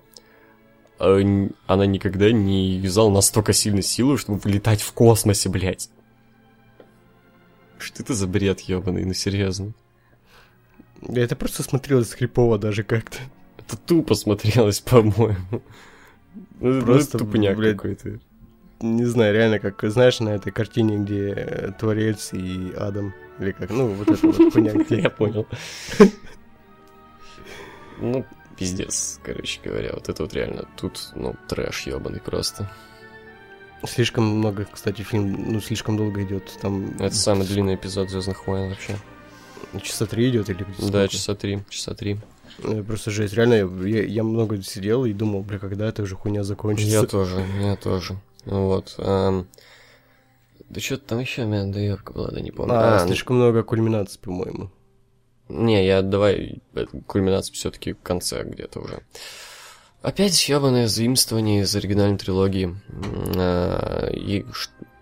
Э, 1.00 1.22
она 1.68 1.86
никогда 1.86 2.32
не 2.32 2.72
юзала 2.76 3.10
настолько 3.12 3.54
сильной 3.54 3.84
силу, 3.84 4.18
чтобы 4.18 4.40
вылетать 4.40 4.82
в 4.82 4.92
космосе, 4.92 5.48
блядь. 5.50 5.90
Что 7.82 8.04
это 8.04 8.14
за 8.14 8.28
бред 8.28 8.62
ебаный, 8.62 9.06
ну 9.06 9.14
серьезно. 9.14 9.74
Это 11.08 11.36
просто 11.36 11.64
смотрелось 11.64 12.14
хрипово 12.14 12.58
даже 12.58 12.84
как-то. 12.84 13.18
Это 13.58 13.76
тупо 13.78 14.14
смотрелось, 14.16 14.80
по-моему. 14.82 15.62
Ну, 16.60 16.82
просто 16.82 17.18
ну, 17.18 17.26
тупняк 17.26 17.58
блядь, 17.58 17.76
какой-то. 17.76 18.20
Не 18.82 19.06
знаю, 19.06 19.34
реально, 19.34 19.60
как, 19.60 19.84
знаешь, 19.92 20.20
на 20.20 20.30
этой 20.30 20.52
картине, 20.52 20.98
где 20.98 21.30
э, 21.30 21.72
Творец 21.80 22.34
и 22.34 22.72
Адам, 22.78 23.14
или 23.40 23.52
как, 23.52 23.70
ну, 23.70 23.88
вот 23.88 24.10
это 24.10 24.28
вот 24.28 24.54
хуйня. 24.54 24.74
Я 24.90 25.10
понял. 25.10 25.48
Ну, 28.00 28.26
пиздец, 28.58 29.20
короче 29.24 29.60
говоря. 29.64 29.92
Вот 29.94 30.10
это 30.10 30.24
вот 30.24 30.34
реально 30.34 30.68
тут, 30.78 31.12
ну, 31.16 31.36
трэш 31.48 31.88
ебаный 31.88 32.22
просто. 32.22 32.72
Слишком 33.84 34.26
много, 34.26 34.68
кстати, 34.72 35.02
фильм, 35.02 35.54
ну, 35.54 35.60
слишком 35.60 35.98
долго 35.98 36.24
идет. 36.24 36.58
Там... 36.62 36.96
Это 37.00 37.16
самый 37.16 37.48
длинный 37.48 37.76
эпизод 37.76 38.10
Звездных 38.10 38.46
войн 38.48 38.70
вообще. 38.70 38.96
Часа 39.82 40.06
три 40.06 40.30
идет 40.30 40.50
или? 40.50 40.66
Да, 40.90 41.08
часа 41.08 41.34
три, 41.36 41.64
часа 41.70 41.96
три. 41.96 42.20
Ну, 42.60 42.84
просто 42.84 43.10
жесть. 43.10 43.34
Реально, 43.34 43.54
я, 43.86 44.04
я 44.04 44.24
много 44.24 44.62
сидел 44.62 45.06
и 45.06 45.14
думал, 45.14 45.42
бля, 45.42 45.58
когда 45.58 45.88
эта 45.88 46.04
уже 46.04 46.16
хуйня 46.16 46.44
закончится. 46.44 46.92
Я 46.92 47.04
тоже, 47.06 47.46
я 47.60 47.76
тоже. 47.76 48.18
Вот. 48.46 48.96
Эм... 48.98 49.48
Да 50.70 50.80
что-то 50.80 51.10
там 51.10 51.20
еще 51.20 51.44
у 51.44 51.48
меня 51.48 51.66
доебка 51.66 52.14
была, 52.14 52.30
да 52.30 52.40
не 52.40 52.52
помню. 52.52 52.74
А, 52.74 52.98
а 52.98 53.08
слишком 53.08 53.38
ну... 53.38 53.44
много 53.44 53.64
кульминаций, 53.64 54.20
по-моему. 54.22 54.70
Не, 55.50 55.86
я 55.86 56.02
давай 56.02 56.62
кульминацию 57.08 57.56
все-таки 57.56 57.94
в 57.94 58.02
конце 58.02 58.44
где-то 58.44 58.80
уже. 58.80 59.02
Опять 60.02 60.50
ебаное 60.50 60.88
заимствование 60.88 61.62
из 61.62 61.76
оригинальной 61.76 62.18
трилогии. 62.18 62.76
А, 63.36 64.10
и 64.10 64.46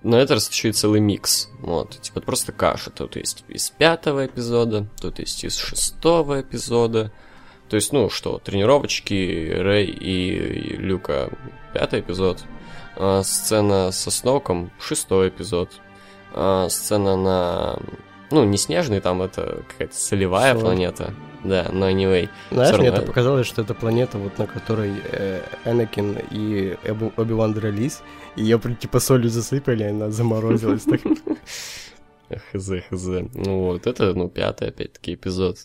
на 0.03 0.15
этот 0.15 0.31
раз 0.31 0.49
еще 0.49 0.69
и 0.69 0.73
целый 0.73 0.99
микс. 0.99 1.49
Вот, 1.59 1.99
типа 2.01 2.21
просто 2.21 2.51
каша. 2.51 2.89
Тут 2.89 3.15
есть 3.15 3.45
из 3.47 3.69
пятого 3.69 4.25
эпизода, 4.25 4.87
тут 5.01 5.19
есть 5.19 5.43
из 5.43 5.57
шестого 5.57 6.41
эпизода. 6.41 7.11
То 7.69 7.75
есть, 7.75 7.93
ну 7.93 8.09
что, 8.09 8.39
тренировочки, 8.39 9.51
Рэй 9.51 9.85
и 9.85 10.75
Люка, 10.77 11.29
пятый 11.73 12.01
эпизод. 12.01 12.43
А, 12.97 13.23
сцена 13.23 13.91
со 13.91 14.11
Сноуком, 14.11 14.71
шестой 14.79 15.29
эпизод. 15.29 15.71
А, 16.33 16.67
сцена 16.67 17.15
на 17.15 17.79
ну, 18.31 18.43
не 18.43 18.57
снежный, 18.57 18.99
там 18.99 19.21
это 19.21 19.63
какая-то 19.69 19.95
солевая 19.95 20.53
Соль. 20.53 20.61
планета. 20.61 21.13
Да, 21.43 21.69
но 21.71 21.89
anyway. 21.89 22.29
Знаешь, 22.51 22.77
мне 22.77 22.89
это 22.89 23.01
показалось, 23.01 23.47
что 23.47 23.61
это 23.61 23.73
планета, 23.73 24.17
вот 24.17 24.37
на 24.37 24.47
которой 24.47 24.93
э, 25.03 25.41
Энакин 25.65 26.17
и 26.31 26.77
Оби-Ван 27.17 27.53
дрались, 27.53 27.99
и 28.35 28.43
ее 28.43 28.59
типа 28.59 28.99
солью 28.99 29.29
засыпали, 29.29 29.83
она 29.83 30.09
заморозилась 30.11 30.83
так. 30.83 31.01
Хз, 32.53 32.71
хз. 32.89 33.07
Ну 33.33 33.59
вот, 33.63 33.87
это, 33.87 34.13
ну, 34.13 34.29
пятый, 34.29 34.69
опять-таки, 34.69 35.15
эпизод. 35.15 35.57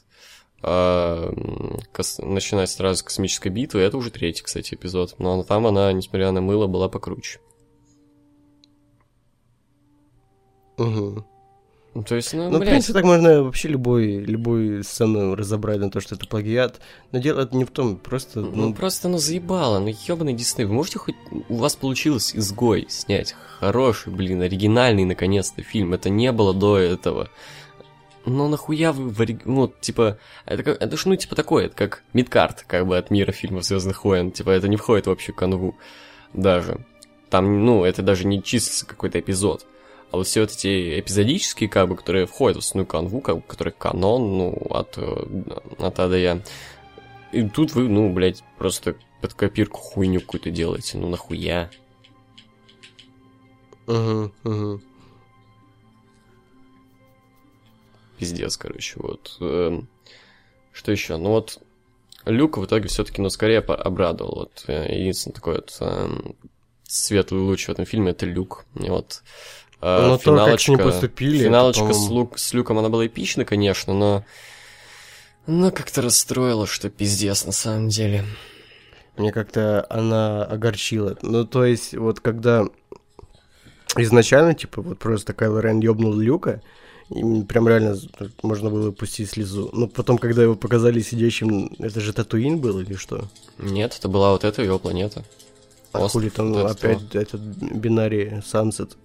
А, 0.63 1.31
кос... 1.93 2.19
Начинать 2.19 2.71
сразу 2.71 3.01
с 3.01 3.03
космической 3.03 3.49
битвы, 3.49 3.81
это 3.81 3.99
уже 3.99 4.11
третий, 4.11 4.43
кстати, 4.43 4.75
эпизод. 4.75 5.17
Но 5.19 5.43
там 5.43 5.67
она, 5.67 5.93
несмотря 5.93 6.31
на 6.31 6.41
мыло, 6.41 6.67
была 6.67 6.89
покруче. 6.89 7.41
Угу. 10.79 11.25
Ну, 11.95 12.03
то 12.03 12.17
есть, 12.17 12.35
ну, 12.35 12.51
ну 12.51 12.59
в 12.59 12.61
принципе, 12.61 12.93
так 12.93 13.05
можно 13.05 13.45
вообще 13.45 13.69
любой, 13.69 14.19
любую 14.19 14.83
сцену 14.83 15.37
разобрать 15.37 15.79
на 15.79 15.91
то, 15.91 16.01
что 16.01 16.17
это 16.17 16.27
плагиат. 16.27 16.81
Но 17.13 17.21
дело 17.21 17.43
это 17.43 17.57
не 17.57 17.65
в 17.65 17.71
том, 17.71 17.97
просто... 17.97 18.41
Ну, 18.41 18.51
ну 18.51 18.75
просто, 18.75 19.09
ну, 19.09 19.19
заебало, 19.19 19.79
ну, 19.79 19.95
ёбаный 20.09 20.33
Дисней. 20.33 20.65
Вы 20.65 20.75
можете 20.75 20.99
хоть... 20.99 21.15
У 21.49 21.55
вас 21.55 21.77
получилось 21.77 22.35
«Изгой» 22.35 22.87
снять 22.88 23.37
хороший, 23.61 24.13
блин, 24.13 24.42
оригинальный, 24.42 25.05
наконец-то, 25.05 25.63
фильм. 25.63 25.95
Это 25.95 26.11
не 26.11 26.33
было 26.33 26.53
до 26.53 26.79
этого. 26.79 27.31
Ну, 28.27 28.49
нахуя 28.49 28.92
вы 28.92 29.11
в 29.11 29.21
ори... 29.21 29.38
Ну, 29.45 29.73
типа, 29.81 30.19
это, 30.47 30.65
как... 30.65 30.83
это 30.83 30.97
ж, 30.97 31.07
ну, 31.07 31.15
типа, 31.15 31.37
такое, 31.37 31.67
это 31.67 31.77
как 31.77 32.03
мидкарт, 32.13 32.65
как 32.67 32.88
бы, 32.88 32.99
от 32.99 33.11
мира 33.11 33.31
фильмов 33.31 33.65
Звездных 33.65 34.05
войн. 34.05 34.33
Типа, 34.33 34.51
это 34.51 34.67
не 34.67 34.77
входит 34.77 35.07
в 35.07 35.11
общую 35.13 35.37
канву 35.37 35.77
даже. 36.33 36.85
Там, 37.31 37.65
ну, 37.65 37.85
это 37.85 38.03
даже 38.03 38.27
не 38.27 38.42
числится 38.42 38.85
какой-то 38.85 39.21
эпизод. 39.21 39.65
А 40.15 40.17
вот 40.17 40.29
все 40.29 40.42
вот 40.42 40.52
эти 40.52 41.00
эпизодические, 41.00 41.69
как 41.69 41.88
бы, 41.88 41.96
которые 41.96 42.27
входят 42.27 42.58
в 42.58 42.60
основную 42.60 42.87
канву, 42.87 43.21
как 43.21 43.35
бы, 43.38 43.42
которые 43.42 43.75
канон, 43.77 44.38
ну, 44.38 44.52
от, 44.71 44.96
э, 44.96 45.27
от 45.81 45.98
А 45.98 46.08
до 46.08 46.17
Я. 46.17 46.40
И 47.33 47.42
тут 47.48 47.75
вы, 47.75 47.88
ну, 47.88 48.12
блядь, 48.12 48.44
просто 48.56 48.94
под 49.21 49.35
копирку 49.35 49.81
хуйню 49.81 50.21
какую-то 50.21 50.52
делаете. 50.52 50.98
Ну, 50.98 51.08
нахуя? 51.08 51.69
Угу, 53.88 54.33
угу. 54.44 54.81
Пиздец, 58.17 58.56
короче, 58.56 59.00
вот. 59.00 59.37
Эм, 59.40 59.88
что 60.71 60.92
еще? 60.92 61.17
Ну 61.17 61.31
вот, 61.31 61.60
Люк 62.25 62.58
в 62.58 62.67
итоге 62.67 62.87
все-таки, 62.87 63.21
ну, 63.21 63.31
скорее 63.31 63.58
обрадовал. 63.58 64.35
Вот, 64.37 64.65
э, 64.69 64.96
единственный 64.96 65.33
такой 65.33 65.54
вот 65.54 65.77
эм, 65.81 66.37
светлый 66.85 67.40
луч 67.40 67.67
в 67.67 67.71
этом 67.71 67.85
фильме 67.85 68.12
это 68.12 68.27
Люк. 68.27 68.65
И 68.81 68.88
вот 68.88 69.23
но 69.85 70.19
финалочка, 70.19 70.73
то, 70.73 70.79
как 70.79 70.87
поступили, 70.87 71.45
финалочка 71.45 71.85
это, 71.85 71.95
с, 71.95 72.09
Люк, 72.09 72.39
с 72.39 72.55
Люком, 72.55 72.79
она 72.79 72.89
была 72.89 73.07
эпична, 73.07 73.45
конечно, 73.45 73.93
но... 73.93 74.25
Но 75.47 75.71
как-то 75.71 76.01
расстроила, 76.01 76.67
что 76.67 76.89
пиздец 76.89 77.45
на 77.45 77.53
самом 77.53 77.91
деле. 77.91 78.25
Мне 79.19 79.31
как-то 79.31 79.87
она 79.91 80.43
огорчила. 80.43 81.19
Ну, 81.21 81.45
то 81.45 81.67
есть, 81.67 81.95
вот 81.95 82.21
когда 82.21 82.65
изначально, 83.97 84.55
типа, 84.55 84.81
вот 84.81 84.99
просто 84.99 85.35
Кайло 85.35 85.59
Рен 85.59 85.81
ёбнул 85.81 86.15
Люка, 86.15 86.63
и 87.11 87.43
прям 87.43 87.69
реально 87.69 87.97
можно 88.43 88.71
было 88.71 88.91
пустить 88.91 89.31
слезу. 89.31 89.69
Но 89.75 89.87
потом, 89.87 90.17
когда 90.17 90.43
его 90.43 90.55
показали 90.55 91.01
сидящим, 91.01 91.71
это 91.79 92.01
же 92.01 92.15
Татуин 92.15 92.59
был 92.59 92.81
или 92.81 92.95
что? 92.95 93.29
Нет, 93.59 93.95
это 93.99 94.09
была 94.09 94.33
вот 94.33 94.45
эта 94.45 94.63
его 94.63 94.79
планета. 94.79 95.25
А 95.93 96.09
хули 96.09 96.31
там 96.31 96.57
опять 96.57 97.15
этот 97.15 97.41
бинарий 97.41 98.39
Sunset. 98.39 98.97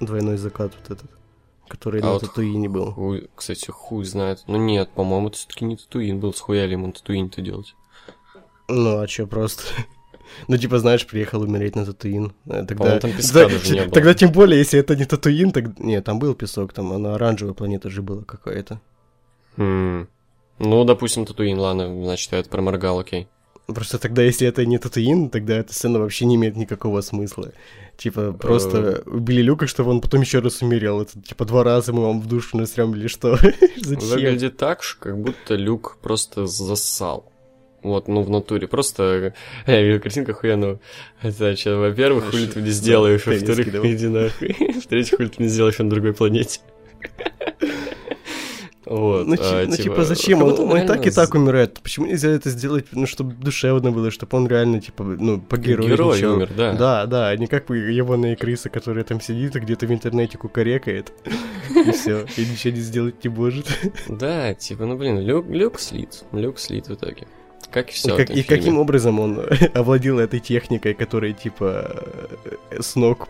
Двойной 0.00 0.36
закат 0.36 0.72
вот 0.80 0.90
этот. 0.90 1.10
Который 1.68 2.00
а 2.00 2.04
на 2.06 2.12
вот 2.12 2.22
Татуине 2.22 2.68
был. 2.68 2.92
Хуй, 2.92 3.28
кстати, 3.34 3.70
хуй 3.70 4.04
знает. 4.04 4.44
Ну 4.46 4.56
нет, 4.56 4.90
по-моему, 4.90 5.28
это 5.28 5.36
все-таки 5.36 5.64
не 5.64 5.76
Татуин 5.76 6.18
был. 6.18 6.32
Схуяли 6.32 6.72
ему 6.72 6.92
Татуин-то 6.92 7.42
делать. 7.42 7.74
Ну, 8.68 9.00
а 9.00 9.06
чё, 9.06 9.26
просто... 9.26 9.62
Ну, 10.46 10.58
типа, 10.58 10.78
знаешь, 10.78 11.06
приехал 11.06 11.40
умереть 11.40 11.74
на 11.74 11.86
Татуин. 11.86 12.34
Э, 12.46 12.62
тогда... 12.66 13.00
там 13.00 13.12
песка 13.12 13.44
да, 13.44 13.48
даже 13.48 13.72
не 13.72 13.80
было. 13.80 13.90
Тогда 13.90 14.12
тем 14.12 14.30
более, 14.30 14.58
если 14.58 14.78
это 14.78 14.94
не 14.94 15.06
Татуин, 15.06 15.52
так... 15.52 15.78
Нет, 15.78 16.04
там 16.04 16.18
был 16.18 16.34
песок, 16.34 16.74
там 16.74 16.92
она 16.92 17.14
оранжевая 17.14 17.54
планета 17.54 17.88
же 17.88 18.02
была 18.02 18.24
какая-то. 18.24 18.80
Хм. 19.56 20.06
Ну, 20.58 20.84
допустим, 20.84 21.24
Татуин, 21.24 21.58
ладно, 21.58 21.86
значит, 22.04 22.30
я 22.32 22.38
это 22.38 22.50
проморгал, 22.50 22.98
окей. 22.98 23.28
Просто 23.68 23.98
тогда, 23.98 24.22
если 24.22 24.48
это 24.48 24.64
не 24.64 24.78
Татуин, 24.78 25.28
тогда 25.28 25.58
эта 25.58 25.74
сцена 25.74 25.98
вообще 25.98 26.24
не 26.24 26.36
имеет 26.36 26.56
никакого 26.56 27.02
смысла. 27.02 27.52
Типа, 27.98 28.32
просто 28.32 28.78
э. 28.78 29.10
убили 29.10 29.42
Люка, 29.42 29.66
чтобы 29.66 29.90
он 29.90 30.00
потом 30.00 30.22
еще 30.22 30.38
раз 30.38 30.62
умерел. 30.62 31.02
Это, 31.02 31.20
типа, 31.20 31.44
два 31.44 31.64
раза 31.64 31.92
мы 31.92 32.02
вам 32.02 32.22
в 32.22 32.26
душу 32.26 32.56
насрем 32.56 32.94
или 32.94 33.08
что? 33.08 33.36
Зачем? 33.76 34.08
Выглядит 34.08 34.56
так, 34.56 34.80
как 35.00 35.18
будто 35.18 35.54
Люк 35.54 35.98
просто 36.00 36.46
засал. 36.46 37.30
Вот, 37.82 38.08
ну, 38.08 38.22
в 38.22 38.30
натуре. 38.30 38.66
Просто 38.68 39.34
я 39.66 39.82
видел 39.82 40.00
картинку 40.00 40.30
охуенную. 40.32 40.80
Это 41.20 41.54
что, 41.54 41.76
во-первых, 41.76 42.30
хули 42.30 42.46
ты 42.46 42.62
не 42.62 42.70
сделаешь, 42.70 43.26
во-вторых, 43.26 43.68
иди 43.84 44.08
нахуй. 44.08 44.48
В-третьих, 44.80 45.16
хули 45.16 45.28
ты 45.28 45.42
не 45.42 45.48
сделаешь 45.48 45.78
на 45.78 45.90
другой 45.90 46.14
планете. 46.14 46.60
Вот, 48.88 49.26
ну, 49.26 49.36
а, 49.38 49.66
ну, 49.66 49.76
типа, 49.76 49.82
типа 49.82 50.04
зачем? 50.04 50.42
Он, 50.42 50.52
он, 50.58 50.72
он 50.72 50.86
так 50.86 51.06
и 51.06 51.10
так 51.10 51.34
умирает. 51.34 51.78
Почему 51.82 52.06
нельзя 52.06 52.30
это 52.30 52.48
сделать, 52.48 52.86
ну, 52.92 53.06
чтобы 53.06 53.34
душевно 53.34 53.92
было, 53.92 54.10
чтобы 54.10 54.38
он 54.38 54.48
реально, 54.48 54.80
типа, 54.80 55.04
ну, 55.04 55.38
по 55.38 55.58
герою. 55.58 55.90
Герой 55.90 56.24
умер, 56.24 56.50
да. 56.56 56.72
Да, 56.72 57.06
да, 57.06 57.36
не 57.36 57.48
как 57.48 57.68
ебаная 57.68 58.34
крыса, 58.34 58.70
которая 58.70 59.04
там 59.04 59.20
сидит 59.20 59.54
и 59.56 59.60
где-то 59.60 59.86
в 59.86 59.92
интернете 59.92 60.38
кукарекает. 60.38 61.12
И 61.74 61.90
все, 61.92 62.24
и 62.36 62.46
ничего 62.46 62.74
не 62.74 62.80
сделать 62.80 63.22
не 63.22 63.28
может. 63.28 63.66
Да, 64.08 64.54
типа, 64.54 64.86
ну, 64.86 64.96
блин, 64.96 65.20
люк, 65.20 65.46
люк 65.48 65.78
слит. 65.78 66.24
Люк 66.32 66.58
слит 66.58 66.88
в 66.88 66.94
итоге. 66.94 67.26
Как 67.70 67.90
и 67.90 67.92
все. 67.92 68.14
И, 68.14 68.16
как, 68.16 68.30
и 68.30 68.42
каким 68.42 68.78
образом 68.78 69.20
он 69.20 69.44
овладел 69.74 70.18
этой 70.18 70.40
техникой, 70.40 70.94
которой, 70.94 71.34
типа, 71.34 72.04
э, 72.70 72.80
с 72.80 72.96
ног 72.96 73.28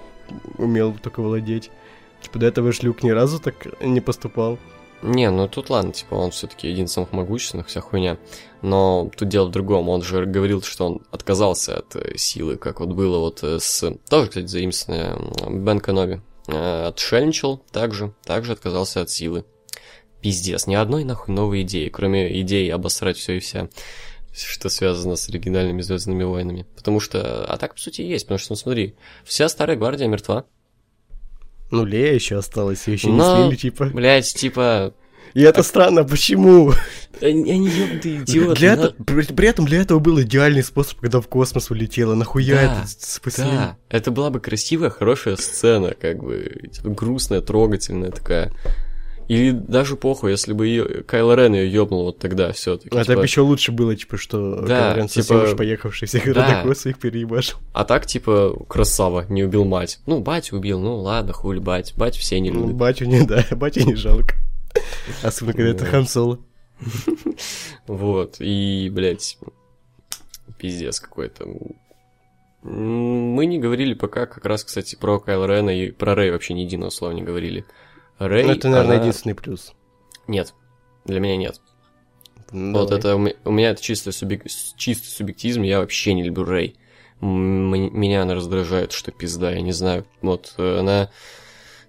умел 0.56 0.96
только 1.02 1.20
владеть? 1.20 1.70
Типа, 2.22 2.38
до 2.38 2.46
этого 2.46 2.72
шлюк 2.72 3.02
ни 3.02 3.10
разу 3.10 3.40
так 3.40 3.66
не 3.82 4.00
поступал. 4.00 4.58
Не, 5.02 5.30
ну 5.30 5.46
тут 5.48 5.70
ладно, 5.70 5.92
типа, 5.92 6.14
он 6.14 6.32
все-таки 6.32 6.68
один 6.68 6.86
из 6.86 6.92
самых 6.92 7.12
могущественных, 7.12 7.68
вся 7.68 7.80
хуйня. 7.80 8.18
Но 8.62 9.10
тут 9.16 9.28
дело 9.28 9.46
в 9.46 9.50
другом. 9.52 9.88
Он 9.88 10.02
же 10.02 10.26
говорил, 10.26 10.62
что 10.62 10.86
он 10.86 11.02
отказался 11.12 11.78
от 11.78 11.94
э, 11.94 12.16
силы, 12.16 12.56
как 12.56 12.80
вот 12.80 12.90
было 12.90 13.18
вот 13.18 13.42
э, 13.42 13.60
с... 13.60 13.94
Тоже, 14.08 14.28
кстати, 14.28 14.46
заимствованное 14.46 15.16
Бен 15.48 15.80
Каноби. 15.80 16.20
Отшельничал 16.46 17.58
также, 17.70 18.14
также 18.24 18.52
отказался 18.52 19.02
от 19.02 19.10
силы. 19.10 19.44
Пиздец, 20.22 20.66
ни 20.66 20.74
одной 20.74 21.04
нахуй 21.04 21.34
новой 21.34 21.62
идеи, 21.62 21.90
кроме 21.90 22.40
идеи 22.40 22.70
обосрать 22.70 23.18
все 23.18 23.36
и 23.36 23.40
вся 23.40 23.68
что 24.32 24.68
связано 24.68 25.16
с 25.16 25.28
оригинальными 25.28 25.82
Звездными 25.82 26.24
войнами. 26.24 26.66
Потому 26.76 27.00
что, 27.00 27.44
а 27.44 27.56
так, 27.56 27.74
по 27.74 27.80
сути, 27.80 28.02
есть, 28.02 28.26
потому 28.26 28.38
что, 28.38 28.52
ну, 28.52 28.56
смотри, 28.56 28.94
вся 29.24 29.48
старая 29.48 29.76
гвардия 29.76 30.06
мертва. 30.06 30.44
Ну, 31.70 31.84
Лея 31.84 32.14
еще 32.14 32.38
осталась, 32.38 32.86
ее 32.86 32.94
еще 32.94 33.08
Но, 33.08 33.36
не 33.36 33.42
слили, 33.42 33.56
типа. 33.56 33.86
Блять, 33.86 34.32
типа... 34.34 34.94
И 35.34 35.42
это 35.42 35.62
странно, 35.62 36.04
почему? 36.04 36.72
Они, 37.20 37.52
они 37.52 37.68
ёбнутые 37.68 38.22
идиоты. 38.22 38.54
Для 38.58 38.76
но... 38.76 38.90
при, 39.04 39.22
при 39.22 39.48
этом 39.48 39.66
для 39.66 39.82
этого 39.82 39.98
был 39.98 40.20
идеальный 40.22 40.62
способ, 40.62 40.98
когда 41.00 41.20
в 41.20 41.28
космос 41.28 41.70
улетела. 41.70 42.14
Нахуя 42.14 42.54
да, 42.54 42.62
это 42.62 42.86
спасли? 42.86 43.44
Да, 43.44 43.76
это 43.90 44.10
была 44.10 44.30
бы 44.30 44.40
красивая, 44.40 44.90
хорошая 44.90 45.36
сцена, 45.36 45.94
как 46.00 46.22
бы, 46.22 46.68
типа, 46.72 46.88
грустная, 46.88 47.42
трогательная 47.42 48.10
такая. 48.10 48.52
Или 49.28 49.50
даже 49.50 49.96
похуй, 49.96 50.30
если 50.30 50.54
бы 50.54 50.66
ее, 50.66 51.02
Кайло 51.02 51.34
Рен 51.34 51.52
ее 51.52 51.70
ёбнул 51.70 52.04
вот 52.04 52.18
тогда 52.18 52.50
все 52.52 52.78
таки 52.78 52.88
А 52.96 53.02
типа... 53.02 53.14
так 53.14 53.22
еще 53.22 53.42
лучше 53.42 53.72
было, 53.72 53.94
типа, 53.94 54.16
что 54.16 54.62
да, 54.62 54.80
Кайло 54.80 54.94
Рен 54.96 55.08
типа... 55.08 55.32
уж 55.34 55.54
поехавший, 55.54 56.08
всех 56.08 56.24
да. 56.32 56.46
родаков 56.46 56.78
своих 56.78 56.98
переебашил. 56.98 57.58
А 57.74 57.84
так, 57.84 58.06
типа, 58.06 58.56
красава, 58.66 59.26
не 59.28 59.44
убил 59.44 59.66
мать. 59.66 60.00
Ну, 60.06 60.20
батю 60.20 60.56
убил, 60.56 60.80
ну 60.80 60.96
ладно, 60.96 61.34
хули 61.34 61.58
бать, 61.58 61.92
бать 61.94 62.16
все 62.16 62.40
не 62.40 62.50
ну, 62.50 62.60
любят. 62.60 62.72
Ну, 62.72 62.78
батю 62.78 63.04
не, 63.04 63.22
да, 63.22 63.44
батю 63.50 63.84
не 63.84 63.96
жалко. 63.96 64.34
Особенно, 65.22 65.52
когда 65.52 65.70
это 65.70 65.84
Хан 65.84 66.06
Соло. 66.06 66.38
Вот, 67.86 68.36
и, 68.38 68.90
блядь, 68.92 69.38
пиздец 70.58 71.00
какой-то. 71.00 71.46
Мы 72.62 73.46
не 73.46 73.58
говорили 73.58 73.94
пока 73.94 74.26
как 74.26 74.44
раз, 74.46 74.64
кстати, 74.64 74.96
про 74.96 75.20
Кайл 75.20 75.44
Рена 75.44 75.70
и 75.70 75.90
про 75.90 76.14
Рэй 76.14 76.30
вообще 76.30 76.54
ни 76.54 76.60
единого 76.60 76.90
слова 76.90 77.12
не 77.12 77.22
говорили. 77.22 77.64
Рэй, 78.18 78.44
ну, 78.44 78.52
это, 78.52 78.68
наверное, 78.68 78.96
она... 78.96 79.02
единственный 79.02 79.34
плюс. 79.34 79.74
Нет, 80.26 80.54
для 81.04 81.20
меня 81.20 81.36
нет. 81.36 81.60
Давай. 82.50 82.72
Вот 82.72 82.90
это 82.92 83.16
у 83.16 83.50
меня 83.50 83.70
это 83.70 83.82
чисто 83.82 84.10
субъек... 84.10 84.46
чистый 84.76 85.08
субъектизм, 85.08 85.62
я 85.62 85.80
вообще 85.80 86.14
не 86.14 86.22
люблю 86.22 86.44
Рэй. 86.44 86.76
Меня 87.20 88.22
она 88.22 88.34
раздражает, 88.34 88.92
что 88.92 89.10
пизда, 89.10 89.52
я 89.52 89.60
не 89.60 89.72
знаю. 89.72 90.06
Вот 90.22 90.54
э, 90.56 90.78
она... 90.78 91.10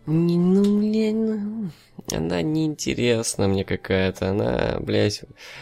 Ну, 0.05 0.79
блядь, 0.79 1.13
ну... 1.13 1.69
Она 2.11 2.41
неинтересна 2.41 3.47
мне 3.47 3.63
какая-то, 3.63 4.29
она, 4.29 4.77
блядь... 4.79 5.21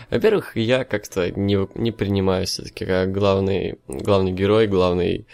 Во-первых, 0.09 0.55
я 0.55 0.85
как-то 0.85 1.29
не, 1.31 1.67
не 1.75 1.91
принимаю 1.91 2.45
все-таки 2.45 2.85
как 2.85 3.11
главный, 3.11 3.77
главный 3.87 4.31
герой, 4.31 4.67
главный 4.67 5.27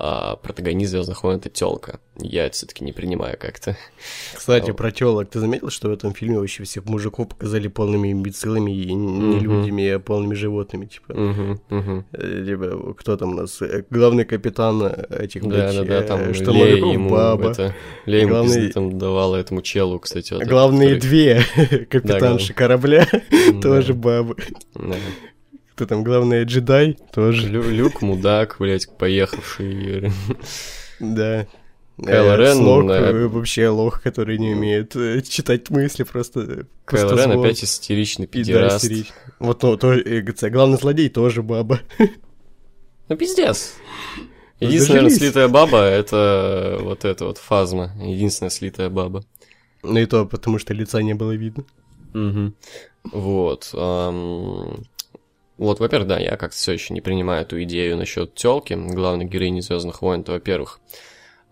а 0.00 0.36
протагонист 0.36 0.92
Звездных 0.92 1.24
войн 1.24 1.38
это 1.38 1.50
телка. 1.50 1.98
Я 2.20 2.46
это 2.46 2.54
все-таки 2.54 2.84
не 2.84 2.92
принимаю 2.92 3.36
как-то. 3.38 3.76
Кстати, 4.34 4.72
про 4.72 4.92
телок. 4.92 5.28
Ты 5.30 5.40
заметил, 5.40 5.70
что 5.70 5.88
в 5.88 5.92
этом 5.92 6.14
фильме 6.14 6.38
вообще 6.38 6.62
всех 6.62 6.84
мужиков 6.84 7.28
показали 7.28 7.66
полными 7.66 8.12
имбецилами 8.12 8.70
и 8.70 8.92
не 8.92 9.40
людьми, 9.40 9.88
а 9.88 9.98
полными 9.98 10.34
животными, 10.34 10.86
типа. 10.86 11.12
Э, 12.12 12.44
типа, 12.44 12.94
кто 12.94 13.16
там 13.16 13.30
у 13.30 13.34
нас? 13.34 13.60
Э, 13.60 13.84
главный 13.90 14.24
капитан 14.24 14.82
этих, 15.10 15.42
Да, 15.48 15.72
да, 15.72 15.84
да, 15.84 16.02
там 16.02 16.32
что 16.32 16.52
Лея 16.52 16.76
ему 16.76 17.10
баба. 17.10 17.50
Это, 17.50 17.74
Лея 18.06 18.22
ему 18.22 18.30
главный... 18.30 18.72
там 18.72 18.98
давала 18.98 19.36
этому 19.36 19.62
челу, 19.62 19.98
кстати. 19.98 20.32
Вот 20.32 20.44
Главные 20.44 20.94
который... 20.94 21.00
две 21.00 21.42
капитанши 21.90 22.52
корабля 22.52 23.06
тоже 23.62 23.94
бабы. 23.94 24.36
Кто 25.78 25.86
там, 25.86 26.02
главное, 26.02 26.44
джедай 26.44 26.98
тоже. 27.12 27.46
Лю 27.46 27.62
Люк, 27.62 28.02
мудак, 28.02 28.56
блядь, 28.58 28.88
поехавший. 28.98 30.10
Да. 30.98 31.46
Кайло 32.04 32.32
э, 32.32 32.36
Рен... 32.36 32.56
Слог, 32.56 32.90
э, 32.90 33.28
вообще 33.28 33.68
лох, 33.68 34.02
который 34.02 34.38
не 34.38 34.54
умеет 34.54 34.96
э, 34.96 35.22
читать 35.22 35.70
мысли, 35.70 36.02
просто... 36.02 36.66
Кайло 36.84 37.14
Рен 37.14 37.30
опять 37.30 37.62
истеричный 37.62 38.26
пидераст. 38.26 38.88
Да, 38.88 38.96
Вот, 39.38 39.62
ну, 39.62 39.76
то, 39.76 39.94
главный 40.50 40.78
злодей 40.78 41.10
тоже 41.10 41.44
баба. 41.44 41.78
Ну, 43.08 43.16
пиздец. 43.16 43.74
Единственная 44.58 45.10
слитая 45.10 45.46
баба— 45.46 45.78
это 45.84 46.78
вот 46.80 47.04
эта 47.04 47.24
вот 47.24 47.38
фазма. 47.38 47.92
Единственная 48.02 48.50
слитая 48.50 48.90
баба. 48.90 49.22
Ну 49.84 50.00
и 50.00 50.06
то, 50.06 50.26
потому 50.26 50.58
что 50.58 50.74
лица 50.74 51.00
не 51.02 51.14
было 51.14 51.36
видно. 51.36 51.64
Угу. 52.14 52.52
Вот. 53.12 53.70
Эм... 53.74 54.84
Вот, 55.58 55.80
во-первых, 55.80 56.08
да, 56.08 56.18
я 56.18 56.36
как-то 56.36 56.56
все 56.56 56.72
еще 56.72 56.94
не 56.94 57.00
принимаю 57.00 57.42
эту 57.42 57.60
идею 57.64 57.96
насчет 57.96 58.34
телки, 58.34 58.74
главной 58.74 59.24
героини 59.24 59.60
Звездных 59.60 60.02
войн, 60.02 60.20
это 60.20 60.32
во-первых. 60.32 60.80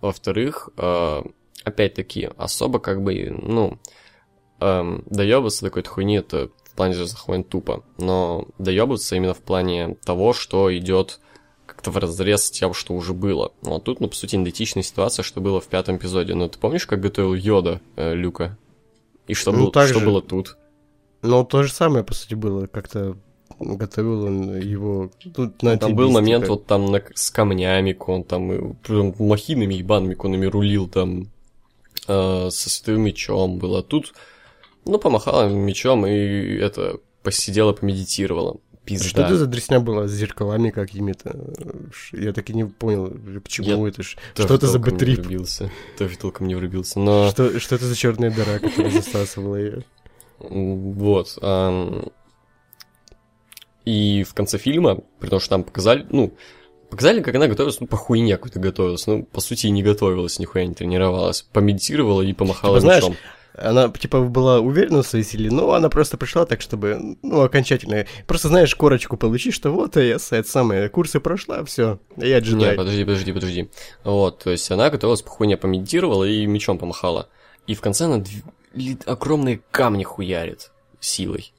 Во-вторых, 0.00 0.70
э, 0.76 1.22
опять-таки, 1.64 2.30
особо 2.36 2.78
как 2.78 3.02
бы, 3.02 3.36
ну, 3.42 3.78
э, 4.60 4.98
доебаться 5.06 5.62
до 5.62 5.70
какой-то 5.70 5.90
хуйни, 5.90 6.18
это 6.18 6.50
в 6.64 6.76
плане 6.76 6.94
Звездных 6.94 7.26
войн 7.26 7.42
тупо. 7.42 7.82
Но 7.98 8.46
доебаться 8.58 9.16
именно 9.16 9.34
в 9.34 9.40
плане 9.42 9.96
того, 10.04 10.32
что 10.32 10.74
идет 10.76 11.18
как-то 11.66 11.90
в 11.90 11.96
разрез 11.96 12.44
с 12.44 12.50
тем, 12.52 12.74
что 12.74 12.94
уже 12.94 13.12
было. 13.12 13.52
Вот 13.62 13.82
тут, 13.84 13.98
ну, 13.98 14.08
по 14.08 14.14
сути, 14.14 14.36
идентичная 14.36 14.84
ситуация, 14.84 15.24
что 15.24 15.40
было 15.40 15.60
в 15.60 15.66
пятом 15.66 15.96
эпизоде. 15.96 16.34
Но 16.34 16.48
ты 16.48 16.58
помнишь, 16.60 16.86
как 16.86 17.00
готовил 17.00 17.34
Йода 17.34 17.80
э, 17.96 18.14
Люка? 18.14 18.56
И 19.26 19.34
что, 19.34 19.50
Ну, 19.50 19.72
так 19.72 19.88
что 19.88 19.98
же. 19.98 20.06
было 20.06 20.22
тут? 20.22 20.56
Ну, 21.22 21.44
то 21.44 21.64
же 21.64 21.72
самое, 21.72 22.04
по 22.04 22.14
сути, 22.14 22.34
было. 22.34 22.68
Как-то 22.68 23.16
готовил 23.58 24.24
он 24.24 24.58
его... 24.60 25.10
Тут 25.34 25.62
на 25.62 25.76
Там 25.78 25.94
был 25.94 26.10
момент 26.10 26.48
вот 26.48 26.66
там 26.66 26.86
на- 26.86 27.02
с 27.14 27.30
камнями, 27.30 27.96
он 28.06 28.24
там 28.24 28.52
и 28.52 28.74
прям 28.82 29.14
махинами 29.18 29.74
ебаными 29.74 30.14
конами 30.14 30.46
рулил 30.46 30.88
там 30.88 31.28
э, 32.08 32.48
со 32.50 32.70
святым 32.70 33.02
мечом 33.02 33.58
было. 33.58 33.80
А 33.80 33.82
тут, 33.82 34.14
ну, 34.84 34.98
помахала 34.98 35.48
мечом 35.48 36.06
и 36.06 36.56
это, 36.56 36.98
посидела, 37.22 37.72
помедитировала. 37.72 38.56
Пизда. 38.84 39.08
Что 39.08 39.22
это 39.22 39.36
за 39.36 39.46
дресня 39.46 39.80
была 39.80 40.06
с 40.06 40.12
зеркалами 40.12 40.70
какими-то? 40.70 41.36
Я 42.12 42.32
так 42.32 42.48
и 42.50 42.54
не 42.54 42.66
понял, 42.66 43.12
почему 43.42 43.66
Я 43.84 43.88
это 43.88 44.04
ж... 44.04 44.16
Что 44.34 44.54
это 44.54 44.68
за 44.68 44.78
бэтрип? 44.78 45.18
врубился. 45.18 45.72
Тоже 45.98 46.16
толком 46.16 46.46
не 46.46 46.54
врубился. 46.54 47.00
Но 47.00 47.28
Что, 47.30 47.58
что 47.58 47.74
это 47.74 47.84
за 47.84 47.96
черная 47.96 48.30
дыра, 48.30 48.60
которая 48.60 48.92
засасывала 48.92 49.56
ее? 49.56 49.82
вот. 50.38 51.36
И 53.86 54.24
в 54.24 54.34
конце 54.34 54.58
фильма, 54.58 54.98
при 55.20 55.28
том, 55.28 55.40
что 55.40 55.50
там 55.50 55.64
показали, 55.64 56.04
ну, 56.10 56.34
показали, 56.90 57.22
как 57.22 57.34
она 57.34 57.46
готовилась, 57.46 57.80
ну, 57.80 57.86
по 57.86 57.96
хуйне 57.96 58.36
какой-то 58.36 58.58
готовилась. 58.58 59.06
Ну, 59.06 59.22
по 59.24 59.40
сути, 59.40 59.68
и 59.68 59.70
не 59.70 59.82
готовилась, 59.82 60.38
нихуя 60.38 60.66
не 60.66 60.74
тренировалась. 60.74 61.42
Помедитировала 61.42 62.20
и 62.22 62.32
помахала 62.32 62.74
Типа, 62.74 62.80
знаешь, 62.80 63.04
мечом. 63.04 63.16
Она, 63.54 63.88
типа, 63.88 64.20
была 64.20 64.58
уверена 64.58 65.02
в 65.02 65.06
своей 65.06 65.24
силе, 65.24 65.50
но 65.50 65.72
она 65.72 65.88
просто 65.88 66.18
пришла 66.18 66.44
так, 66.44 66.60
чтобы, 66.60 67.16
ну, 67.22 67.40
окончательно... 67.40 68.06
Просто, 68.26 68.48
знаешь, 68.48 68.74
корочку 68.74 69.16
получить, 69.16 69.54
что 69.54 69.70
вот 69.70 69.96
я, 69.96 70.16
это 70.16 70.42
самое, 70.44 70.90
курсы 70.90 71.20
прошла, 71.20 71.64
все, 71.64 71.98
я 72.18 72.40
Не, 72.40 72.44
джедай. 72.44 72.76
подожди, 72.76 73.04
подожди, 73.04 73.32
подожди. 73.32 73.70
Вот, 74.04 74.40
то 74.42 74.50
есть 74.50 74.70
она 74.70 74.90
готовилась 74.90 75.22
по 75.22 75.30
хуйне, 75.30 75.56
помедитировала 75.56 76.24
и 76.24 76.44
мечом 76.44 76.76
помахала. 76.76 77.30
И 77.66 77.74
в 77.74 77.80
конце 77.80 78.04
она 78.04 78.18
дв- 78.18 79.02
огромные 79.06 79.62
камни 79.70 80.04
хуярит 80.04 80.70
силой. 81.00 81.54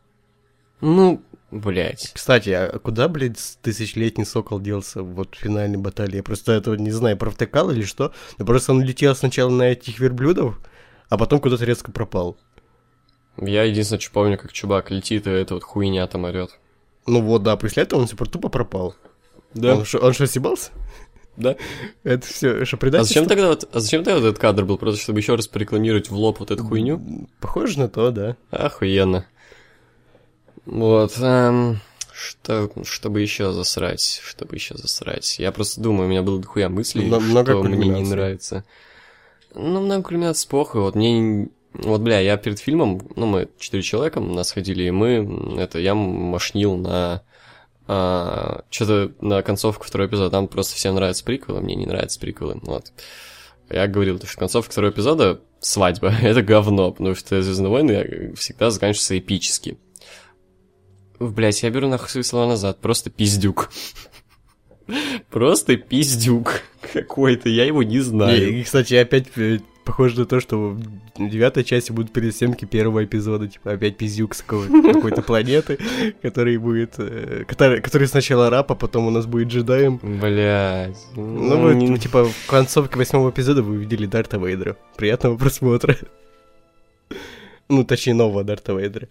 Ну, 0.81 1.23
блядь. 1.51 2.11
Кстати, 2.13 2.49
а 2.49 2.79
куда, 2.79 3.07
блядь, 3.07 3.57
тысячелетний 3.61 4.25
сокол 4.25 4.59
делся 4.59 5.03
вот 5.03 5.35
в 5.35 5.37
финальной 5.37 5.77
баталии? 5.77 6.17
Я 6.17 6.23
просто 6.23 6.53
этого 6.53 6.75
не 6.75 6.91
знаю, 6.91 7.17
провтыкал 7.17 7.71
или 7.71 7.83
что. 7.83 8.13
Но 8.37 8.45
просто 8.45 8.71
он 8.71 8.81
летел 8.81 9.15
сначала 9.15 9.49
на 9.49 9.63
этих 9.63 9.99
верблюдов, 9.99 10.59
а 11.09 11.17
потом 11.17 11.39
куда-то 11.39 11.65
резко 11.65 11.91
пропал. 11.91 12.37
Я 13.39 13.63
единственное, 13.63 13.99
что 13.99 14.11
помню, 14.11 14.37
как 14.37 14.51
чувак 14.51 14.89
летит, 14.91 15.27
и 15.27 15.29
эта 15.29 15.53
вот 15.53 15.63
хуйня 15.63 16.07
там 16.07 16.23
орет. 16.23 16.57
Ну 17.05 17.21
вот, 17.21 17.43
да, 17.43 17.55
после 17.55 17.83
этого 17.83 18.01
он 18.01 18.07
типа 18.07 18.25
тупо 18.25 18.49
пропал. 18.49 18.95
Он 19.55 19.85
что, 19.85 19.99
он 19.99 20.13
что, 20.13 20.27
съебался? 20.27 20.71
Да. 21.37 21.55
Это 22.03 22.25
все, 22.25 22.65
что 22.65 22.77
А 22.77 22.79
предательство? 22.79 23.13
зачем 23.13 23.29
тогда 23.29 23.49
вот, 23.49 23.69
а 23.71 23.79
зачем 23.79 24.03
тогда 24.03 24.19
вот 24.19 24.27
этот 24.27 24.41
кадр 24.41 24.65
был? 24.65 24.77
Просто 24.77 25.01
чтобы 25.01 25.19
еще 25.19 25.35
раз 25.35 25.47
порекламировать 25.47 26.09
в 26.09 26.15
лоб 26.15 26.39
вот 26.39 26.49
эту 26.51 26.63
хуйню? 26.63 27.27
Похоже 27.39 27.79
на 27.79 27.89
то, 27.89 28.09
да. 28.11 28.35
Охуенно. 28.49 29.27
Вот, 30.67 31.13
эм, 31.19 31.79
что, 32.13 32.69
чтобы 32.83 33.21
еще 33.21 33.51
засрать, 33.53 34.21
чтобы 34.23 34.55
еще 34.55 34.75
засрать. 34.77 35.39
Я 35.39 35.51
просто 35.51 35.79
думаю, 35.81 36.07
у 36.07 36.11
меня 36.11 36.21
было 36.23 36.39
дохуя 36.41 36.67
мыслей, 36.67 37.05
Мно- 37.05 37.19
много 37.21 37.53
что 37.53 37.63
мне 37.63 37.87
не 37.87 38.03
нравится. 38.09 38.63
Ну, 39.55 39.79
много 39.81 40.03
кульминаций 40.03 40.47
плохо, 40.49 40.79
вот 40.81 40.95
мне... 40.95 41.19
не- 41.19 41.49
Вот, 41.73 42.01
бля, 42.01 42.19
я 42.19 42.37
перед 42.37 42.59
фильмом, 42.59 43.01
ну, 43.15 43.25
мы 43.27 43.47
четыре 43.57 43.81
человека, 43.81 44.19
нас 44.19 44.51
ходили, 44.51 44.83
и 44.83 44.91
мы, 44.91 45.57
это, 45.57 45.79
я 45.79 45.95
мошнил 45.95 46.75
на... 46.75 47.21
что-то 48.69 49.13
на 49.21 49.41
концовку 49.41 49.85
второго 49.85 50.09
эпизода, 50.09 50.29
там 50.29 50.47
просто 50.49 50.75
всем 50.75 50.95
нравятся 50.95 51.23
приквелы, 51.23 51.61
мне 51.61 51.75
не 51.75 51.85
нравятся 51.85 52.19
приквелы, 52.19 52.59
вот. 52.63 52.91
Я 53.69 53.87
говорил, 53.87 54.19
что 54.23 54.37
концовка 54.37 54.71
второго 54.71 54.91
эпизода 54.91 55.39
свадьба, 55.59 56.09
это 56.21 56.41
говно, 56.41 56.91
потому 56.91 57.15
что 57.15 57.41
Звездные 57.41 57.69
войны 57.69 58.33
всегда 58.35 58.69
заканчиваются 58.69 59.17
эпически. 59.17 59.77
Блять, 61.19 61.63
я 61.63 61.69
беру 61.69 61.87
нахуй 61.87 62.09
свои 62.09 62.23
слова 62.23 62.47
назад, 62.47 62.79
просто 62.79 63.09
пиздюк. 63.09 63.69
Просто 65.29 65.75
пиздюк 65.75 66.61
какой-то, 66.93 67.49
я 67.49 67.65
его 67.65 67.83
не 67.83 67.99
знаю. 67.99 68.57
И, 68.57 68.63
кстати, 68.63 68.93
опять 68.93 69.27
э, 69.35 69.59
похоже 69.83 70.19
на 70.21 70.25
то, 70.25 70.39
что 70.39 70.69
в 70.69 70.81
девятой 71.17 71.65
части 71.65 71.91
будут 71.91 72.13
пересъемки 72.13 72.63
первого 72.63 73.03
эпизода, 73.03 73.49
типа 73.49 73.73
опять 73.73 73.97
пиздюк 73.97 74.33
с 74.33 74.41
какой- 74.41 74.67
какой-то 74.93 75.21
планеты, 75.21 75.77
который 76.21 76.55
будет, 76.57 76.93
э, 76.99 77.43
который, 77.45 77.81
который 77.81 78.07
сначала 78.07 78.49
раб, 78.49 78.71
а 78.71 78.75
потом 78.75 79.07
у 79.07 79.09
нас 79.09 79.25
будет 79.25 79.49
джедаем. 79.49 79.97
Блять. 80.01 80.97
Ну, 81.17 81.59
вы, 81.59 81.97
типа, 81.99 82.23
в 82.23 82.47
концовке 82.47 82.97
восьмого 82.97 83.29
эпизода 83.31 83.61
вы 83.63 83.73
увидели 83.75 84.05
Дарта 84.05 84.37
Вейдера. 84.37 84.77
Приятного 84.95 85.35
просмотра. 85.37 85.97
Ну, 87.67 87.83
точнее, 87.83 88.13
нового 88.13 88.45
Дарта 88.45 88.71
Вейдера. 88.73 89.09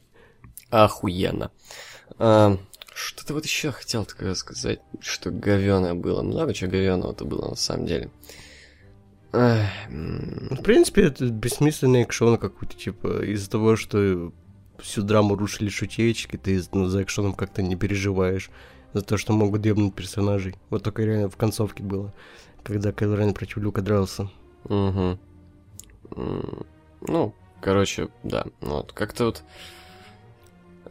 Охуенно. 0.71 1.51
А, 2.19 2.57
что-то 2.95 3.35
вот 3.35 3.45
еще 3.45 3.73
хотел 3.73 4.05
такое 4.05 4.35
сказать, 4.35 4.81
что 5.01 5.31
говёное 5.31 5.95
было. 5.95 6.23
Много 6.23 6.55
чего 6.55 6.71
говёного-то 6.71 7.25
было 7.25 7.51
на 7.51 7.57
самом 7.57 7.87
деле. 7.87 8.11
Ну, 9.33 10.57
В 10.57 10.63
принципе, 10.63 11.03
это 11.03 11.27
бессмысленный 11.27 12.03
экшон 12.03 12.39
какой-то, 12.39 12.75
типа, 12.75 13.23
из-за 13.25 13.51
того, 13.51 13.77
что 13.77 14.33
всю 14.79 15.03
драму 15.03 15.37
рушили 15.37 15.69
шутеечки, 15.69 16.37
ты 16.37 16.63
ну, 16.73 16.87
за 16.87 17.03
экшоном 17.03 17.35
как-то 17.35 17.63
не 17.63 17.77
переживаешь. 17.77 18.51
За 18.93 19.03
то, 19.03 19.19
что 19.19 19.35
могут 19.35 19.61
дебнуть 19.61 19.95
персонажей. 19.95 20.55
Вот 20.71 20.83
только 20.83 21.03
реально 21.03 21.29
в 21.29 21.37
концовке 21.37 21.83
было, 21.83 22.15
когда 22.63 22.93
Кайл 22.93 23.15
Рен 23.15 23.35
против 23.35 23.59
Люка 23.59 23.83
дрался. 23.83 24.31
М, 24.71 25.19
Ну, 27.03 27.35
короче, 27.61 28.09
да. 28.23 28.47
Вот, 28.61 28.93
как-то 28.93 29.27
вот... 29.27 29.43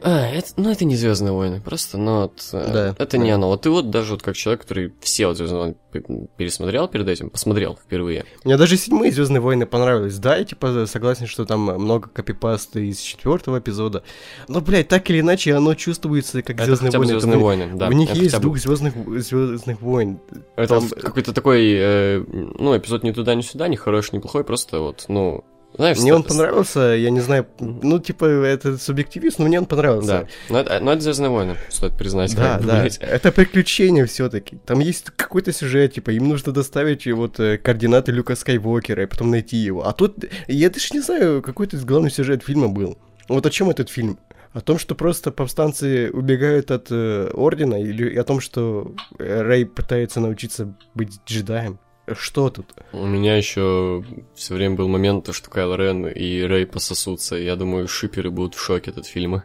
А, 0.02 0.26
это, 0.28 0.48
ну, 0.56 0.70
это 0.70 0.84
не 0.84 0.96
Звездные 0.96 1.32
войны, 1.32 1.60
просто, 1.60 1.98
ну, 1.98 2.22
вот, 2.22 2.48
э, 2.52 2.72
Да, 2.72 2.94
это 2.98 3.16
да. 3.16 3.22
не 3.22 3.30
оно. 3.30 3.48
Вот 3.48 3.62
ты 3.62 3.70
вот 3.70 3.90
даже 3.90 4.12
вот 4.12 4.22
как 4.22 4.36
человек, 4.36 4.62
который 4.62 4.92
все 5.00 5.26
вот 5.26 5.36
Звездные 5.36 5.60
войны 5.92 6.28
пересмотрел 6.36 6.88
перед 6.88 7.08
этим, 7.08 7.30
посмотрел 7.30 7.78
впервые. 7.82 8.24
Мне 8.44 8.56
даже 8.56 8.76
седьмые 8.76 9.12
Звездные 9.12 9.40
войны 9.40 9.66
понравились. 9.66 10.18
Да, 10.18 10.36
я 10.36 10.44
типа 10.44 10.86
согласен, 10.86 11.26
что 11.26 11.44
там 11.44 11.60
много 11.60 12.08
копипаста 12.08 12.80
из 12.80 13.00
четвертого 13.00 13.58
эпизода. 13.58 14.02
Но, 14.48 14.60
блядь, 14.60 14.88
так 14.88 15.08
или 15.10 15.20
иначе, 15.20 15.54
оно 15.54 15.74
чувствуется 15.74 16.42
как 16.42 16.60
Звездные 16.60 16.90
войны. 16.90 17.06
Звездные 17.12 17.38
войны, 17.38 17.70
да. 17.74 17.88
в 17.88 17.92
них 17.94 18.12
есть 18.14 18.38
дух 18.40 18.58
звездных, 18.58 18.94
звездных 19.22 19.80
войн. 19.80 20.20
Это 20.56 20.74
Там- 20.74 20.86
вот 20.88 21.00
какой-то 21.00 21.32
такой, 21.32 21.72
э, 21.72 22.24
ну, 22.58 22.76
эпизод 22.76 23.02
ни 23.02 23.12
туда, 23.12 23.34
ни 23.34 23.40
сюда, 23.42 23.68
ни 23.68 23.76
хороший, 23.76 24.16
ни 24.16 24.18
плохой, 24.20 24.44
просто 24.44 24.80
вот, 24.80 25.06
ну, 25.08 25.44
знаешь... 25.76 25.98
Мне 25.98 26.14
он 26.14 26.22
ста- 26.22 26.30
понравился, 26.30 26.80
я 26.80 27.10
не 27.10 27.20
знаю, 27.20 27.46
ну, 27.60 27.98
типа, 27.98 28.24
это 28.24 28.78
субъективист, 28.78 29.38
но 29.38 29.46
мне 29.46 29.58
он 29.58 29.66
понравился. 29.66 30.06
Да, 30.08 30.26
но 30.48 30.60
это, 30.60 30.80
но 30.80 30.92
это 30.92 31.02
Звездные 31.02 31.30
войны, 31.30 31.56
стоит 31.68 31.96
признать. 31.96 32.34
Да, 32.34 32.58
да, 32.58 32.80
блядь. 32.80 32.98
это 32.98 33.32
приключение 33.32 34.06
все-таки. 34.06 34.58
Там 34.66 34.80
есть 34.80 35.10
какой-то 35.16 35.52
сюжет, 35.52 35.94
типа, 35.94 36.10
им 36.10 36.28
нужно 36.28 36.52
доставить 36.52 37.06
вот 37.06 37.38
э, 37.40 37.58
координаты 37.58 38.12
Люка 38.12 38.34
Скайуокера 38.34 39.02
и 39.04 39.06
потом 39.06 39.30
найти 39.30 39.56
его. 39.56 39.86
А 39.86 39.92
тут, 39.92 40.24
я 40.48 40.70
даже 40.70 40.88
не 40.92 41.00
знаю, 41.00 41.42
какой-то 41.42 41.76
главный 41.78 42.10
сюжет 42.10 42.42
фильма 42.42 42.68
был. 42.68 42.98
Вот 43.28 43.44
о 43.46 43.50
чем 43.50 43.70
этот 43.70 43.90
фильм? 43.90 44.18
О 44.52 44.60
том, 44.60 44.78
что 44.78 44.94
просто 44.94 45.30
повстанцы 45.30 46.10
убегают 46.12 46.70
от 46.70 46.86
э, 46.90 47.30
Ордена, 47.34 47.74
или 47.74 48.16
о 48.16 48.24
том, 48.24 48.40
что 48.40 48.94
э, 49.18 49.42
Рэй 49.42 49.66
пытается 49.66 50.20
научиться 50.20 50.74
быть 50.94 51.20
джедаем? 51.26 51.78
Что 52.14 52.50
тут? 52.50 52.66
У 52.92 53.04
меня 53.06 53.36
еще 53.36 54.04
все 54.34 54.54
время 54.54 54.76
был 54.76 54.88
момент, 54.88 55.24
то, 55.24 55.32
что 55.32 55.50
Кайл 55.50 55.74
Рен 55.74 56.06
и 56.06 56.42
Рэй 56.42 56.66
пососутся. 56.66 57.36
Я 57.36 57.56
думаю, 57.56 57.88
шиперы 57.88 58.30
будут 58.30 58.54
в 58.54 58.60
шоке 58.60 58.92
от 58.96 59.06
фильма. 59.06 59.44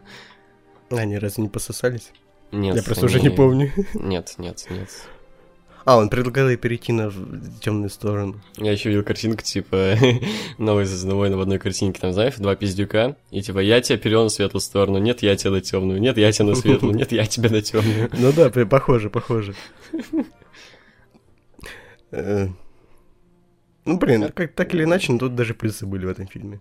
Они 0.90 1.18
разве 1.18 1.42
не 1.42 1.48
пососались? 1.48 2.10
Нет. 2.52 2.76
я 2.76 2.82
просто 2.82 3.06
уже 3.06 3.18
они- 3.18 3.30
не 3.30 3.34
помню. 3.34 3.72
Нет, 3.94 4.34
нет, 4.38 4.66
нет. 4.70 4.88
А, 5.84 5.96
он 5.96 6.10
предлагал 6.10 6.48
ей 6.48 6.56
перейти 6.56 6.92
на 6.92 7.12
темную 7.60 7.90
сторону. 7.90 8.40
Я 8.56 8.70
еще 8.70 8.90
видел 8.90 9.02
картинку, 9.02 9.42
типа, 9.42 9.96
новый 10.58 10.84
войны 10.84 11.36
в 11.36 11.40
одной 11.40 11.58
картинке, 11.58 12.00
там, 12.00 12.12
знаешь, 12.12 12.36
два 12.36 12.54
пиздюка, 12.54 13.16
и 13.32 13.42
типа, 13.42 13.58
я 13.58 13.80
тебя 13.80 13.98
перевел 13.98 14.22
на 14.24 14.28
светлую 14.28 14.60
сторону, 14.60 14.98
нет, 14.98 15.22
я 15.22 15.34
тебя 15.34 15.50
на 15.50 15.60
темную, 15.60 16.00
нет, 16.00 16.18
я 16.18 16.30
тебя 16.30 16.46
на 16.46 16.54
светлую, 16.54 16.94
нет, 16.94 17.10
я 17.10 17.26
тебя 17.26 17.50
на 17.50 17.62
темную. 17.62 18.10
Ну 18.12 18.32
да, 18.32 18.48
похоже, 18.66 19.10
похоже. 19.10 19.54
Э, 22.12 22.48
Ну, 23.84 23.98
блин, 23.98 24.30
как 24.32 24.52
так 24.54 24.74
или 24.74 24.84
иначе, 24.84 25.12
но 25.12 25.18
тут 25.18 25.34
даже 25.34 25.54
плюсы 25.54 25.86
были 25.86 26.06
в 26.06 26.08
этом 26.08 26.26
фильме. 26.26 26.60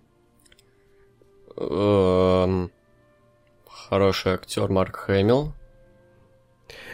Эм, 1.57 2.71
Хороший 3.67 4.33
актер 4.33 4.69
Марк 4.69 4.95
Хэмилл. 4.95 5.53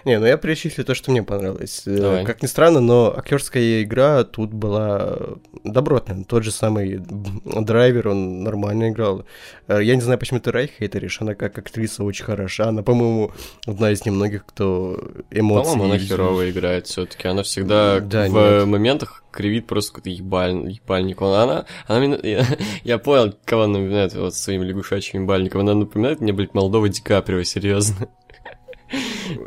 Не, 0.07 0.19
ну 0.19 0.25
я 0.25 0.37
перечислю 0.37 0.85
то, 0.85 0.95
что 0.95 1.11
мне 1.11 1.21
понравилось. 1.21 1.83
Э, 1.85 1.97
Давай. 1.97 2.25
Как 2.25 2.41
ни 2.41 2.47
странно, 2.47 2.79
но 2.79 3.13
актерская 3.17 3.83
игра 3.83 4.23
тут 4.23 4.53
была 4.53 5.17
добротная. 5.65 6.23
Тот 6.23 6.43
же 6.43 6.51
самый 6.51 6.97
драйвер, 7.43 8.07
он 8.07 8.41
нормально 8.43 8.89
играл. 8.89 9.25
Э, 9.67 9.83
Я 9.83 9.95
не 9.95 10.01
знаю, 10.01 10.17
почему 10.17 10.39
ты 10.39 10.51
Рай 10.51 10.67
хейтеришь, 10.79 11.21
она 11.21 11.35
как 11.35 11.57
актриса 11.57 12.03
очень 12.05 12.23
хороша. 12.23 12.69
Она, 12.69 12.83
по-моему, 12.83 13.31
одна 13.65 13.91
из 13.91 14.05
немногих, 14.05 14.45
кто 14.45 14.97
эмоции... 15.29 15.71
По-моему, 15.71 15.93
она 15.93 15.99
херово 16.01 16.49
играет 16.51 16.87
все-таки. 16.87 17.27
Она 17.27 17.43
всегда 17.43 17.99
Да, 17.99 18.27
в 18.27 18.31
нет. 18.31 18.65
моментах 18.67 19.25
кривит 19.31 19.67
просто 19.67 19.91
какой-то 19.95 20.09
ебаль... 20.09 20.71
ебальник. 20.71 21.21
Она, 21.21 21.65
она 21.85 21.99
меня- 21.99 22.19
я, 22.23 22.45
я 22.85 22.97
понял, 22.97 23.33
кого 23.43 23.63
она 23.63 23.73
напоминает 23.79 24.15
вот 24.15 24.33
своим 24.35 24.63
лягушачьим 24.63 25.23
ебальником. 25.23 25.61
Она 25.61 25.73
напоминает 25.73 26.21
мне, 26.21 26.31
блядь, 26.31 26.53
Молдова 26.53 26.87
Ди 26.87 27.01
Каприо, 27.01 27.43
серьезно. 27.43 28.07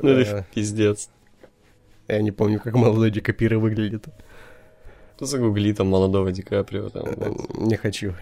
Ну 0.02 0.08
Э. 0.08 0.20
это 0.22 0.46
пиздец. 0.54 1.08
Я 2.08 2.20
не 2.22 2.32
помню, 2.32 2.60
как 2.60 2.74
молодой 2.74 3.10
Ди 3.10 3.20
Каприо 3.20 3.60
выглядит. 3.60 4.04
Ну, 5.20 5.26
загугли 5.26 5.72
там 5.74 5.88
молодого 5.88 6.32
Ди 6.32 6.42
Каприо. 6.42 6.88
Там, 6.88 7.04
вот. 7.16 7.58
Не 7.58 7.76
хочу. 7.76 8.14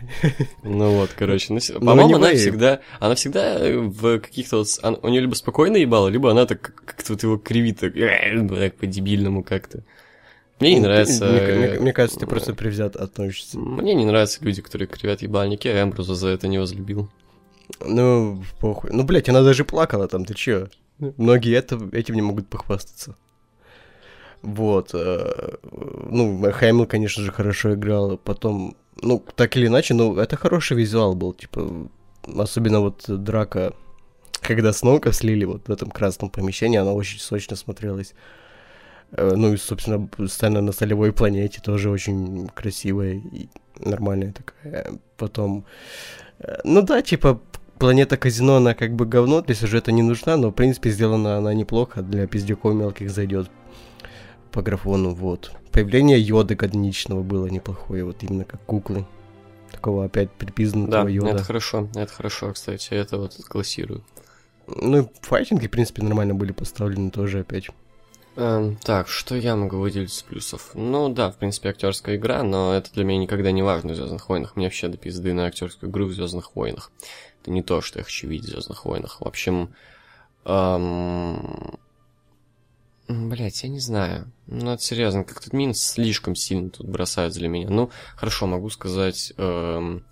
Ну 0.65 0.91
вот, 0.97 1.11
короче. 1.17 1.53
ну, 1.55 1.61
Ну, 1.75 1.81
По-моему, 1.87 2.17
она 2.17 2.33
anyway. 2.33 2.37
всегда... 2.37 2.81
Она 3.01 3.15
всегда 3.15 3.59
в 3.63 4.19
каких-то 4.19 4.59
вот... 4.59 4.67
она- 4.83 4.99
У 5.03 5.09
нее 5.09 5.21
либо 5.21 5.35
спокойно 5.35 5.77
ебало, 5.77 6.09
либо 6.09 6.31
она 6.31 6.45
так 6.45 6.61
как-то 6.61 7.13
вот 7.13 7.23
его 7.23 7.39
кривит, 7.39 7.79
так, 7.81 7.95
так 7.95 8.75
по-дебильному 8.77 9.43
как-то. 9.45 9.85
Мне 10.61 10.71
не 10.75 10.81
Ну, 10.81 10.83
ты- 10.83 10.89
нравится... 10.89 11.27
Мне, 11.27 11.41
мне- 11.41 11.67
э, 11.77 11.81
мне 11.81 11.93
кажется, 11.93 12.19
ты 12.19 12.27
просто 12.27 12.53
привзят 12.53 12.97
относишься. 12.97 13.59
Мне 13.61 13.95
не 13.95 14.05
нравятся 14.05 14.45
люди, 14.45 14.61
которые 14.61 14.89
кривят 14.89 15.23
ебальники, 15.23 15.69
а 15.69 15.81
Эмбруза 15.83 16.17
за 16.17 16.29
это 16.29 16.49
не 16.49 16.59
возлюбил. 16.59 17.09
Ну, 17.87 18.43
похуй. 18.59 18.91
Ну, 18.93 19.05
блядь, 19.05 19.29
она 19.29 19.43
даже 19.43 19.65
плакала 19.65 20.09
там, 20.09 20.25
ты 20.25 20.35
чё? 20.35 20.69
Многие 20.99 21.55
это, 21.57 21.79
этим 21.93 22.15
не 22.15 22.23
могут 22.23 22.49
похвастаться. 22.49 23.15
Вот. 24.43 24.91
э, 24.95 25.57
Ну, 26.11 26.43
Хэмилл, 26.53 26.87
конечно 26.87 27.23
же, 27.23 27.33
хорошо 27.33 27.75
играл. 27.75 28.17
Потом, 28.19 28.77
ну, 29.03 29.25
так 29.37 29.57
или 29.57 29.67
иначе, 29.67 29.95
ну, 29.95 30.17
это 30.17 30.37
хороший 30.37 30.77
визуал 30.77 31.15
был. 31.15 31.33
Типа, 31.33 31.89
особенно 32.37 32.81
вот 32.81 33.05
драка, 33.09 33.73
когда 34.41 34.73
Сноука 34.73 35.13
слили 35.13 35.45
вот 35.45 35.69
в 35.69 35.73
этом 35.73 35.91
красном 35.91 36.31
помещении, 36.31 36.79
она 36.79 36.93
очень 36.93 37.21
сочно 37.21 37.57
смотрелась. 37.57 38.15
Э, 39.13 39.33
Ну 39.37 39.53
и, 39.53 39.57
собственно, 39.57 40.09
сцена 40.29 40.61
на 40.61 40.73
солевой 40.73 41.13
планете 41.13 41.61
тоже 41.63 41.91
очень 41.91 42.49
красивая 42.55 43.15
и 43.15 43.49
нормальная 43.81 44.33
такая. 44.33 44.87
Потом, 45.17 45.65
э, 46.41 46.59
ну 46.65 46.83
да, 46.83 47.03
типа, 47.03 47.41
планета 47.79 48.17
казино, 48.17 48.57
она 48.57 48.75
как 48.75 48.95
бы 48.95 49.07
говно, 49.07 49.41
для 49.41 49.55
сюжета 49.55 49.93
не 49.93 50.03
нужна, 50.03 50.37
но, 50.37 50.51
в 50.51 50.53
принципе, 50.53 50.91
сделана 50.91 51.37
она 51.39 51.55
неплохо, 51.55 52.03
для 52.03 52.27
пиздюков 52.27 52.75
мелких 52.75 53.11
зайдет 53.11 53.51
по 54.53 54.63
графону, 54.63 55.15
вот. 55.15 55.53
Появление 55.73 56.21
Йоды 56.21 56.55
годничного 56.55 57.23
было 57.23 57.47
неплохое, 57.47 58.05
вот 58.05 58.23
именно 58.23 58.45
как 58.45 58.61
куклы. 58.65 59.07
Такого 59.71 60.05
опять 60.07 60.29
Да, 60.29 60.35
припизнутого 60.39 61.09
Йода. 61.09 61.31
это 61.31 61.45
хорошо, 61.45 61.89
это 61.95 62.13
хорошо, 62.13 62.53
кстати, 62.53 62.95
это 62.95 63.19
вот 63.19 63.37
классирую. 63.49 64.03
Ну, 64.67 65.03
и 65.03 65.07
файтинги, 65.23 65.67
в 65.67 65.71
принципе, 65.71 66.03
нормально 66.03 66.35
были 66.35 66.53
поставлены 66.53 67.11
тоже 67.11 67.41
опять. 67.41 67.69
Эм, 68.37 68.77
так, 68.77 69.09
что 69.09 69.35
я 69.35 69.57
могу 69.57 69.79
выделить 69.79 70.13
из 70.13 70.23
плюсов? 70.23 70.71
Ну 70.75 71.09
да, 71.09 71.31
в 71.31 71.37
принципе, 71.37 71.71
актерская 71.71 72.17
игра, 72.17 72.43
но 72.43 72.73
это 72.73 72.93
для 72.93 73.05
меня 73.05 73.19
никогда 73.19 73.51
не 73.51 73.63
важно 73.63 73.93
в 73.93 73.97
Звездных 73.97 74.29
войнах. 74.29 74.55
Мне 74.55 74.67
вообще 74.67 74.89
до 74.89 74.97
пизды 74.97 75.33
на 75.33 75.47
актерскую 75.47 75.91
игру 75.91 76.07
в 76.07 76.13
Звездных 76.13 76.55
войнах. 76.55 76.93
Не 77.49 77.63
то, 77.63 77.81
что 77.81 77.99
я 77.99 78.05
хочу 78.05 78.29
видеть 78.29 78.49
в 78.49 78.53
Звездных 78.53 78.85
войнах. 78.85 79.21
В 79.21 79.25
общем, 79.27 79.75
эм... 80.45 81.79
Блять, 83.09 83.63
я 83.63 83.71
не 83.71 83.81
знаю. 83.81 84.31
Ну, 84.47 84.73
это 84.73 84.83
серьезно, 84.83 85.25
как-то 85.25 85.57
минус 85.57 85.81
слишком 85.81 86.35
сильно 86.35 86.69
тут 86.69 86.87
бросаются 86.87 87.41
для 87.41 87.49
меня. 87.49 87.69
Ну, 87.71 87.91
хорошо, 88.17 88.47
могу 88.47 88.69
сказать... 88.71 89.33
эм, 89.39 90.05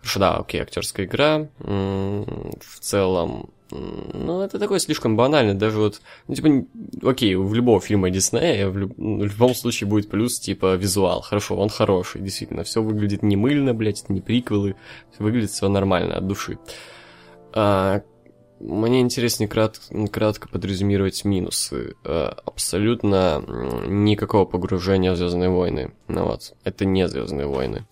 Хорошо, 0.00 0.20
да, 0.20 0.36
окей, 0.36 0.60
актерская 0.60 1.06
игра. 1.06 1.48
М, 1.60 2.24
В 2.60 2.78
целом, 2.80 3.30
м, 3.32 3.53
ну, 3.70 4.42
это 4.42 4.58
такое 4.58 4.78
слишком 4.78 5.16
банально. 5.16 5.54
Даже 5.54 5.78
вот, 5.78 6.00
ну, 6.28 6.34
типа, 6.34 6.66
окей, 7.02 7.34
в 7.34 7.54
любого 7.54 7.80
фильма 7.80 8.10
Диснея 8.10 8.68
в, 8.68 8.76
люб- 8.76 8.94
ну, 8.96 9.20
в 9.20 9.24
любом 9.24 9.54
случае 9.54 9.88
будет 9.88 10.10
плюс, 10.10 10.38
типа, 10.38 10.74
визуал. 10.74 11.22
Хорошо, 11.22 11.56
он 11.56 11.68
хороший, 11.70 12.20
действительно. 12.20 12.64
Все 12.64 12.82
выглядит 12.82 13.22
не 13.22 13.36
мыльно, 13.36 13.74
блядь, 13.74 14.02
это 14.02 14.12
не 14.12 14.20
приквелы. 14.20 14.76
Выглядит 15.18 15.50
все 15.50 15.68
нормально, 15.68 16.16
от 16.16 16.26
души. 16.26 16.58
А, 17.52 18.02
мне 18.60 19.00
интереснее 19.00 19.48
крат- 19.48 19.80
кратко 20.10 20.48
подрезюмировать 20.48 21.24
минусы. 21.24 21.94
А, 22.04 22.36
абсолютно 22.44 23.42
никакого 23.86 24.44
погружения 24.44 25.12
в 25.12 25.16
Звездные 25.16 25.50
войны. 25.50 25.92
Ну 26.08 26.24
вот, 26.24 26.54
это 26.64 26.84
не 26.84 27.08
Звездные 27.08 27.46
войны. 27.46 27.86
А, 27.86 27.90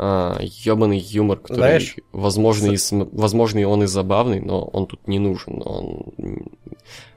ёбаный 0.00 0.98
юмор, 0.98 1.38
который, 1.40 1.56
Знаешь, 1.56 1.96
возможно, 2.12 2.70
и 2.72 2.76
см- 2.76 3.10
возможно, 3.12 3.58
и 3.58 3.64
он 3.64 3.82
и 3.82 3.86
забавный, 3.86 4.40
но 4.40 4.62
он 4.64 4.86
тут 4.86 5.06
не 5.06 5.18
нужен. 5.18 5.62
Он 5.64 6.04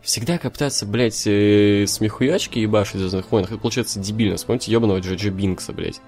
всегда 0.02 0.38
копытаться, 0.38 0.86
блядь, 0.86 1.24
э, 1.26 1.86
смехуячки 1.88 2.60
ебашить 2.60 2.96
в 2.96 3.00
Звездных 3.00 3.32
войнах, 3.32 3.52
это 3.52 3.60
получается 3.60 4.00
дебильно. 4.00 4.36
Вспомните 4.36 4.72
ёбаного 4.72 5.00
Джоджи 5.00 5.30
Бинкса, 5.30 5.72
блядь. 5.72 6.02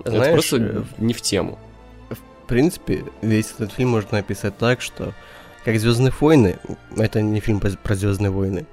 это 0.00 0.10
Знаешь, 0.10 0.32
просто 0.32 0.56
э, 0.56 0.82
не 0.98 1.14
в 1.14 1.22
тему. 1.22 1.58
В 2.10 2.48
принципе, 2.48 3.04
весь 3.22 3.52
этот 3.52 3.72
фильм 3.72 3.90
можно 3.90 4.18
описать 4.18 4.56
так, 4.58 4.80
что 4.80 5.14
как 5.64 5.78
Звездные 5.78 6.12
войны, 6.20 6.58
это 6.96 7.22
не 7.22 7.40
фильм 7.40 7.60
про 7.60 7.94
Звездные 7.94 8.30
войны, 8.30 8.66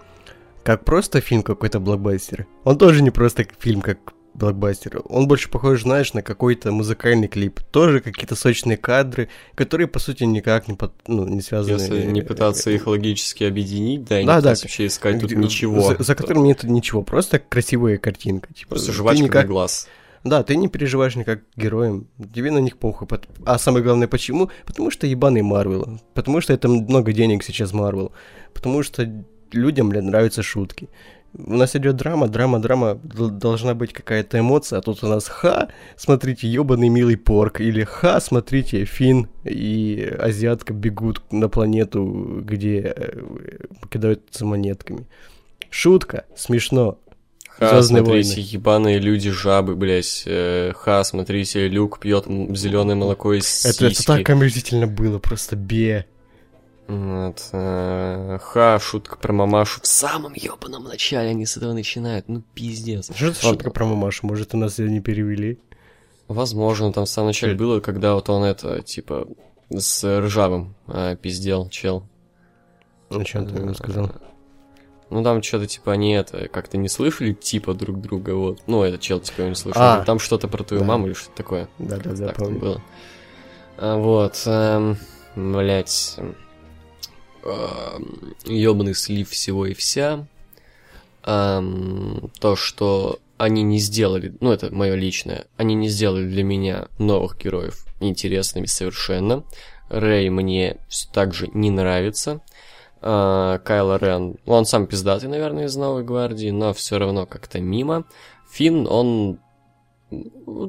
как 0.63 0.85
просто 0.85 1.21
фильм 1.21 1.43
какой-то 1.43 1.79
блокбастер. 1.79 2.45
Он 2.63 2.77
тоже 2.77 3.01
не 3.03 3.09
просто 3.11 3.45
фильм 3.59 3.81
как 3.81 4.12
блокбастер. 4.33 5.01
Он 5.09 5.27
больше 5.27 5.49
похож, 5.49 5.83
знаешь, 5.83 6.13
на 6.13 6.21
какой-то 6.21 6.71
музыкальный 6.71 7.27
клип. 7.27 7.59
Тоже 7.71 7.99
какие-то 7.99 8.35
сочные 8.35 8.77
кадры, 8.77 9.29
которые, 9.55 9.87
по 9.87 9.99
сути, 9.99 10.23
никак 10.23 10.67
не, 10.67 10.75
под- 10.75 10.93
ну, 11.07 11.27
не 11.27 11.41
связаны... 11.41 11.73
Если 11.79 12.05
не 12.11 12.21
пытаться 12.21 12.71
их 12.71 12.87
логически 12.87 13.43
объединить, 13.43 14.03
да, 14.05 14.19
и 14.19 14.23
не 14.23 14.27
Да, 14.27 14.35
да. 14.35 14.39
пытаться 14.41 14.65
вообще 14.65 14.87
искать 14.87 15.19
тут 15.19 15.31
Где- 15.31 15.39
ничего. 15.41 15.81
За, 15.95 16.03
за 16.03 16.15
которым 16.15 16.43
нет 16.45 16.63
ничего, 16.63 17.03
просто 17.03 17.39
красивая 17.39 17.97
картинка. 17.97 18.53
Типа, 18.53 18.69
Просто 18.71 18.91
жвачка 18.91 19.23
никак- 19.23 19.43
на 19.43 19.47
глаз. 19.47 19.87
Да, 20.23 20.41
ты 20.41 20.55
не 20.55 20.69
переживаешь 20.69 21.15
никак 21.17 21.41
к 21.41 21.57
героям, 21.57 22.07
тебе 22.33 22.49
на 22.49 22.59
них 22.59 22.77
похуй. 22.77 23.07
А 23.45 23.59
самое 23.59 23.83
главное, 23.83 24.07
почему? 24.07 24.49
Потому 24.65 24.89
что 24.89 25.05
ебаный 25.05 25.41
Марвел. 25.41 25.99
Потому 26.13 26.39
что 26.39 26.53
это 26.53 26.69
много 26.69 27.11
денег 27.11 27.43
сейчас 27.43 27.73
Марвел. 27.73 28.13
Потому 28.53 28.83
что 28.83 29.05
людям, 29.51 29.89
блин, 29.89 30.05
нравятся 30.07 30.41
шутки. 30.41 30.87
У 31.35 31.53
нас 31.55 31.75
идет 31.75 31.95
драма, 31.95 32.27
драма, 32.27 32.59
драма, 32.61 32.95
дол- 33.03 33.29
должна 33.31 33.73
быть 33.73 33.91
какая-то 33.91 34.39
эмоция, 34.39 34.79
а 34.79 34.81
тут 34.81 35.03
у 35.03 35.07
нас 35.07 35.27
ха, 35.27 35.69
смотрите, 35.97 36.47
ебаный 36.47 36.89
милый 36.89 37.17
порк, 37.17 37.59
или 37.59 37.83
ха, 37.83 38.19
смотрите, 38.21 38.85
Финн 38.85 39.27
и 39.43 40.13
азиатка 40.19 40.73
бегут 40.73 41.21
на 41.31 41.49
планету, 41.49 42.41
где 42.45 42.93
э, 42.95 43.19
кидаются 43.89 44.45
монетками. 44.45 45.07
Шутка, 45.71 46.25
смешно. 46.35 46.99
Ха, 47.49 47.69
«Звездные 47.69 48.03
смотрите, 48.03 48.29
войны». 48.35 48.47
ебаные 48.49 48.99
люди-жабы, 48.99 49.75
блядь. 49.75 50.23
э, 50.25 50.71
Ха, 50.75 51.03
смотрите, 51.03 51.67
Люк 51.67 51.99
пьет 51.99 52.25
зеленое 52.27 52.95
молоко 52.95 53.33
из 53.33 53.63
Это, 53.65 53.85
это 53.85 53.95
сиськи. 53.95 54.05
так 54.07 54.29
омерзительно 54.29 54.87
было, 54.87 55.19
просто 55.19 55.55
бе. 55.55 56.05
Вот, 56.87 57.49
э, 57.53 58.39
ха, 58.41 58.77
шутка 58.79 59.15
про 59.17 59.31
мамашу 59.31 59.79
в 59.81 59.87
самом 59.87 60.33
ебаном 60.33 60.83
начале 60.83 61.29
они 61.29 61.45
с 61.45 61.55
этого 61.55 61.73
начинают. 61.73 62.27
Ну, 62.27 62.43
пиздец. 62.53 63.09
Что 63.15 63.27
это 63.27 63.41
шутка 63.41 63.71
про 63.71 63.85
мамашу? 63.85 64.27
Может, 64.27 64.53
у 64.53 64.57
нас 64.57 64.79
ее 64.79 64.89
не 64.91 64.99
перевели? 64.99 65.59
Возможно, 66.27 66.91
там 66.91 67.05
в 67.05 67.09
самом 67.09 67.27
начале 67.27 67.53
было, 67.55 67.79
когда 67.79 68.15
вот 68.15 68.29
он 68.29 68.43
это, 68.43 68.81
типа, 68.81 69.27
с 69.69 70.03
ржавым 70.21 70.75
э, 70.87 71.15
пиздел, 71.21 71.69
чел. 71.69 72.03
Ну, 73.09 73.25
что 73.25 73.43
ты 73.45 73.55
ему 73.55 73.73
сказал? 73.73 74.11
Ну, 75.09 75.23
там 75.23 75.43
что-то, 75.43 75.67
типа, 75.67 75.91
они 75.91 76.13
это, 76.13 76.47
как-то 76.47 76.77
не 76.77 76.89
слышали, 76.89 77.33
типа, 77.33 77.73
друг 77.75 78.01
друга, 78.01 78.31
вот. 78.31 78.61
Ну, 78.67 78.83
этот 78.83 78.99
чел, 79.01 79.19
типа, 79.19 79.41
не 79.43 79.55
слышал. 79.55 79.81
А. 79.81 80.03
Там 80.03 80.17
что-то 80.19 80.47
про 80.47 80.63
твою 80.63 80.81
Да. 80.81 80.87
маму 80.87 81.07
или 81.07 81.13
что-то 81.13 81.35
такое. 81.35 81.69
Да-да-да, 81.77 82.33
помню. 82.35 82.59
было. 82.59 82.81
А, 83.77 83.97
вот, 83.97 84.41
эм, 84.47 84.97
блять, 85.35 86.17
ебаный 88.45 88.95
слив 88.95 89.29
всего 89.29 89.65
и 89.65 89.73
вся. 89.73 90.25
Эм, 91.25 92.31
то, 92.39 92.55
что 92.55 93.19
они 93.37 93.63
не 93.63 93.79
сделали, 93.79 94.33
ну 94.39 94.51
это 94.51 94.73
мое 94.73 94.95
личное, 94.95 95.45
они 95.57 95.75
не 95.75 95.89
сделали 95.89 96.27
для 96.27 96.43
меня 96.43 96.87
новых 96.99 97.37
героев 97.37 97.85
интересными 97.99 98.65
совершенно. 98.65 99.43
Рэй 99.89 100.29
мне 100.29 100.77
все 100.89 101.07
так 101.11 101.33
же 101.33 101.47
не 101.53 101.69
нравится. 101.69 102.41
А, 103.01 103.59
Кайло 103.59 103.97
Рен, 103.97 104.37
ну, 104.45 104.53
он 104.53 104.65
сам 104.65 104.87
пиздатый, 104.87 105.29
наверное, 105.29 105.65
из 105.65 105.75
Новой 105.75 106.03
Гвардии, 106.03 106.49
но 106.49 106.73
все 106.73 106.97
равно 106.97 107.25
как-то 107.25 107.59
мимо. 107.59 108.05
Финн, 108.51 108.87
он 108.87 109.39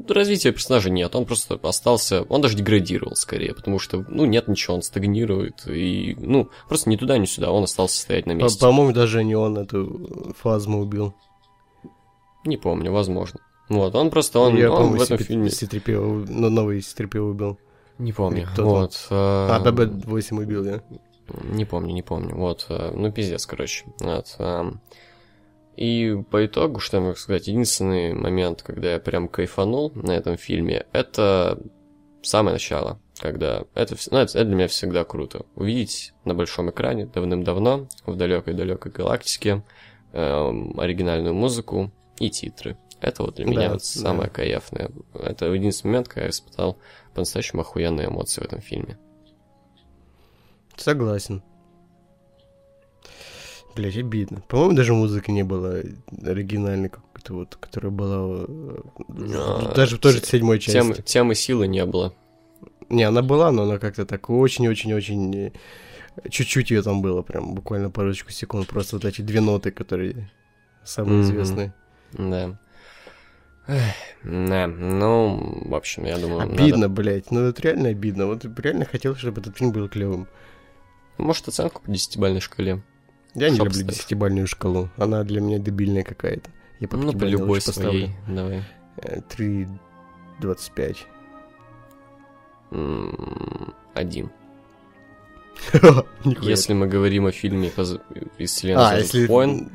развития 0.09 0.53
персонажа 0.53 0.91
нет, 0.91 1.15
он 1.15 1.25
просто 1.25 1.59
остался, 1.63 2.23
он 2.23 2.41
даже 2.41 2.57
деградировал 2.57 3.15
скорее, 3.17 3.55
потому 3.55 3.79
что, 3.79 4.05
ну, 4.09 4.25
нет 4.25 4.49
ничего, 4.49 4.75
он 4.77 4.83
стагнирует, 4.83 5.67
и, 5.67 6.17
ну, 6.19 6.49
просто 6.69 6.91
ни 6.91 6.97
туда, 6.97 7.19
ни 7.19 7.27
сюда, 7.27 7.51
он 7.51 7.65
остался 7.65 8.01
стоять 8.01 8.27
на 8.27 8.33
месте. 8.33 8.59
По- 8.61 8.67
по-моему, 8.67 8.93
даже 8.93 9.25
не 9.25 9.35
он 9.35 9.59
эту 9.59 10.35
фазму 10.39 10.81
убил. 10.81 11.15
Не 12.45 12.57
помню, 12.57 12.93
возможно. 12.93 13.41
Вот, 13.69 13.95
он 13.95 14.11
просто, 14.11 14.39
он, 14.41 14.57
Я, 14.57 14.71
он 14.71 14.97
в 14.97 15.03
этом 15.03 15.19
фильме... 15.19 15.49
Си-3PO, 15.51 15.97
уб- 15.97 16.27
ну, 16.29 16.51
новый 16.51 16.83
Си-3PO 16.83 17.19
убил. 17.19 17.59
Не 17.99 18.13
помню, 18.13 18.49
вот. 18.57 19.07
А, 19.11 19.59
э, 19.65 19.71
ББ-8 19.71 20.43
убил, 20.43 20.65
я. 20.65 20.83
Не 21.45 21.65
помню, 21.65 21.95
не 21.95 22.03
помню. 22.03 22.37
Вот, 22.37 22.67
э, 22.69 22.93
ну 22.95 23.11
пиздец, 23.11 23.47
короче. 23.47 23.87
Вот, 24.01 24.35
эм. 24.39 24.81
И 25.77 26.17
по 26.31 26.47
итогу, 26.47 26.79
что 26.81 26.99
я 26.99 27.03
могу 27.03 27.17
сказать, 27.17 27.49
единственный 27.49 28.15
момент, 28.15 28.63
когда 28.63 28.93
я 28.93 29.01
прям 29.01 29.29
кайфанул 29.29 29.91
на 29.95 30.13
этом 30.13 30.37
фильме, 30.37 30.87
это 30.93 31.61
самое 32.23 32.55
начало, 32.55 33.01
когда 33.19 33.65
это, 33.75 33.97
ну, 34.11 34.19
это, 34.19 34.39
это 34.39 34.45
для 34.45 34.55
меня 34.55 34.69
всегда 34.69 35.05
круто. 35.05 35.47
Увидеть 35.57 36.13
на 36.25 36.35
большом 36.35 36.71
экране 36.71 37.07
давным-давно, 37.07 37.89
в 38.07 38.17
далекой-далекой 38.17 38.93
галактике, 38.93 39.65
эм, 40.13 40.79
оригинальную 40.79 41.35
музыку 41.35 41.91
и 42.19 42.31
титры. 42.31 42.77
Это 43.01 43.25
вот 43.25 43.35
для 43.35 43.45
Да, 43.45 43.51
меня 43.51 43.69
вот 43.71 43.81
да. 43.81 43.85
самое 44.01 44.31
кайфное. 44.31 44.91
Это 45.13 45.47
единственный 45.47 45.91
момент, 45.91 46.09
когда 46.09 46.23
я 46.23 46.31
испытал 46.31 46.79
по-настоящему 47.15 47.63
охуенные 47.63 48.07
эмоции 48.07 48.41
в 48.41 48.45
этом 48.45 48.61
фильме. 48.61 48.97
Согласен. 50.77 51.43
Блять, 53.77 53.97
обидно. 53.97 54.41
По-моему, 54.49 54.75
даже 54.77 54.93
музыки 54.95 55.31
не 55.31 55.43
было 55.43 55.83
оригинальной 56.23 56.89
какой-то 56.89 57.35
вот, 57.35 57.57
которая 57.57 57.91
была 57.91 58.45
э, 58.49 58.77
А, 59.35 59.73
даже 59.75 59.97
в 59.97 60.01
той 60.01 60.13
же 60.13 60.21
седьмой 60.25 60.59
части. 60.61 60.79
Темы, 60.79 60.95
темы 60.95 61.35
силы 61.35 61.67
не 61.67 61.85
было. 61.85 62.15
Не, 62.89 63.03
она 63.05 63.23
была, 63.23 63.51
но 63.51 63.63
она 63.65 63.79
как-то 63.79 64.07
так 64.07 64.31
очень-очень-очень... 64.31 65.35
э, 65.37 65.53
Чуть-чуть 66.31 66.71
ее 66.71 66.83
там 66.83 67.03
было, 67.03 67.23
прям 67.23 67.55
буквально 67.55 67.91
парочку 67.91 68.31
секунд. 68.31 68.69
Просто 68.69 68.97
вот 68.97 69.05
эти 69.05 69.21
две 69.23 69.41
ноты, 69.41 69.73
которые 69.73 70.31
самые 70.85 71.15
Мгм. 71.19 71.23
известные. 71.23 71.75
Да. 72.13 72.57
Да, 74.23 74.67
ну, 74.69 75.63
в 75.65 75.75
общем, 75.75 76.05
я 76.05 76.19
думаю, 76.19 76.43
Обидно, 76.43 76.83
надо- 76.83 76.89
блять. 76.95 77.31
Ну 77.31 77.41
это 77.41 77.63
реально 77.63 77.89
обидно. 77.89 78.27
Вот 78.27 78.45
реально 78.59 78.85
хотел, 78.85 79.17
чтобы 79.17 79.41
этот 79.41 79.57
фильм 79.57 79.73
был 79.73 79.89
клевым. 79.89 80.29
Может, 81.17 81.49
оценку 81.49 81.83
по 81.83 81.91
десятибалльной 81.91 82.41
шкале? 82.41 82.83
Я 83.35 83.51
не 83.51 83.59
люблю 83.59 83.83
десятибальную 83.83 84.47
шкалу. 84.47 84.89
Она 84.97 85.25
для 85.25 85.41
меня 85.41 85.59
дебильная 85.59 86.05
какая-то. 86.05 86.51
Я 86.81 86.89
по 86.89 86.97
Ну, 86.97 87.13
по 87.13 87.25
любой 87.25 87.61
своей. 87.61 88.11
Давай. 88.29 88.63
Э, 88.97 89.21
3,25. 89.29 90.97
М, 92.71 93.75
Один. 93.95 94.31
Если 96.25 96.73
мы 96.75 96.87
говорим 96.87 97.27
о 97.27 97.33
фильме 97.33 97.71
из 98.39 98.51
вселенной 98.51 98.83
А, 98.83 98.89
«Звездных 98.97 99.15
если... 99.15 99.27
войн», 99.27 99.71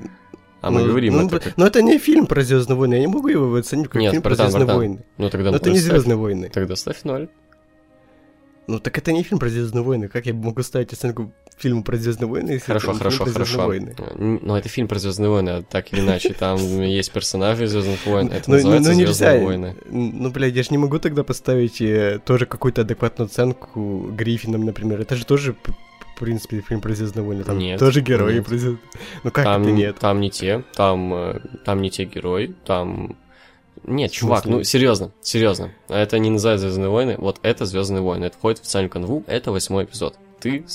а 0.62 0.72
мы 0.72 0.82
ну, 0.82 0.88
говорим 0.88 1.14
ну, 1.16 1.20
это 1.28 1.36
б- 1.38 1.40
как... 1.40 1.58
Но 1.58 1.66
это 1.68 1.82
не 1.82 1.98
фильм 2.00 2.28
про 2.28 2.42
Звездные 2.42 2.78
войны. 2.78 2.96
Я 2.96 3.00
не 3.00 3.08
могу 3.08 3.30
его 3.30 3.56
оценить 3.56 3.88
как 3.88 4.02
Нет, 4.02 4.12
фильм 4.12 4.22
про 4.22 4.30
братан, 4.32 4.48
Звездные 4.48 4.66
братан. 4.66 4.78
войны. 4.78 5.06
Ну, 5.18 5.30
тогда 5.30 5.52
Но 5.52 5.58
это 5.58 5.70
не 5.70 5.80
Звездные 5.80 6.18
войны. 6.18 6.50
Тогда 6.54 6.76
ставь 6.76 7.04
ноль. 7.04 7.30
Ну 8.68 8.80
так 8.80 8.98
это 8.98 9.12
не 9.14 9.24
фильм 9.24 9.40
про 9.40 9.48
Звездные 9.50 9.84
войны. 9.84 10.10
Как 10.10 10.26
я 10.26 10.34
могу 10.34 10.62
ставить 10.64 10.92
оценку 10.92 11.32
фильму 11.60 11.84
про 11.84 11.98
Звездные 11.98 12.28
войны, 12.28 12.52
если 12.52 12.68
Хорошо, 12.68 12.92
это 12.92 12.98
хорошо, 12.98 13.18
фильм 13.26 13.28
про 13.28 13.34
хорошо. 13.46 13.72
Звездные 13.72 13.96
войны? 13.98 14.40
Но 14.42 14.58
это 14.58 14.70
фильм 14.70 14.88
про 14.88 15.00
Звездные 15.00 15.30
войны, 15.30 15.50
а 15.50 15.62
так 15.64 15.92
или 15.94 16.00
иначе, 16.02 16.34
там 16.34 16.58
есть 16.82 17.12
персонажи 17.12 17.68
Звездных 17.68 18.06
войн, 18.06 18.28
это 18.28 18.50
Ну, 18.50 18.56
ну, 18.58 18.64
называется 18.64 18.90
ну, 18.90 18.96
Звездные 18.96 19.32
нельзя. 19.32 19.46
войны. 19.46 19.76
Ну, 19.90 20.32
блядь, 20.32 20.56
я 20.56 20.64
же 20.64 20.70
не 20.72 20.78
могу 20.78 21.00
тогда 21.00 21.24
поставить 21.24 21.82
э, 21.82 22.20
тоже 22.26 22.46
какую-то 22.46 22.82
адекватную 22.82 23.28
оценку 23.28 24.10
Гриффинам, 24.12 24.66
например. 24.66 25.02
Это 25.02 25.16
же 25.16 25.26
тоже, 25.26 25.54
в 25.54 26.20
принципе, 26.20 26.62
фильм 26.62 26.82
про 26.82 26.94
Звездные 26.94 27.24
войны. 27.26 27.44
Там 27.44 27.58
Нет, 27.58 27.80
тоже 27.80 28.02
герои 28.02 28.36
нет. 28.36 28.46
про 28.46 28.58
Звездные 28.58 28.80
Ну 29.24 29.32
как 29.32 29.44
там, 29.46 29.62
это 29.64 29.72
нет? 29.72 29.98
Там 30.00 30.20
не 30.22 30.30
те, 30.30 30.64
там, 30.76 31.14
э, 31.14 31.40
там 31.66 31.82
не 31.82 31.90
те 31.90 32.06
герои, 32.06 32.56
там... 32.66 33.16
Нет, 33.86 34.12
чувак, 34.12 34.46
ну 34.46 34.64
серьезно, 34.64 35.12
серьезно. 35.22 35.72
Это 35.88 36.20
не 36.20 36.30
называется 36.30 36.68
Звездные 36.68 36.90
войны, 36.90 37.16
вот 37.18 37.40
это 37.44 37.66
Звездные 37.66 38.02
войны. 38.02 38.26
Это 38.26 38.38
входит 38.38 38.60
в 38.60 38.62
официальную 38.64 38.92
канву, 38.92 39.24
это 39.26 39.52
восьмой 39.52 39.86
эпизод. 39.86 40.16
Ты 40.40 40.66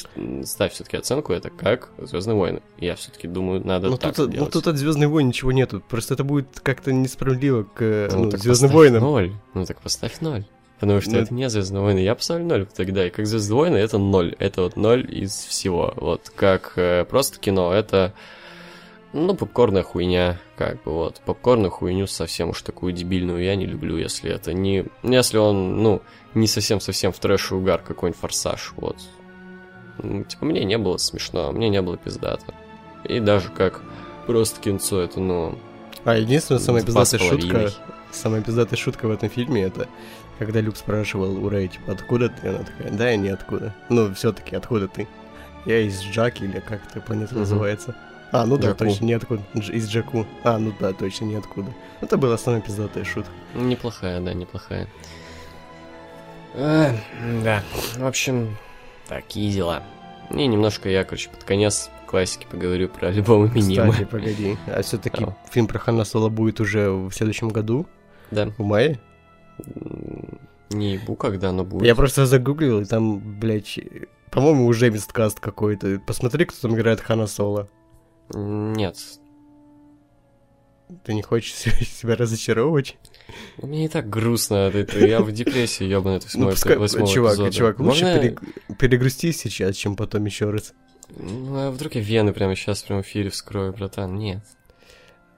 ставь 0.45 0.73
все-таки 0.73 0.97
оценку, 0.97 1.33
это 1.33 1.51
как 1.51 1.91
Звездные 1.99 2.37
войны. 2.37 2.63
Я 2.79 2.97
все-таки 2.97 3.27
думаю, 3.29 3.65
надо 3.65 3.89
Ну 3.89 3.97
так 3.97 4.15
тут, 4.15 4.29
ну 4.29 4.33
делать. 4.33 4.53
тут 4.53 4.67
от 4.67 4.77
Звездных 4.77 5.09
войн 5.09 5.29
ничего 5.29 5.53
нету. 5.53 5.83
Просто 5.89 6.15
это 6.15 6.25
будет 6.25 6.49
как-то 6.63 6.93
несправедливо 6.93 7.63
к 7.65 7.83
э, 7.83 8.09
Ну, 8.13 8.25
ну, 8.25 8.31
Звездным 8.37 8.71
войнам. 8.71 9.03
ноль. 9.03 9.33
Ну 9.55 9.65
так 9.65 9.81
поставь 9.81 10.21
ноль. 10.21 10.45
Потому 10.81 11.01
что 11.01 11.13
Ну, 11.13 11.19
это 11.19 11.33
не 11.33 11.49
Звездные 11.49 11.83
войны. 11.83 11.99
Я 12.01 12.15
поставлю 12.15 12.45
ноль 12.45 12.67
тогда. 12.67 13.07
И 13.07 13.11
как 13.11 13.27
Звездные 13.27 13.57
войны 13.57 13.77
это 13.77 13.99
ноль. 13.99 14.35
Это 14.39 14.63
вот 14.63 14.77
ноль 14.77 15.07
из 15.11 15.33
всего. 15.33 15.95
Вот 15.97 16.31
как 16.35 16.73
э, 16.77 17.05
просто 17.05 17.39
кино, 17.39 17.73
это 17.73 18.13
ну, 19.15 19.37
попкорная 19.37 19.85
хуйня, 19.85 20.41
как 20.57 20.83
бы 20.83 20.93
вот. 20.93 21.21
Попкорную 21.25 21.71
хуйню 21.71 22.09
совсем 22.09 22.51
уж 22.51 22.63
такую 22.63 22.93
дебильную 22.93 23.45
я 23.45 23.55
не 23.55 23.65
люблю, 23.65 23.97
если 23.97 24.29
это 24.29 24.53
не... 24.53 24.87
Если 25.05 25.39
он, 25.39 25.83
ну, 25.85 26.03
не 26.35 26.49
совсем-совсем 26.49 27.13
в 27.13 27.19
трэш 27.21 27.53
и 27.53 27.55
угар 27.55 27.81
какой-нибудь 27.81 28.21
форсаж, 28.21 28.73
вот. 28.77 28.97
Ну, 29.99 30.25
Типа, 30.25 30.45
мне 30.45 30.65
не 30.65 30.79
было 30.79 30.97
смешно, 30.97 31.53
мне 31.53 31.69
не 31.69 31.81
было 31.83 31.97
пиздато. 31.97 32.55
И 33.05 33.21
даже 33.21 33.49
как 33.51 33.81
просто 34.27 34.61
кинцо, 34.61 35.01
это, 35.01 35.21
ну... 35.21 35.59
А 36.05 36.17
единственная 36.17 36.61
самая 36.61 36.83
пиздатая 36.83 37.21
шутка, 37.21 37.71
самая 38.13 38.43
пиздатая 38.43 38.79
шутка 38.79 39.07
в 39.07 39.11
этом 39.11 39.29
фильме 39.31 39.63
это 39.63 39.89
когда 40.39 40.61
Люк 40.61 40.77
спрашивал 40.77 41.37
у 41.45 41.49
Рэй, 41.49 41.69
типа, 41.69 41.93
откуда 41.93 42.29
ты? 42.29 42.49
Она 42.49 42.59
такая, 42.65 42.91
да, 42.91 43.11
я 43.11 43.17
не 43.17 43.29
откуда. 43.29 43.73
Ну, 43.89 44.13
все-таки, 44.15 44.57
откуда 44.57 44.89
ты? 44.89 45.07
Я 45.65 45.79
из 45.81 46.03
Джаки, 46.03 46.43
или 46.43 46.59
как 46.61 46.81
эта 46.91 47.01
планета 47.01 47.35
Мгм. 47.35 47.41
называется. 47.43 47.95
А, 48.33 48.45
ну 48.45 48.57
да, 48.59 48.69
Джаку. 48.71 48.79
точно, 48.85 49.05
ниоткуда. 49.05 49.43
Дж- 49.55 49.73
из 49.73 49.89
Джаку. 49.89 50.27
А, 50.43 50.59
ну 50.59 50.75
да, 50.81 50.93
точно, 50.93 51.27
ниоткуда. 51.27 51.73
Это 52.01 52.17
была 52.17 52.37
самая 52.37 52.61
пиздатая 52.61 53.05
шутка. 53.05 53.31
Неплохая, 53.55 54.21
да, 54.21 54.35
неплохая. 54.35 54.89
Э, 56.55 56.97
да, 57.45 57.63
в 57.97 58.05
общем, 58.05 58.57
такие 59.09 59.53
дела. 59.53 59.83
И 60.31 60.47
немножко 60.47 60.89
я, 60.89 61.05
короче, 61.05 61.29
под 61.31 61.45
конец 61.45 61.91
классики 62.07 62.47
поговорю 62.51 62.89
про 62.89 63.09
альбом 63.09 63.47
Эминема. 63.49 63.93
Кстати, 63.93 64.09
погоди. 64.11 64.57
А 64.67 64.83
все-таки 64.83 65.25
Ау. 65.25 65.35
фильм 65.51 65.67
про 65.67 65.79
Хана 65.79 66.05
Соло 66.05 66.29
будет 66.29 66.61
уже 66.61 66.91
в 66.91 67.11
следующем 67.13 67.49
году, 67.49 67.87
Да. 68.31 68.47
в 68.57 68.63
мае? 68.63 69.01
Не 70.71 70.95
ебу, 70.95 71.15
когда 71.15 71.51
оно 71.51 71.65
будет. 71.65 71.85
Я 71.87 71.95
просто 71.95 72.27
загуглил, 72.27 72.81
и 72.81 72.85
там, 72.85 73.19
блядь, 73.39 73.79
по-моему, 74.31 74.67
уже 74.67 74.91
мисткаст 74.91 75.39
какой-то. 75.41 76.01
Посмотри, 76.07 76.45
кто 76.47 76.69
там 76.69 76.75
играет 76.77 77.01
Хана 77.01 77.27
Соло. 77.27 77.69
Нет. 78.33 78.97
Ты 81.05 81.15
не 81.15 81.23
хочешь 81.23 81.53
себя 81.55 82.17
разочаровывать? 82.17 82.97
Мне 83.63 83.87
и 83.87 83.89
так 83.89 84.09
грустно. 84.11 84.55
Это, 84.69 84.79
это 84.79 85.07
я 85.07 85.21
в 85.21 85.33
депрессии, 85.33 85.85
ебаный, 85.85 86.17
это 86.19 86.27
Ну, 86.35 86.51
пускай, 86.51 86.75
чувак, 86.77 87.35
эпизода. 87.35 87.51
чувак, 87.53 87.81
лучше 87.81 88.05
Можно- 88.05 88.19
перег- 88.21 88.77
перегрусти 88.79 89.33
сейчас, 89.33 89.77
чем 89.77 89.97
потом 89.97 90.25
еще 90.25 90.51
раз. 90.51 90.75
Ну, 91.17 91.57
а 91.69 91.71
вдруг 91.71 91.95
я 91.95 92.01
вены 92.01 92.33
прямо 92.33 92.55
сейчас 92.57 92.83
в 92.83 92.87
прямом 92.87 93.03
эфире 93.03 93.31
вскрою, 93.31 93.73
братан? 93.73 94.17
Нет. 94.17 94.43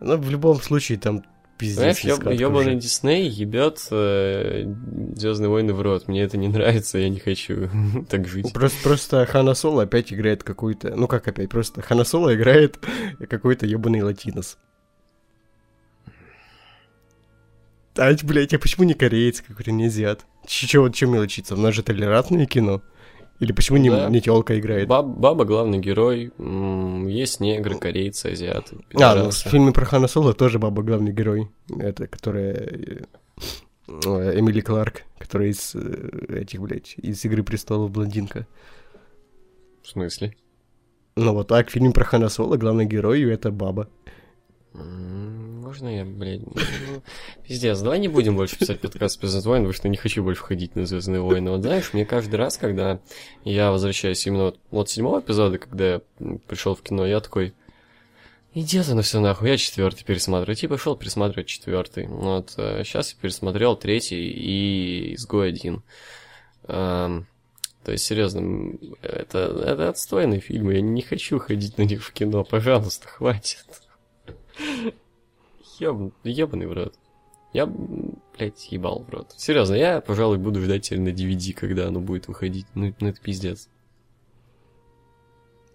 Ну, 0.01 0.17
в 0.17 0.31
любом 0.31 0.61
случае, 0.61 0.99
там 0.99 1.23
пиздец. 1.59 2.01
Знаешь, 2.01 2.39
ебаный. 2.39 2.77
Дисней 2.77 3.29
ебет 3.29 3.79
Звездные 3.79 5.49
войны 5.49 5.73
в 5.73 5.81
рот. 5.81 6.07
Мне 6.09 6.23
это 6.23 6.37
не 6.37 6.49
нравится, 6.49 6.99
я 6.99 7.09
не 7.09 7.19
хочу 7.19 7.69
так 8.11 8.27
жить. 8.29 8.53
Просто, 8.53 8.79
просто 8.83 9.27
Хана 9.27 9.55
Соло 9.55 9.83
опять 9.85 10.13
играет 10.13 10.43
какой-то... 10.43 10.95
Ну, 10.95 11.07
как 11.09 11.29
опять? 11.29 11.49
Просто 11.49 11.83
Хана 11.83 12.05
Соло 12.05 12.35
играет 12.35 12.79
какой-то 13.29 13.67
ебаный 13.67 14.03
латинос. 14.03 14.59
А, 17.99 18.15
блядь, 18.25 18.55
а 18.55 18.59
почему 18.59 18.85
не 18.85 18.95
кореец 18.95 19.41
какой-то, 19.41 19.73
не 19.73 19.87
азиат? 19.87 20.25
Чего, 20.47 20.89
чем 20.91 21.13
мелочиться? 21.13 21.55
У 21.55 21.59
нас 21.59 21.75
же 21.75 21.83
толерантное 21.83 22.47
кино. 22.47 22.83
Или 23.39 23.53
почему 23.53 23.77
не, 23.79 23.91
Да. 23.91 24.09
не 24.09 24.21
телка 24.23 24.59
играет? 24.59 24.89
Баб- 24.89 25.19
баба 25.19 25.45
главный 25.45 25.79
герой, 25.79 26.33
есть 27.11 27.41
негры, 27.41 27.77
корейцы, 27.79 28.27
азиаты. 28.29 28.77
А, 28.77 28.77
ну, 28.77 28.81
в 28.81 28.89
пидорасы. 28.89 29.49
фильме 29.51 29.73
про 29.73 29.85
Хана 29.85 30.09
Соло 30.09 30.33
тоже 30.33 30.59
баба 30.59 30.83
главный 30.83 31.13
герой. 31.13 31.51
Это, 31.79 32.07
которая... 32.07 32.55
э, 32.55 33.03
э, 33.89 34.39
Эмили 34.41 34.61
Кларк, 34.63 35.03
которая 35.19 35.49
из 35.51 35.75
э, 35.75 36.41
этих, 36.41 36.63
блядь, 36.63 36.95
из 36.97 37.23
«Игры 37.27 37.43
престолов» 37.43 37.91
блондинка. 37.91 38.47
В 39.83 39.89
смысле? 39.89 40.35
Ну 41.17 41.33
вот 41.35 41.49
так, 41.49 41.69
в 41.69 41.73
фильме 41.73 41.91
про 41.91 42.05
Хана 42.05 42.29
Соло 42.31 42.57
главный 42.57 42.87
герой— 42.87 43.23
это 43.31 43.51
баба. 43.51 43.89
Можно 44.77 45.89
я, 45.89 46.05
блядь? 46.05 46.43
ну, 46.47 46.55
Пиздец, 47.47 47.81
давай 47.81 47.99
не 47.99 48.09
будем 48.09 48.37
больше 48.37 48.59
писать 48.59 48.81
подкаст 48.81 49.19
про 49.19 49.27
Звездные 49.27 49.51
войны, 49.51 49.65
потому 49.65 49.77
что 49.77 49.89
не 49.89 49.97
хочу 49.97 50.23
больше 50.23 50.43
ходить 50.43 50.77
на 50.77 50.87
Звездные 50.87 51.21
войны. 51.21 51.51
Вот 51.51 51.63
знаешь, 51.63 51.93
мне 51.93 52.07
каждый 52.07 52.37
раз, 52.37 52.57
когда 52.57 53.01
я 53.45 53.71
возвращаюсь 53.71 54.27
именно 54.27 54.45
вот, 54.45 54.59
вот 54.71 54.91
седьмого 54.91 55.21
эпизода, 55.21 55.59
когда 55.59 55.95
я 55.95 56.01
пришел 56.47 56.75
в 56.75 56.83
кино, 56.83 57.07
я 57.07 57.21
такой, 57.21 57.55
Иди 58.55 58.79
на 58.79 59.03
все 59.03 59.21
нахуй, 59.21 59.51
я 59.51 59.59
четвертый 59.59 60.03
пересматриваю. 60.03 60.57
Типа 60.57 60.79
шел 60.79 60.97
пересматривать 60.97 61.47
четвертый. 61.47 62.07
Вот, 62.07 62.53
сейчас 62.53 63.13
я 63.13 63.19
пересмотрел 63.21 63.77
третий 63.77 64.31
и 64.31 65.15
изгой 65.15 65.51
один. 65.51 65.83
Эм, 66.67 67.27
то 67.85 67.93
есть, 67.93 68.05
серьезно, 68.05 68.79
это, 69.03 69.63
это 69.63 69.91
отстойный 69.91 70.41
фильм, 70.41 70.71
я 70.71 70.81
не 70.81 71.03
хочу 71.03 71.39
ходить 71.39 71.77
на 71.77 71.83
них 71.83 72.03
в 72.03 72.13
кино, 72.13 72.45
пожалуйста, 72.45 73.07
хватит. 73.09 73.67
Еб, 75.79 76.13
ебаный 76.25 76.67
в 76.67 76.73
рот. 76.73 76.95
Я, 77.53 77.67
блядь, 77.67 78.71
ебал 78.71 79.05
в 79.05 79.11
рот. 79.11 79.35
Серьезно, 79.37 79.75
я, 79.75 80.01
пожалуй, 80.01 80.39
буду 80.39 80.61
ждать 80.61 80.83
теперь 80.83 81.01
на 81.01 81.09
DVD, 81.09 81.53
когда 81.53 81.89
оно 81.89 82.01
будет 82.01 82.29
выходить. 82.29 82.67
Ну, 82.75 82.95
ну 83.01 83.09
это 83.09 83.21
пиздец. 83.21 83.69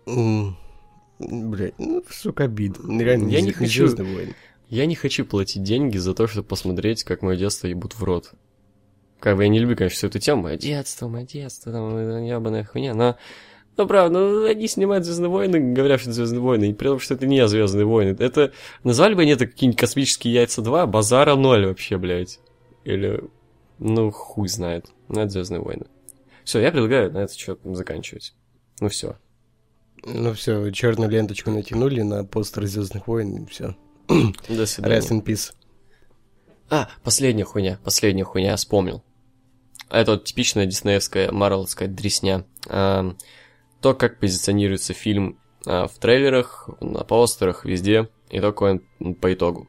Mm, 0.06 0.54
блядь, 1.20 1.78
ну, 1.80 2.04
сука, 2.10 2.46
обидно. 2.46 3.02
Реально, 3.02 3.30
я 3.30 3.42
не 3.42 3.52
хочу... 3.52 3.90
Я 4.70 4.86
не 4.86 4.96
хочу 4.96 5.26
платить 5.26 5.64
деньги 5.64 5.98
за 5.98 6.14
то, 6.14 6.28
чтобы 6.28 6.48
посмотреть, 6.48 7.04
как 7.04 7.24
мое 7.24 7.36
детство 7.36 7.68
ебут 7.68 7.94
в 7.94 8.04
рот. 8.04 8.32
Как 9.20 9.36
бы 9.36 9.44
я 9.44 9.50
не 9.50 9.60
люблю, 9.60 9.76
конечно, 9.76 9.98
всю 9.98 10.08
эту 10.08 10.20
тему. 10.20 10.44
Мое 10.44 10.58
детство, 10.58 11.10
мое 11.10 11.26
детство, 11.26 11.72
там, 11.74 12.26
ебаная 12.26 12.64
хуйня, 12.64 12.94
но... 12.94 13.18
Ну, 13.78 13.88
правда, 13.88 14.20
ну, 14.20 14.46
они 14.46 14.68
снимают 14.68 15.06
Звездные 15.06 15.30
войны, 15.30 15.74
говорят, 15.74 16.02
что 16.02 16.12
Звездные 16.12 16.42
войны, 16.42 16.70
и 16.70 16.74
при 16.74 16.88
том, 16.88 17.00
что 17.00 17.14
это 17.14 17.26
не 17.26 17.48
Звездные 17.48 17.86
войны. 17.86 18.16
Это 18.20 18.52
назвали 18.84 19.14
бы 19.14 19.22
они 19.22 19.32
это 19.32 19.48
какие-нибудь 19.48 19.80
космические 19.80 20.34
яйца 20.34 20.62
2, 20.62 20.86
базара 20.88 21.36
0 21.36 21.68
вообще, 21.68 21.98
блядь. 21.98 22.40
Или. 22.84 23.24
Ну, 23.80 24.12
хуй 24.12 24.48
знает. 24.48 24.88
Ну, 25.08 25.22
это 25.22 25.30
Звездные 25.30 25.62
войны. 25.62 25.86
Все, 26.44 26.60
я 26.60 26.72
предлагаю 26.72 27.12
на 27.12 27.20
это 27.20 27.38
что 27.38 27.58
заканчивать. 27.64 28.34
Ну 28.80 28.90
все. 28.90 29.18
Ну 30.04 30.34
все, 30.34 30.72
черную 30.72 31.10
ленточку 31.10 31.52
натянули 31.52 32.02
на 32.02 32.26
постер 32.26 32.66
Звездных 32.66 33.08
войн, 33.08 33.44
и 33.44 33.46
все. 33.46 33.76
До 34.50 34.66
свидания. 34.66 34.98
Rest 34.98 35.12
in 35.12 35.24
peace. 35.24 35.54
А, 36.70 36.90
последняя 37.04 37.44
хуйня, 37.44 37.80
последняя 37.84 38.24
хуйня, 38.24 38.56
вспомнил. 38.56 39.04
Это 39.90 40.12
вот 40.12 40.24
типичная 40.24 40.66
диснеевская, 40.66 41.32
марвелская 41.32 41.88
дресня. 41.88 42.46
А, 43.82 43.84
то, 43.84 43.94
как 43.96 44.20
позиционируется 44.20 44.94
фильм 44.94 45.40
а, 45.66 45.88
в 45.88 45.98
трейлерах, 45.98 46.70
на 46.80 47.04
постерах, 47.04 47.66
везде, 47.66 48.10
и 48.30 48.40
то, 48.40 48.52
какой 48.52 48.82
он 49.00 49.16
по 49.16 49.34
итогу. 49.34 49.68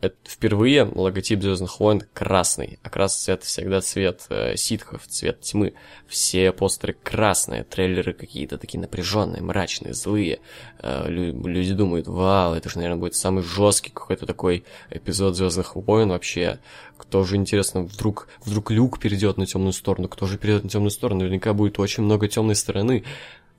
Это 0.00 0.16
впервые 0.26 0.84
логотип 0.84 1.42
Звездных 1.42 1.78
войн 1.78 2.02
красный, 2.14 2.78
а 2.82 2.88
красный 2.88 3.20
цвет 3.22 3.42
всегда 3.44 3.80
цвет 3.82 4.26
э, 4.30 4.56
ситхов, 4.56 5.06
цвет 5.06 5.42
тьмы. 5.42 5.74
Все 6.08 6.52
постеры 6.52 6.96
красные, 7.02 7.64
трейлеры 7.64 8.14
какие-то 8.14 8.56
такие 8.56 8.80
напряженные, 8.80 9.42
мрачные, 9.42 9.92
злые. 9.92 10.40
Э, 10.78 11.06
лю- 11.06 11.46
люди 11.46 11.74
думают, 11.74 12.08
вау, 12.08 12.54
это 12.54 12.70
же, 12.70 12.76
наверное, 12.76 12.98
будет 12.98 13.14
самый 13.14 13.42
жесткий 13.42 13.90
какой-то 13.90 14.24
такой 14.24 14.64
эпизод 14.88 15.36
Звездных 15.36 15.76
войн 15.76 16.08
вообще. 16.08 16.60
Кто 16.96 17.24
же, 17.24 17.36
интересно, 17.36 17.82
вдруг, 17.82 18.28
вдруг 18.44 18.70
Люк 18.70 19.00
перейдет 19.00 19.36
на 19.36 19.44
темную 19.44 19.72
сторону, 19.74 20.08
кто 20.08 20.26
же 20.26 20.38
перейдет 20.38 20.64
на 20.64 20.70
темную 20.70 20.90
сторону, 20.90 21.20
наверняка 21.20 21.52
будет 21.52 21.78
очень 21.78 22.04
много 22.04 22.26
темной 22.26 22.54
стороны. 22.54 23.04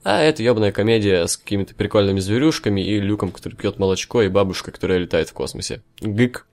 А 0.04 0.20
это 0.22 0.42
ебаная 0.42 0.72
комедия 0.72 1.28
с 1.28 1.38
какими-то 1.38 1.76
прикольными 1.76 2.20
зверюшками 2.20 2.82
и 2.82 3.00
Люком, 3.00 3.32
который 3.32 3.56
пьет 3.56 3.78
молочко, 3.78 4.24
и 4.24 4.30
бабушка, 4.30 4.72
которая 4.72 4.98
летает 4.98 5.30
в 5.30 5.34
космосе. 5.34 5.82
Гык. 6.00 6.48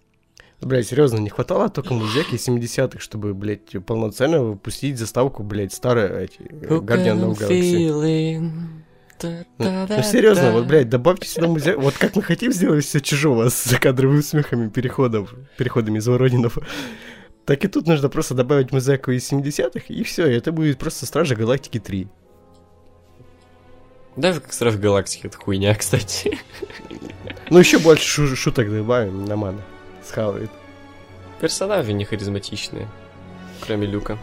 Блять, 0.61 0.89
серьезно, 0.89 1.19
не 1.19 1.31
хватало 1.31 1.69
только 1.69 1.95
музыки 1.95 2.35
70-х, 2.35 2.99
чтобы, 2.99 3.33
блядь, 3.33 3.71
полноценно 3.87 4.43
выпустить 4.43 4.99
заставку, 4.99 5.45
блядь, 5.45 5.73
старые 5.73 6.25
эти 6.25 6.41
Guardian 6.41 7.25
of 7.25 7.39
Galaxy. 7.39 8.51
Ну, 9.59 10.03
серьезно, 10.03 10.51
вот, 10.53 10.67
блядь, 10.67 10.89
добавьте 10.89 11.29
сюда 11.29 11.49
музей. 11.49 11.75
Вот 11.75 11.95
как 11.95 12.17
мы 12.17 12.23
хотим 12.23 12.53
сделать 12.53 12.85
все 12.85 13.01
чужого 13.01 13.49
с 13.49 13.65
закадровыми 13.65 14.21
смехами 14.21 14.69
переходов, 14.69 15.35
переходами 15.57 15.99
из 15.99 16.07
Воронинов. 16.07 16.59
Так 17.45 17.65
и 17.65 17.69
тут 17.69 17.87
нужно 17.87 18.09
просто 18.09 18.35
добавить 18.35 18.73
музыку 18.73 19.13
из 19.13 19.33
70-х, 19.33 19.87
и 19.89 20.03
все, 20.03 20.27
это 20.27 20.53
будет 20.53 20.79
просто 20.79 21.07
Стражи 21.07 21.35
Галактики 21.35 21.79
3. 21.79 22.09
Даже 24.19 24.41
как 24.41 24.53
Страж 24.53 24.75
Галактики, 24.75 25.27
это 25.29 25.39
хуйня, 25.39 25.75
кстати. 25.77 26.39
Ну, 27.51 27.59
еще 27.61 27.79
больше 27.79 28.05
шу- 28.05 28.37
шуток 28.37 28.69
добавим, 28.71 29.25
нормально. 29.25 29.63
Схавает. 30.05 30.51
Персонажи 31.41 31.93
не 31.93 32.05
харизматичные, 32.05 32.89
кроме 33.61 33.87
Люка. 33.87 34.19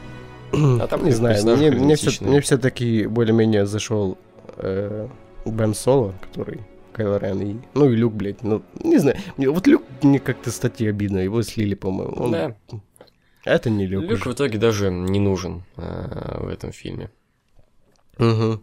А 0.51 0.87
там, 0.87 1.05
не 1.05 1.11
знаю, 1.11 1.41
мне, 1.57 1.71
мне, 1.71 1.95
все, 1.95 2.11
мне 2.23 2.41
все-таки 2.41 3.07
более-менее 3.07 3.65
зашел 3.65 4.17
э, 4.57 5.07
Бен 5.45 5.73
Соло, 5.73 6.13
который 6.21 6.59
Кайло 6.91 7.17
Рен 7.17 7.41
и... 7.41 7.55
Ну 7.73 7.89
и 7.89 7.95
Люк, 7.95 8.13
блядь, 8.13 8.43
ну, 8.43 8.63
не 8.83 8.97
знаю. 8.97 9.17
Мне, 9.37 9.49
вот 9.49 9.65
Люк 9.65 9.83
мне 10.01 10.19
как-то, 10.19 10.49
кстати, 10.49 10.83
обидно. 10.83 11.19
Его 11.19 11.41
слили, 11.41 11.73
по-моему. 11.73 12.15
Он... 12.17 12.31
Да. 12.31 12.55
Это 13.45 13.69
не 13.69 13.85
Люк. 13.85 14.03
Люк 14.03 14.11
уже. 14.11 14.29
в 14.29 14.33
итоге 14.33 14.57
даже 14.57 14.91
не 14.91 15.19
нужен 15.19 15.63
э, 15.77 16.37
в 16.41 16.47
этом 16.49 16.73
фильме. 16.73 17.09
Угу. 18.17 18.61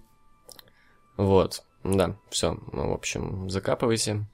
Вот, 1.16 1.64
да, 1.84 2.16
все, 2.30 2.58
ну, 2.72 2.90
в 2.90 2.92
общем, 2.94 3.50
закапывайся. 3.50 4.26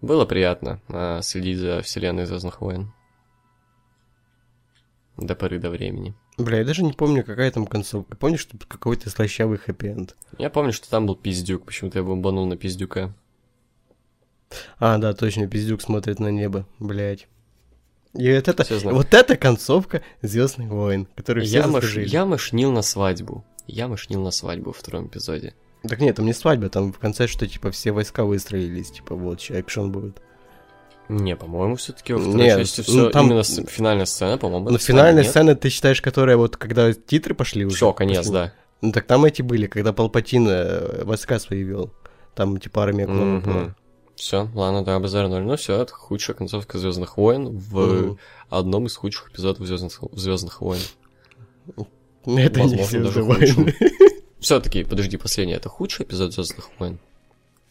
Было 0.00 0.26
приятно 0.26 0.80
э, 0.88 1.20
следить 1.22 1.58
за 1.58 1.80
вселенной 1.80 2.26
Звездных 2.26 2.60
войн. 2.60 2.92
До 5.16 5.34
поры 5.34 5.58
до 5.58 5.70
времени. 5.70 6.14
Бля, 6.36 6.58
я 6.58 6.64
даже 6.64 6.82
не 6.82 6.92
помню, 6.92 7.24
какая 7.24 7.50
там 7.50 7.66
концовка. 7.66 8.16
Помнишь, 8.16 8.40
что 8.40 8.58
какой-то 8.66 9.08
слащавый 9.08 9.56
хэппи-энд? 9.58 10.16
Я 10.36 10.50
помню, 10.50 10.72
что 10.72 10.90
там 10.90 11.06
был 11.06 11.14
пиздюк, 11.14 11.64
почему-то 11.64 12.00
я 12.00 12.04
бомбанул 12.04 12.46
на 12.46 12.56
пиздюка. 12.56 13.14
А, 14.78 14.98
да, 14.98 15.14
точно, 15.14 15.46
пиздюк 15.46 15.80
смотрит 15.80 16.18
на 16.18 16.28
небо, 16.28 16.66
блядь. 16.80 17.28
И 18.14 18.32
вот 18.32 18.48
это, 18.48 18.64
вот 18.90 19.14
это 19.14 19.36
концовка 19.36 20.02
Звездных 20.22 20.68
войн, 20.68 21.08
которую 21.16 21.44
все 21.44 21.60
Я, 21.60 21.66
маш... 21.66 21.96
я 21.96 22.26
мошнил 22.26 22.70
на 22.70 22.82
свадьбу. 22.82 23.44
Я 23.66 23.88
мошнил 23.88 24.20
на 24.22 24.30
свадьбу 24.30 24.70
во 24.70 24.72
втором 24.72 25.06
эпизоде. 25.06 25.54
Так 25.88 26.00
нет, 26.00 26.16
там 26.16 26.26
не 26.26 26.32
свадьба, 26.32 26.68
там 26.68 26.92
в 26.92 26.98
конце, 26.98 27.26
что 27.26 27.46
типа 27.46 27.70
все 27.70 27.92
войска 27.92 28.24
выстроились, 28.24 28.90
типа 28.90 29.14
вот, 29.14 29.40
экшен 29.50 29.90
будет. 29.92 30.20
Не, 31.10 31.36
по-моему, 31.36 31.76
все-таки 31.76 32.14
во 32.14 32.18
второй 32.18 32.36
Нет, 32.36 32.58
части 32.60 32.80
ну, 32.80 32.84
все 32.84 33.10
там- 33.10 33.26
именно 33.26 33.42
с- 33.42 33.62
финальная 33.66 34.06
сцена, 34.06 34.38
по-моему. 34.38 34.70
Ну, 34.70 34.78
финальная 34.78 35.22
нет? 35.22 35.30
сцена, 35.30 35.54
ты 35.54 35.68
считаешь, 35.68 36.00
которая 36.00 36.38
вот, 36.38 36.56
когда 36.56 36.92
титры 36.94 37.34
пошли 37.34 37.66
уже? 37.66 37.76
Все, 37.76 37.92
конец, 37.92 38.18
пошли? 38.18 38.32
да. 38.32 38.52
Ну, 38.80 38.92
так 38.92 39.04
там 39.06 39.24
эти 39.26 39.42
были, 39.42 39.66
когда 39.66 39.92
Палпатин 39.92 40.46
э, 40.48 41.04
войска 41.04 41.38
свои 41.38 41.62
вел. 41.62 41.92
Там, 42.34 42.58
типа, 42.58 42.82
армия 42.84 43.04
клонов 43.06 43.44
была. 43.44 43.74
Все, 44.16 44.48
ладно, 44.54 44.82
да, 44.84 44.98
базар 44.98 45.28
ноль. 45.28 45.42
Ну 45.42 45.56
все, 45.56 45.80
это 45.82 45.92
худшая 45.92 46.36
концовка 46.36 46.78
Звездных 46.78 47.16
войн 47.18 47.48
в 47.50 47.76
Мгм. 47.80 48.18
одном 48.48 48.86
из 48.86 48.96
худших 48.96 49.30
эпизодов 49.30 49.66
Звездных, 49.66 50.00
Звездных 50.12 50.60
войн. 50.62 50.80
Это 52.26 52.60
не 52.60 52.66
Возможно, 52.76 52.84
все 52.86 53.02
даже 53.02 53.22
войны. 53.22 53.74
Все-таки, 54.40 54.84
подожди, 54.84 55.16
последний, 55.16 55.54
это 55.54 55.68
худший 55.68 56.04
эпизод 56.04 56.32
Звездных 56.34 56.68
войн? 56.78 56.98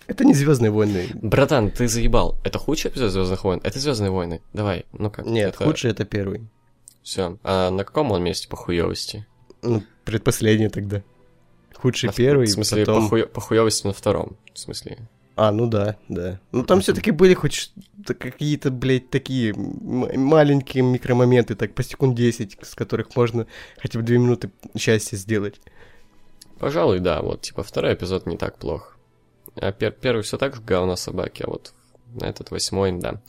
Это 0.07 0.25
не 0.25 0.33
Звездные 0.33 0.71
войны. 0.71 1.07
Братан, 1.13 1.69
ты 1.71 1.87
заебал. 1.87 2.35
Это 2.43 2.59
худший 2.59 2.89
эпизод 2.91 3.11
Звездных 3.11 3.43
войн? 3.43 3.61
Это 3.63 3.79
Звездные 3.79 4.11
войны. 4.11 4.41
Давай, 4.53 4.85
ну 4.91 5.09
как? 5.11 5.25
Нет, 5.25 5.55
худший 5.55 5.91
это 5.91 6.03
первый. 6.05 6.47
Все. 7.03 7.37
А 7.43 7.69
на 7.69 7.83
каком 7.83 8.11
он 8.11 8.23
месте 8.23 8.47
по 8.47 8.55
хуёвости? 8.57 9.25
Ну, 9.61 9.83
предпоследний 10.05 10.69
тогда. 10.69 11.03
Худший 11.75 12.07
На- 12.07 12.13
первый, 12.13 12.47
В 12.47 12.51
смысле, 12.51 12.85
потом... 12.85 13.09
по, 13.09 13.15
хуё- 13.15 13.27
по 13.27 13.41
хуёвости 13.41 13.87
на 13.87 13.93
втором. 13.93 14.35
В 14.53 14.59
смысле. 14.59 14.97
А, 15.35 15.51
ну 15.51 15.65
да, 15.67 15.97
да. 16.09 16.39
Ну 16.51 16.63
там 16.63 16.81
все-таки 16.81 17.09
были 17.11 17.33
хоть 17.33 17.71
какие-то, 18.05 18.69
блядь, 18.69 19.09
такие 19.09 19.53
маленькие 19.55 20.83
микромоменты, 20.83 21.55
так 21.55 21.73
по 21.73 21.81
секунд 21.81 22.15
10, 22.15 22.59
с 22.61 22.75
которых 22.75 23.15
можно 23.15 23.47
хотя 23.79 23.99
бы 23.99 24.05
2 24.05 24.15
минуты 24.17 24.51
счастья 24.77 25.17
сделать. 25.17 25.59
Пожалуй, 26.59 26.99
да, 26.99 27.21
вот, 27.21 27.41
типа, 27.41 27.63
второй 27.63 27.95
эпизод 27.95 28.27
не 28.27 28.37
так 28.37 28.57
плох. 28.57 28.95
А 29.55 29.71
пер- 29.71 29.95
первый 29.99 30.21
все 30.21 30.37
так 30.37 30.55
же 30.55 30.61
говно 30.61 30.95
собаки, 30.95 31.43
а 31.43 31.49
вот 31.49 31.73
этот 32.21 32.51
восьмой, 32.51 32.91
да. 32.91 33.19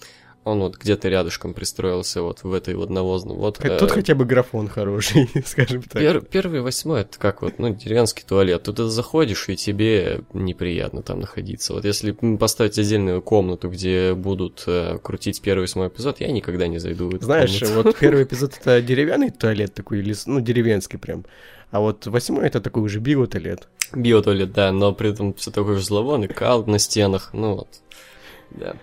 Он 0.44 0.60
вот 0.60 0.76
где-то 0.76 1.08
рядышком 1.08 1.54
пристроился 1.54 2.20
вот 2.20 2.42
в 2.42 2.52
этой 2.52 2.74
вот 2.74 2.90
навозной. 2.90 3.34
Вот, 3.34 3.56
Х- 3.56 3.78
Тут 3.78 3.90
э, 3.90 3.94
хотя 3.94 4.14
бы 4.14 4.26
графон 4.26 4.68
хороший, 4.68 5.28
скажем 5.46 5.82
так. 5.82 6.02
Пер- 6.02 6.20
первый 6.20 6.60
восьмой 6.60 7.00
это 7.00 7.18
как 7.18 7.40
вот, 7.40 7.58
ну, 7.58 7.74
деревенский 7.74 8.24
туалет. 8.28 8.62
Тут 8.62 8.76
ты 8.76 8.84
заходишь, 8.84 9.48
и 9.48 9.56
тебе 9.56 10.20
неприятно 10.34 11.02
там 11.02 11.20
находиться. 11.20 11.72
Вот 11.72 11.86
если 11.86 12.12
поставить 12.36 12.78
отдельную 12.78 13.22
комнату, 13.22 13.70
где 13.70 14.12
будут 14.12 14.64
э, 14.66 14.98
крутить 15.02 15.40
первый 15.40 15.62
восьмой 15.62 15.88
эпизод, 15.88 16.20
я 16.20 16.30
никогда 16.30 16.66
не 16.66 16.78
зайду 16.78 17.08
в 17.08 17.14
эту 17.14 17.24
Знаешь, 17.24 17.58
комнату. 17.60 17.82
вот 17.82 17.96
первый 17.98 18.24
эпизод 18.24 18.52
это 18.60 18.82
деревянный 18.82 19.30
туалет 19.30 19.72
такой, 19.72 20.02
лес, 20.02 20.26
ну, 20.26 20.40
деревенский 20.40 20.98
прям. 20.98 21.24
А 21.70 21.80
вот 21.80 22.06
восьмой 22.06 22.46
это 22.46 22.60
такой 22.60 22.82
уже 22.82 23.00
биотуалет. 23.00 23.66
Биотуалет, 23.94 24.52
да, 24.52 24.72
но 24.72 24.92
при 24.92 25.10
этом 25.10 25.32
все 25.34 25.50
такой 25.50 25.76
же 25.76 25.82
зловонный, 25.82 26.28
кал 26.28 26.64
на 26.66 26.78
стенах, 26.78 27.30
ну 27.32 27.54
вот. 27.54 27.68
Да. 28.50 28.76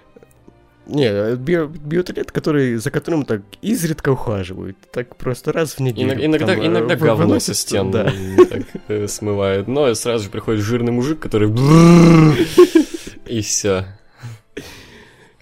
Не, 0.88 1.36
био, 1.36 1.68
биотуалет, 1.68 2.32
который, 2.32 2.76
за 2.76 2.92
которым 2.92 3.24
так 3.26 3.42
изредка 3.62 4.10
ухаживают. 4.10 4.78
Так 4.92 5.16
просто 5.16 5.54
раз 5.54 5.74
в 5.76 5.80
неделю. 5.80 6.14
Иногда, 6.14 6.26
иногда, 6.26 6.56
там, 6.56 6.66
иногда 6.66 6.94
э, 6.96 6.98
говно 6.98 7.26
выносится, 7.28 7.54
со 7.54 7.62
стен 7.62 7.92
Да. 7.92 8.12
так, 8.50 8.64
э, 8.88 9.08
смывает. 9.08 9.68
Но 9.68 9.94
сразу 9.94 10.26
же 10.26 10.30
приходит 10.30 10.62
жирный 10.62 10.92
мужик, 10.92 11.20
который... 11.20 11.50
И 13.28 13.42
все. 13.42 13.86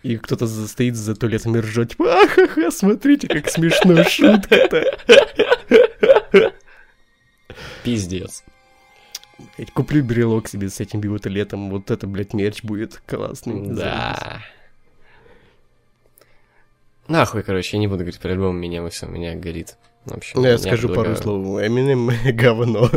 И 0.03 0.17
кто-то 0.17 0.47
стоит 0.47 0.95
за 0.95 1.15
туалетом 1.15 1.55
и 1.55 1.59
ржет, 1.59 1.89
типа, 1.89 2.21
ахаха, 2.23 2.71
смотрите, 2.71 3.27
как 3.27 3.49
смешно, 3.49 4.03
шутка-то. 4.03 4.83
Пиздец. 7.83 8.43
Куплю 9.73 10.03
брелок 10.03 10.47
себе 10.47 10.69
с 10.69 10.79
этим 10.79 11.01
биотуалетом, 11.01 11.69
вот 11.69 11.91
это, 11.91 12.07
блядь, 12.07 12.33
мерч 12.33 12.63
будет 12.63 13.01
классный. 13.05 13.75
Да. 13.75 14.41
Нахуй, 17.09 17.43
короче, 17.43 17.75
я 17.77 17.79
не 17.79 17.87
буду 17.87 17.99
говорить 17.99 18.19
про 18.19 18.31
альбом, 18.31 18.57
меня 18.57 18.87
все, 18.89 19.07
меня 19.07 19.35
горит. 19.35 19.75
В 20.05 20.13
общем, 20.15 20.41
Ну, 20.41 20.47
я 20.47 20.57
скажу 20.57 20.87
пару 20.89 21.13
предлагаю- 21.13 21.23
слов. 21.23 21.61
Эминем 21.61 22.11
говно. 22.37 22.89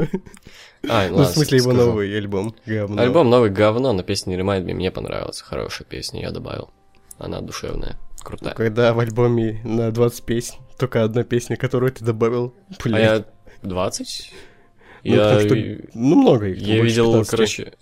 А, 0.88 1.08
Ну, 1.08 1.14
в 1.14 1.16
ладно, 1.18 1.24
смысле, 1.24 1.58
его 1.58 1.72
скажу. 1.72 1.86
новый 1.88 2.16
альбом. 2.16 2.54
Говно. 2.66 3.02
Альбом 3.02 3.30
новый 3.30 3.50
говно, 3.50 3.92
но 3.92 4.02
песня 4.02 4.38
Remind 4.38 4.64
Me 4.64 4.74
мне 4.74 4.90
понравилась. 4.90 5.40
Хорошая 5.40 5.86
песня, 5.88 6.20
я 6.22 6.30
добавил. 6.30 6.70
Она 7.18 7.40
душевная, 7.40 7.98
крутая. 8.22 8.54
Когда 8.54 8.92
в 8.94 8.98
альбоме 9.00 9.60
на 9.64 9.90
20 9.90 10.24
песен 10.24 10.56
только 10.78 11.02
одна 11.04 11.24
песня, 11.24 11.56
которую 11.56 11.92
ты 11.92 12.04
добавил, 12.04 12.54
А 12.70 12.82
блядь. 12.84 13.02
я 13.02 13.24
20? 13.62 14.32
Ну, 15.04 15.14
я 15.14 15.22
потому 15.22 15.40
что, 15.40 15.54
ну, 15.94 16.16
много 16.16 16.48
их. 16.48 16.58
я 16.58 16.82
видел, 16.82 17.06
15. 17.06 17.30
короче... 17.30 17.72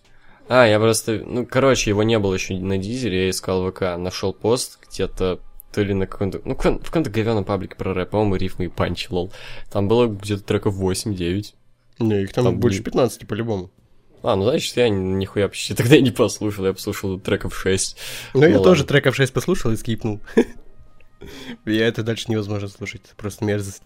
А, 0.48 0.66
я 0.66 0.78
просто... 0.80 1.22
Ну, 1.24 1.46
короче, 1.46 1.90
его 1.90 2.02
не 2.02 2.18
было 2.18 2.34
еще 2.34 2.54
на 2.54 2.76
дизеле, 2.78 3.24
я 3.24 3.30
искал 3.30 3.70
ВК, 3.70 3.96
нашел 3.98 4.32
пост 4.32 4.78
где-то 4.90 5.40
то 5.72 5.82
ли 5.82 5.94
на 5.94 6.06
каком-то... 6.06 6.40
Ну, 6.44 6.54
в 6.54 6.58
каком-то 6.58 7.10
говёном 7.10 7.44
паблике 7.44 7.76
про 7.76 7.94
рэп, 7.94 8.10
по-моему, 8.10 8.36
рифмы 8.36 8.64
и 8.66 8.68
панчи, 8.68 9.08
лол. 9.10 9.32
Там 9.70 9.88
было 9.88 10.06
где-то 10.08 10.42
треков 10.42 10.74
8-9. 10.80 11.54
Не, 12.00 12.22
их 12.22 12.32
там, 12.32 12.44
Там 12.44 12.58
больше 12.60 12.78
не- 12.78 12.84
15 12.84 13.26
по-любому. 13.28 13.70
А, 14.22 14.36
ну, 14.36 14.42
значит, 14.44 14.76
я 14.76 14.88
нихуя 14.88 15.48
почти 15.48 15.74
тогда 15.74 15.98
не 16.00 16.10
послушал, 16.10 16.66
я 16.66 16.72
послушал 16.72 17.18
треков 17.20 17.56
6. 17.56 17.96
Ну, 18.34 18.42
я 18.42 18.48
Ну, 18.56 18.62
тоже 18.62 18.82
ладно. 18.82 18.84
треков 18.94 19.16
6 19.16 19.32
послушал 19.32 19.72
и 19.72 19.76
скипнул. 19.76 20.20
Я 21.66 21.86
это 21.86 22.02
дальше 22.02 22.26
невозможно 22.28 22.68
слушать, 22.68 23.02
это 23.04 23.14
просто 23.14 23.44
мерзость. 23.44 23.82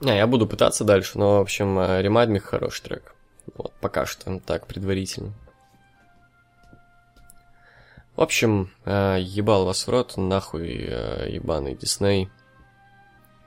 Не, 0.00 0.16
я 0.16 0.26
буду 0.26 0.46
пытаться 0.46 0.84
дальше, 0.84 1.12
но, 1.18 1.38
в 1.38 1.40
общем, 1.40 1.78
э, 1.78 2.02
Me 2.02 2.38
хороший 2.40 2.82
трек. 2.82 3.14
Вот, 3.56 3.72
пока 3.80 4.04
что, 4.04 4.38
так, 4.40 4.66
предварительно. 4.66 5.32
В 8.16 8.20
общем, 8.20 8.70
э, 8.84 9.18
ебал 9.20 9.64
вас 9.66 9.86
в 9.86 9.90
рот, 9.90 10.16
нахуй, 10.16 10.86
э, 10.88 11.30
ебаный 11.30 11.74
Дисней. 11.74 12.30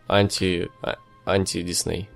Анти... 0.08 0.70
а- 0.82 0.98
Анти-Дисней. 1.26 2.10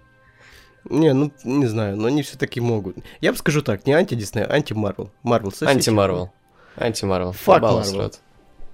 Не, 0.85 1.13
ну, 1.13 1.31
не 1.43 1.67
знаю, 1.67 1.97
но 1.97 2.07
они 2.07 2.23
все-таки 2.23 2.59
могут. 2.59 2.97
Я 3.19 3.31
бы 3.31 3.37
скажу 3.37 3.61
так, 3.61 3.85
не 3.85 3.93
анти-Дисней, 3.93 4.45
а 4.45 4.53
анти-Марвел. 4.53 5.11
Марвел 5.21 5.51
сосите. 5.51 5.71
Анти-Марвел. 5.71 6.31
Анти-Марвел. 6.75 7.31
Marvel. 7.31 7.97
рот. 7.97 8.19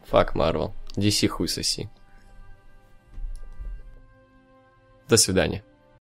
Fuck 0.06 0.36
Marvel. 0.36 0.74
DC 0.96 1.28
хуй 1.28 1.48
соси. 1.48 1.90
До 5.10 5.18
свидания. 5.18 5.64